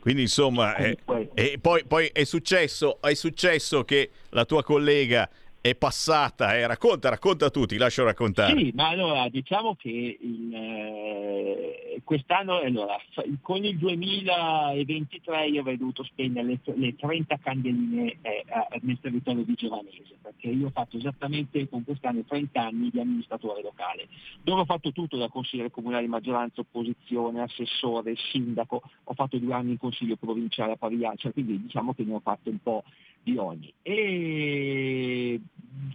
[0.00, 0.98] Quindi insomma, eh,
[1.34, 5.28] e poi, poi è, successo, è successo che la tua collega
[5.62, 8.56] è passata, eh, racconta, racconta a tutti, lascio raccontare.
[8.56, 12.96] Sì, ma allora diciamo che il, eh, quest'anno, allora,
[13.42, 18.44] con il 2023 io avrei dovuto spendere le, le 30 candeline eh,
[18.80, 23.60] nel territorio di Giovanese, perché io ho fatto esattamente con quest'anno 30 anni di amministratore
[23.60, 24.08] locale,
[24.42, 29.72] dove ho fatto tutto da consigliere comunale maggioranza, opposizione, assessore, sindaco, ho fatto due anni
[29.72, 32.82] in consiglio provinciale a Pavia, cioè, quindi diciamo che ne ho fatto un po'
[33.22, 33.72] di ogni.
[33.82, 35.40] E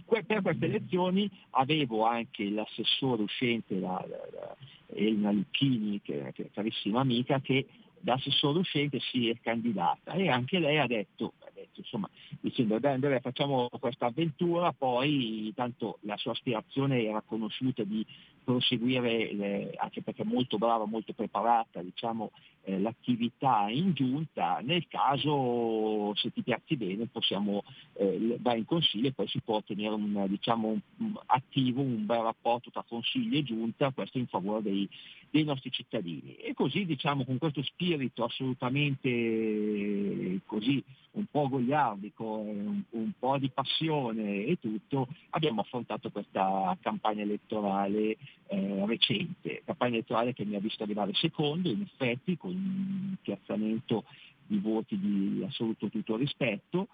[0.04, 4.56] per queste elezioni avevo anche l'assessore uscente, la, la, la
[4.94, 7.66] Elena Lucchini, che, è carissima amica, che
[7.98, 12.08] da assessore uscente si è candidata e anche lei ha detto, ha detto insomma,
[12.40, 18.06] dicendo dai Andrea facciamo questa avventura, poi tanto la sua aspirazione era conosciuta di
[18.44, 22.30] proseguire, eh, anche perché molto brava, molto preparata, diciamo,
[22.66, 27.62] eh, l'attività in giunta, nel caso se ti piazzi bene possiamo
[27.94, 32.22] eh, vai in consiglio e poi si può ottenere un, diciamo, un attivo, un bel
[32.22, 34.88] rapporto tra consiglio e giunta, questo in favore dei,
[35.30, 36.34] dei nostri cittadini.
[36.36, 40.82] E così diciamo con questo spirito assolutamente così
[41.12, 48.16] un po' gogliardico, un, un po' di passione e tutto, abbiamo affrontato questa campagna elettorale
[48.48, 54.04] eh, recente, campagna elettorale che mi ha visto arrivare secondo in effetti con un piazzamento
[54.46, 56.88] di voti di assoluto tutto rispetto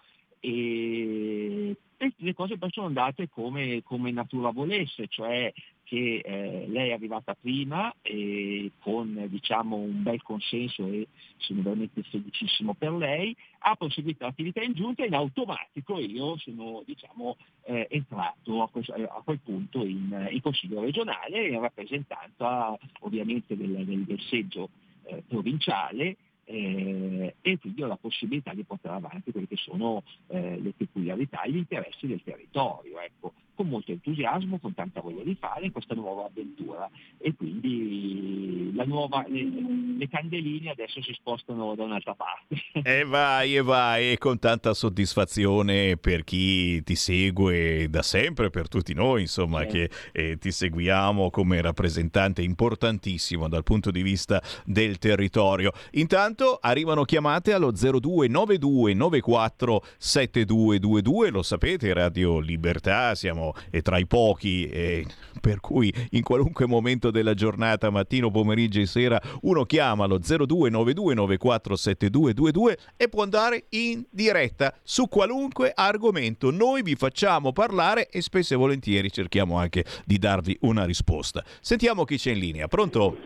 [0.44, 5.52] e, e le cose poi sono andate come, come natura volesse, cioè
[5.84, 11.06] che eh, lei è arrivata prima e con diciamo, un bel consenso e
[11.36, 16.82] sono veramente felicissimo per lei, ha proseguito l'attività in giunta e in automatico io sono
[16.84, 17.36] diciamo,
[17.66, 23.84] eh, entrato a quel, a quel punto in, in, consiglio regionale in rappresentanza ovviamente del,
[23.84, 24.70] del, del seggio
[25.04, 30.58] eh, provinciale eh, e quindi ho la possibilità di portare avanti quelle che sono eh,
[30.60, 33.32] le peculiarità e gli interessi del territorio, ecco,
[33.62, 39.48] con molto entusiasmo, con tanta voglia di fare questa nuova avventura e quindi nuova, le,
[39.97, 42.60] le, candeline adesso si spostano da un'altra parte.
[42.93, 48.68] E vai, e vai, e con tanta soddisfazione per chi ti segue da sempre, per
[48.68, 49.66] tutti noi, insomma, eh.
[49.66, 55.70] che eh, ti seguiamo come rappresentante importantissimo dal punto di vista del territorio.
[55.93, 64.06] Intanto arrivano chiamate allo 0292 94 7222, lo sapete, Radio Libertà, siamo eh, tra i
[64.06, 65.06] pochi, eh,
[65.40, 71.14] per cui in qualunque momento della giornata, mattino, pomeriggio e sera, uno chiama allo 0292
[71.14, 76.50] 94 7222 e può andare in diretta su qualunque argomento.
[76.50, 81.42] Noi vi facciamo parlare e spesso e volentieri cerchiamo anche di darvi una risposta.
[81.60, 82.68] Sentiamo chi c'è in linea.
[82.68, 83.16] Pronto?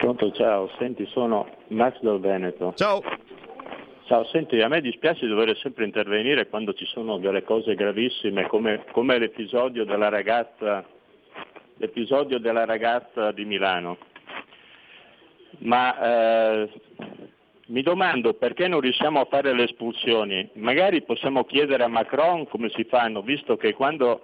[0.00, 0.68] Pronto, ciao.
[0.78, 2.72] Senti, sono Max dal Veneto.
[2.74, 3.02] Ciao.
[4.10, 8.82] Ciao, senti, a me dispiace dover sempre intervenire quando ci sono delle cose gravissime come,
[8.90, 10.84] come l'episodio, della ragazza,
[11.76, 13.98] l'episodio della ragazza di Milano.
[15.58, 16.70] Ma eh,
[17.66, 20.50] mi domando perché non riusciamo a fare le espulsioni.
[20.54, 24.22] Magari possiamo chiedere a Macron come si fanno, visto che quando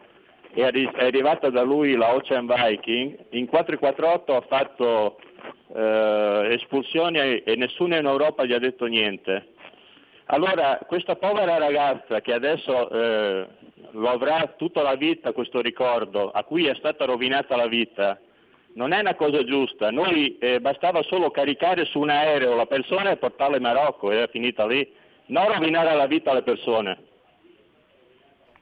[0.52, 5.20] è, arri- è arrivata da lui la Ocean Viking, in 448 ha fatto
[5.76, 9.54] eh, espulsioni e nessuno in Europa gli ha detto niente.
[10.26, 13.46] Allora, questa povera ragazza che adesso eh,
[13.92, 18.18] lo avrà tutta la vita questo ricordo, a cui è stata rovinata la vita,
[18.74, 19.90] non è una cosa giusta.
[19.90, 24.26] Noi eh, bastava solo caricare su un aereo la persona e portarla in Marocco, era
[24.26, 24.90] finita lì.
[25.26, 26.98] Non rovinare la vita alle persone.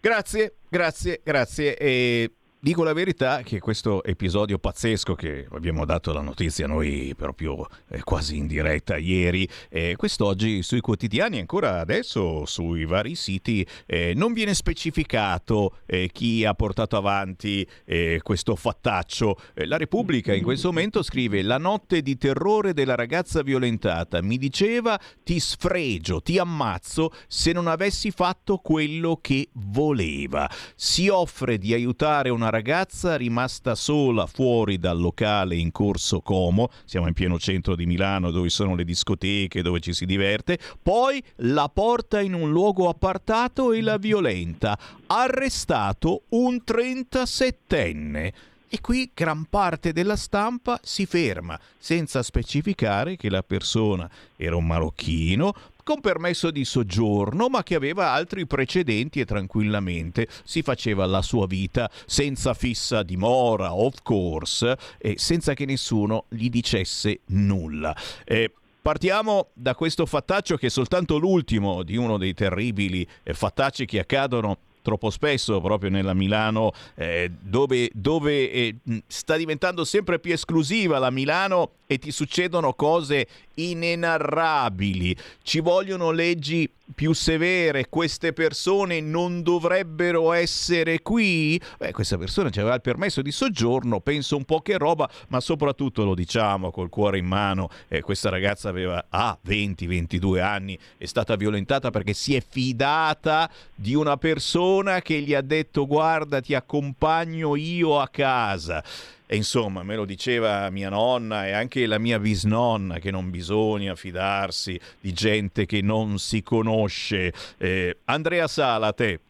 [0.01, 1.77] Grazie, grazie, grazie.
[1.79, 2.31] E
[2.65, 8.03] Dico la verità che questo episodio pazzesco che abbiamo dato la notizia noi proprio eh,
[8.03, 14.33] quasi in diretta ieri, eh, quest'oggi sui quotidiani, ancora adesso sui vari siti, eh, non
[14.33, 19.39] viene specificato eh, chi ha portato avanti eh, questo fattaccio.
[19.53, 24.39] Eh, la Repubblica in questo momento scrive la notte di terrore della ragazza violentata, mi
[24.39, 30.51] diceva ti sfregio, ti ammazzo se non avessi fatto quello che voleva.
[30.75, 37.09] Si offre di aiutare una ragazza rimasta sola fuori dal locale in corso Como, siamo
[37.09, 41.69] in pieno centro di Milano dove sono le discoteche, dove ci si diverte, poi la
[41.69, 44.79] porta in un luogo appartato e la violenta.
[45.07, 48.33] Arrestato un 37enne.
[48.69, 54.67] E qui gran parte della stampa si ferma, senza specificare che la persona era un
[54.67, 61.23] marocchino, con permesso di soggiorno, ma che aveva altri precedenti e tranquillamente si faceva la
[61.23, 67.95] sua vita senza fissa dimora, of course, e senza che nessuno gli dicesse nulla.
[68.25, 68.51] Eh,
[68.85, 73.99] Partiamo da questo fattaccio che è soltanto l'ultimo di uno dei terribili eh, fattacci che
[73.99, 80.99] accadono troppo spesso proprio nella Milano eh, dove, dove eh, sta diventando sempre più esclusiva
[80.99, 85.17] la Milano e ti succedono cose inenarrabili.
[85.43, 91.61] Ci vogliono leggi più severe, queste persone non dovrebbero essere qui?
[91.79, 96.05] Beh, questa persona aveva il permesso di soggiorno, penso un po' che roba, ma soprattutto
[96.05, 101.37] lo diciamo col cuore in mano, eh, questa ragazza aveva ah, 20-22 anni, è stata
[101.37, 107.57] violentata perché si è fidata di una persona che gli ha detto guarda ti accompagno
[107.57, 108.85] io a casa.
[109.27, 113.95] E insomma, me lo diceva mia nonna e anche la mia bisnonna che non bisogna
[113.95, 117.33] fidarsi di gente che non si conosce.
[117.57, 119.21] Eh, Andrea Sala, a te.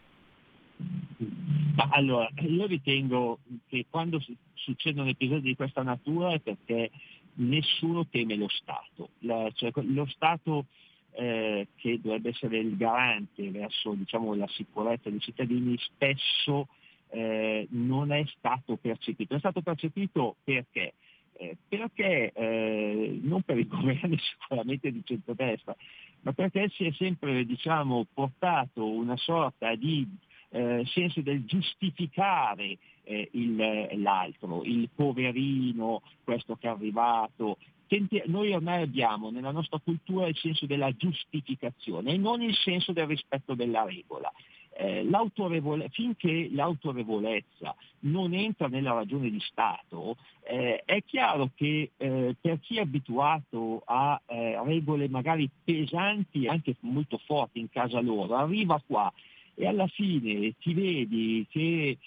[1.91, 3.39] Allora, io ritengo
[3.69, 4.21] che quando
[4.55, 6.91] succedono episodi di questa natura è perché
[7.35, 9.11] nessuno teme lo Stato.
[9.21, 10.67] La, cioè, lo Stato
[11.13, 16.67] eh, che dovrebbe essere il garante verso diciamo, la sicurezza dei cittadini spesso
[17.15, 19.35] eh, non è stato percepito.
[19.35, 20.95] È stato percepito perché?
[21.37, 25.75] Eh, perché eh, non per i governi sicuramente di centrodestra,
[26.23, 30.07] ma perché si è sempre diciamo, portato una sorta di
[30.51, 37.59] eh, senso del giustificare eh, il, l'altro, il poverino, questo che è arrivato.
[38.27, 43.07] Noi ormai abbiamo nella nostra cultura il senso della giustificazione e non il senso del
[43.07, 44.33] rispetto della regola.
[44.77, 52.35] Eh, l'autorevole- finché l'autorevolezza non entra nella ragione di Stato, eh, è chiaro che eh,
[52.41, 58.01] per chi è abituato a eh, regole magari pesanti e anche molto forti in casa
[58.01, 59.13] loro, arriva qua
[59.55, 61.99] e alla fine ti vedi che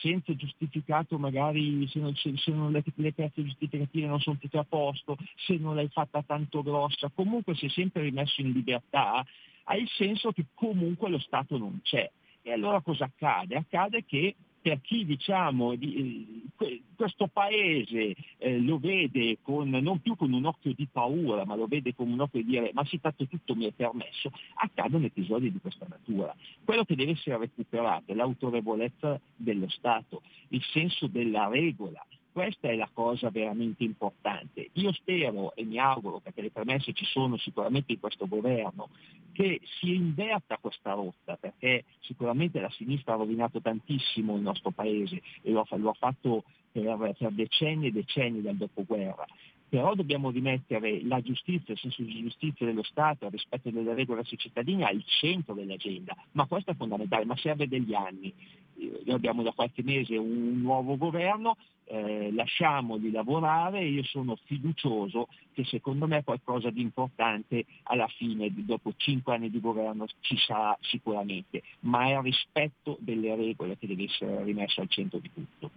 [0.00, 4.64] senza giustificato magari se, non, se non le, le, pezze giustificative non sono tutte a
[4.64, 9.26] posto, se non l'hai fatta tanto grossa, comunque sei sempre rimesso in libertà,
[9.64, 12.10] ha il senso che comunque lo Stato non c'è.
[12.42, 13.56] E allora cosa accade?
[13.56, 20.14] Accade che per chi diciamo, di, eh, questo paese eh, lo vede con, non più
[20.14, 22.98] con un occhio di paura, ma lo vede con un occhio di dire ma si
[22.98, 26.34] fatto tutto mi è permesso, accadono episodi di questa natura.
[26.64, 32.74] Quello che deve essere recuperato è l'autorevolezza dello Stato, il senso della regola, questa è
[32.74, 34.70] la cosa veramente importante.
[34.74, 38.88] Io spero e mi auguro, perché le premesse ci sono sicuramente in questo governo,
[39.32, 45.20] che si inverta questa rotta, perché sicuramente la sinistra ha rovinato tantissimo il nostro paese
[45.42, 49.26] e lo ha, fatto per, per decenni e decenni dal dopoguerra
[49.72, 54.18] però dobbiamo rimettere la giustizia, il senso di giustizia dello Stato, il rispetto delle regole
[54.20, 58.34] verso i cittadini al centro dell'agenda, ma questo è fondamentale, ma serve degli anni.
[58.82, 64.36] Eh, noi abbiamo da qualche mese un nuovo governo, eh, lasciamoli lavorare e io sono
[64.44, 70.36] fiducioso che secondo me qualcosa di importante alla fine, dopo cinque anni di governo, ci
[70.36, 75.30] sarà sicuramente, ma è il rispetto delle regole che deve essere rimesso al centro di
[75.32, 75.70] tutto.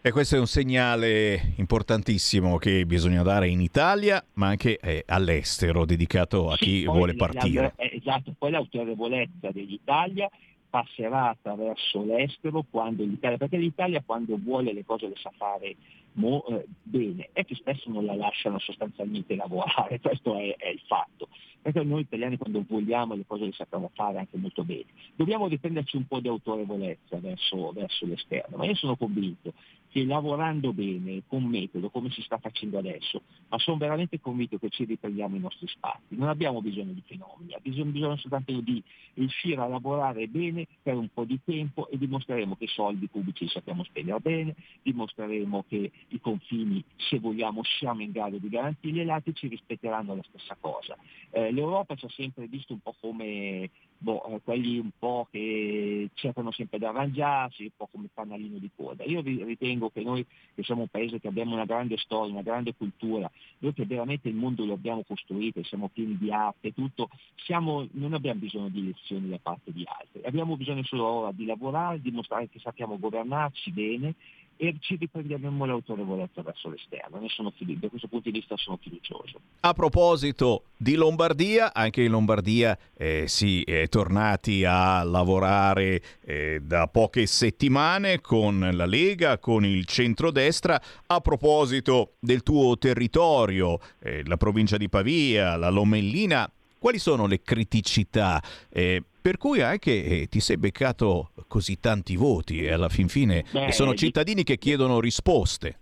[0.00, 5.84] E questo è un segnale importantissimo che bisogna dare in Italia, ma anche eh, all'estero,
[5.84, 7.74] dedicato a sì, chi vuole partire.
[7.76, 10.30] La, eh, esatto, poi l'autorevolezza dell'Italia
[10.68, 15.76] passerà attraverso l'estero quando l'Italia, perché l'Italia quando vuole le cose le sa fare
[16.12, 20.82] mo, eh, bene e che spesso non la lasciano sostanzialmente lavorare, questo è, è, il
[20.86, 21.28] fatto.
[21.60, 24.86] Perché noi italiani quando vogliamo le cose le sappiamo fare anche molto bene.
[25.16, 29.52] Dobbiamo riprenderci un po' di autorevolezza verso, verso l'esterno, ma io sono convinto
[29.90, 34.68] che lavorando bene, con metodo, come si sta facendo adesso, ma sono veramente convinto che
[34.68, 36.16] ci riprendiamo i nostri spazi.
[36.16, 38.82] Non abbiamo bisogno di fenomeni, abbiamo bisogno soltanto di
[39.14, 43.44] riuscire a lavorare bene per un po' di tempo e dimostreremo che i soldi pubblici
[43.44, 49.00] li sappiamo spendere bene, dimostreremo che i confini, se vogliamo, siamo in grado di garantirli
[49.00, 50.96] e gli altri ci rispetteranno la stessa cosa.
[51.30, 56.08] Eh, L'Europa ci ha sempre visto un po' come boh, eh, quelli un po' che
[56.14, 59.04] cercano sempre di arrangiarsi, un po' come pannalino di coda.
[59.04, 62.74] Io ritengo che noi, che siamo un paese che abbiamo una grande storia, una grande
[62.74, 67.08] cultura, noi che veramente il mondo lo abbiamo costruito, siamo pieni di arte e tutto,
[67.36, 71.44] siamo, non abbiamo bisogno di lezioni da parte di altri, abbiamo bisogno solo ora di
[71.44, 74.14] lavorare, di dimostrare che sappiamo governarci bene
[74.58, 77.20] e ci riprenderemo l'autorevolezza verso l'esterno.
[77.20, 79.40] Fiducioso, da questo punto di vista sono fiducioso.
[79.60, 86.88] A proposito di Lombardia, anche in Lombardia eh, si è tornati a lavorare eh, da
[86.88, 90.80] poche settimane con la Lega, con il centrodestra.
[91.06, 97.42] A proposito del tuo territorio, eh, la provincia di Pavia, la Lomellina, quali sono le
[97.42, 98.42] criticità?
[98.68, 103.44] Eh, per cui anche eh, ti sei beccato così tanti voti e alla fin fine
[103.52, 105.80] Beh, sono cittadini che chiedono risposte.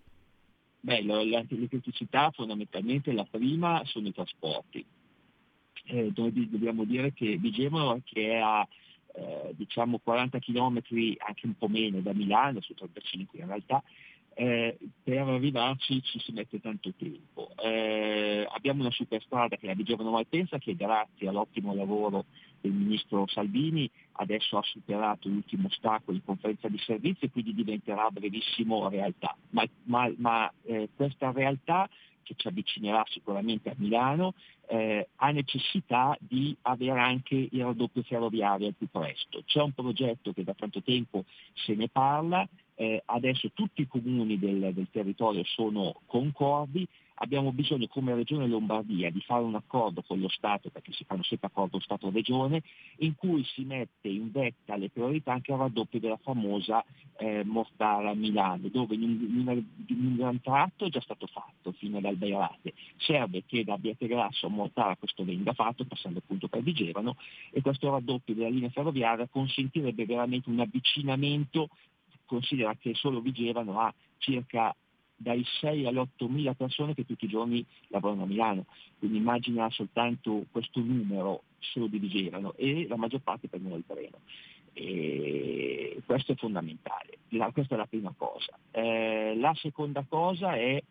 [0.80, 4.84] Beh, le criticità fondamentalmente la prima sono i trasporti.
[5.84, 8.66] Eh, noi dobbiamo dire che Vigevano che è a
[9.14, 10.80] eh, diciamo 40 km,
[11.24, 13.80] anche un po' meno da Milano, su 35 in realtà,
[14.34, 17.52] eh, per arrivarci ci si mette tanto tempo.
[17.62, 22.24] Eh, abbiamo una superstrada che è la Vigevano Malpensa che grazie all'ottimo lavoro
[22.60, 28.08] del ministro Salvini adesso ha superato l'ultimo ostacolo in conferenza di servizi e quindi diventerà
[28.10, 29.36] brevissimo realtà.
[29.50, 31.88] Ma, ma, ma eh, questa realtà
[32.26, 34.34] che ci avvicinerà sicuramente a Milano,
[34.66, 39.42] eh, ha necessità di avere anche il raddoppio ferroviario al più presto.
[39.46, 41.24] C'è un progetto che da tanto tempo
[41.54, 47.86] se ne parla, eh, adesso tutti i comuni del, del territorio sono concordi, abbiamo bisogno
[47.86, 51.80] come Regione Lombardia di fare un accordo con lo Stato, perché si fanno sempre accordo
[51.80, 52.62] Stato-Regione,
[52.98, 56.84] in cui si mette in vetta le priorità anche al raddoppio della famosa
[57.18, 61.98] eh, Mortara Milano, dove in un, in, un, gran tratto è già stato fatto fino
[61.98, 62.74] ad Albeirate.
[62.96, 67.16] Serve che da Abbiategrasso a Mortara questo venga fatto, passando appunto per Vigevano,
[67.50, 71.68] e questo raddoppio della linea ferroviaria consentirebbe veramente un avvicinamento
[72.26, 74.74] considera che solo Vigevano ha circa
[75.16, 78.66] dai 6 alle 8 mila persone che tutti i giorni lavorano a Milano,
[78.98, 84.20] quindi immagina soltanto questo numero solo di Vigevano e la maggior parte prendono il treno.
[84.72, 88.58] E questo è fondamentale, la, questa è la prima cosa.
[88.70, 90.82] Eh, la seconda cosa è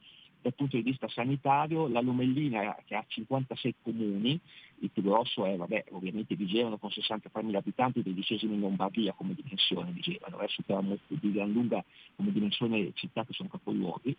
[0.46, 4.40] dal punto di vista sanitario, la Lomellina che ha 56 comuni,
[4.80, 9.90] il più grosso è vabbè, ovviamente Vigevano con 63.000 abitanti, dodicesimi in Lombardia come dimensione
[9.90, 11.84] Vigevano, è supera molto di gran lunga
[12.16, 14.16] come dimensione città che sono capoluoghi,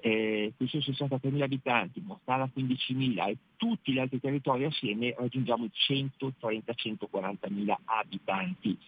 [0.00, 7.76] eh, sono 63.000 abitanti, Mortara 15.000 e tutti gli altri territori assieme raggiungiamo i 130-140.000
[7.84, 8.78] abitanti.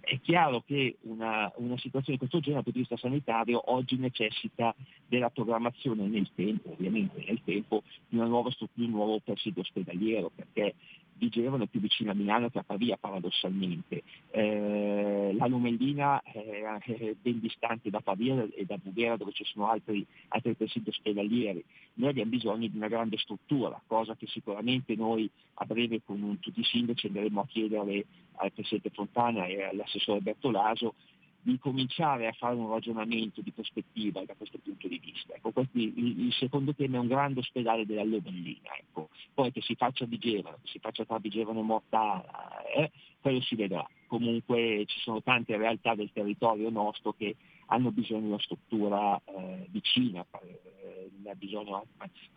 [0.00, 3.96] È chiaro che una, una, situazione di questo genere dal punto di vista sanitario oggi
[3.96, 4.74] necessita
[5.06, 9.62] della programmazione nel tempo, ovviamente nel tempo, di una nuova struttura, di un nuovo presidio
[9.62, 10.74] ospedaliero, perché
[11.20, 14.02] Vigevano è più vicino a Milano che a Pavia paradossalmente.
[14.30, 20.04] Eh, la Lomellina è ben distante da Pavia e da Bugera dove ci sono altri,
[20.28, 21.62] altri presidi ospedalieri.
[21.94, 26.38] Noi abbiamo bisogno di una grande struttura, cosa che sicuramente noi a breve con un
[26.40, 28.06] tutti i sindaci andremo a chiedere
[28.36, 30.94] al Presidente Fontana e all'assessore Bertolaso
[31.42, 35.34] di cominciare a fare un ragionamento di prospettiva da questo punto di vista.
[35.34, 39.08] Ecco, questi, il, il, secondo tema è un grande ospedale della Lomellina, ecco.
[39.34, 42.90] poi che si faccia a Vigevano, che si faccia tra Vigevano e Mortara, eh,
[43.20, 43.88] quello si vedrà.
[44.06, 47.36] Comunque ci sono tante realtà del territorio nostro che
[47.70, 51.86] hanno bisogno di una struttura eh, vicina, eh, bisogno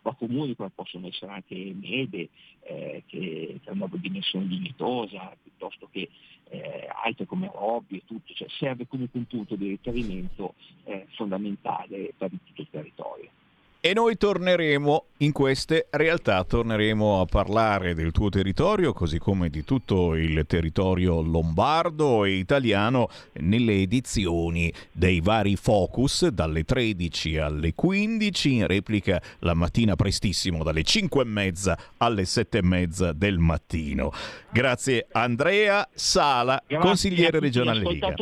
[0.00, 2.28] qua comuni come possono essere anche Mede,
[2.60, 6.08] eh, che, che hanno una dimensione dignitosa, piuttosto che
[6.50, 10.54] eh, altre come hobby e tutto, cioè serve comunque un punto di riferimento
[10.84, 13.30] eh, fondamentale per tutto il territorio.
[13.86, 19.62] E noi torneremo in queste realtà, torneremo a parlare del tuo territorio, così come di
[19.62, 28.54] tutto il territorio lombardo e italiano, nelle edizioni dei vari focus, dalle 13 alle 15,
[28.54, 34.12] in replica la mattina prestissimo, dalle 5 e mezza alle 7 e mezza del mattino.
[34.50, 38.14] Grazie Andrea Sala, Grazie consigliere regionale Liga.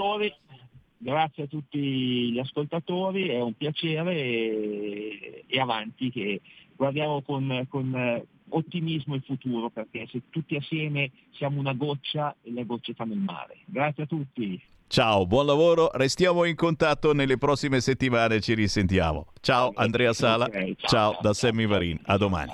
[1.03, 6.41] Grazie a tutti gli ascoltatori, è un piacere e, e avanti che
[6.77, 12.65] guardiamo con, con, ottimismo il futuro perché se tutti assieme siamo una goccia e le
[12.65, 13.59] gocce fanno il mare.
[13.65, 14.62] Grazie a tutti.
[14.87, 19.27] Ciao, buon lavoro, restiamo in contatto nelle prossime settimane, ci risentiamo.
[19.41, 22.53] Ciao Andrea Sala, okay, ciao, ciao, ciao, da Sammy Varin, a domani.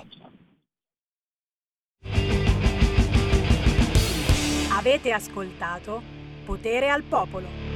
[4.73, 6.01] Avete ascoltato
[6.47, 7.68] Potere al Popolo.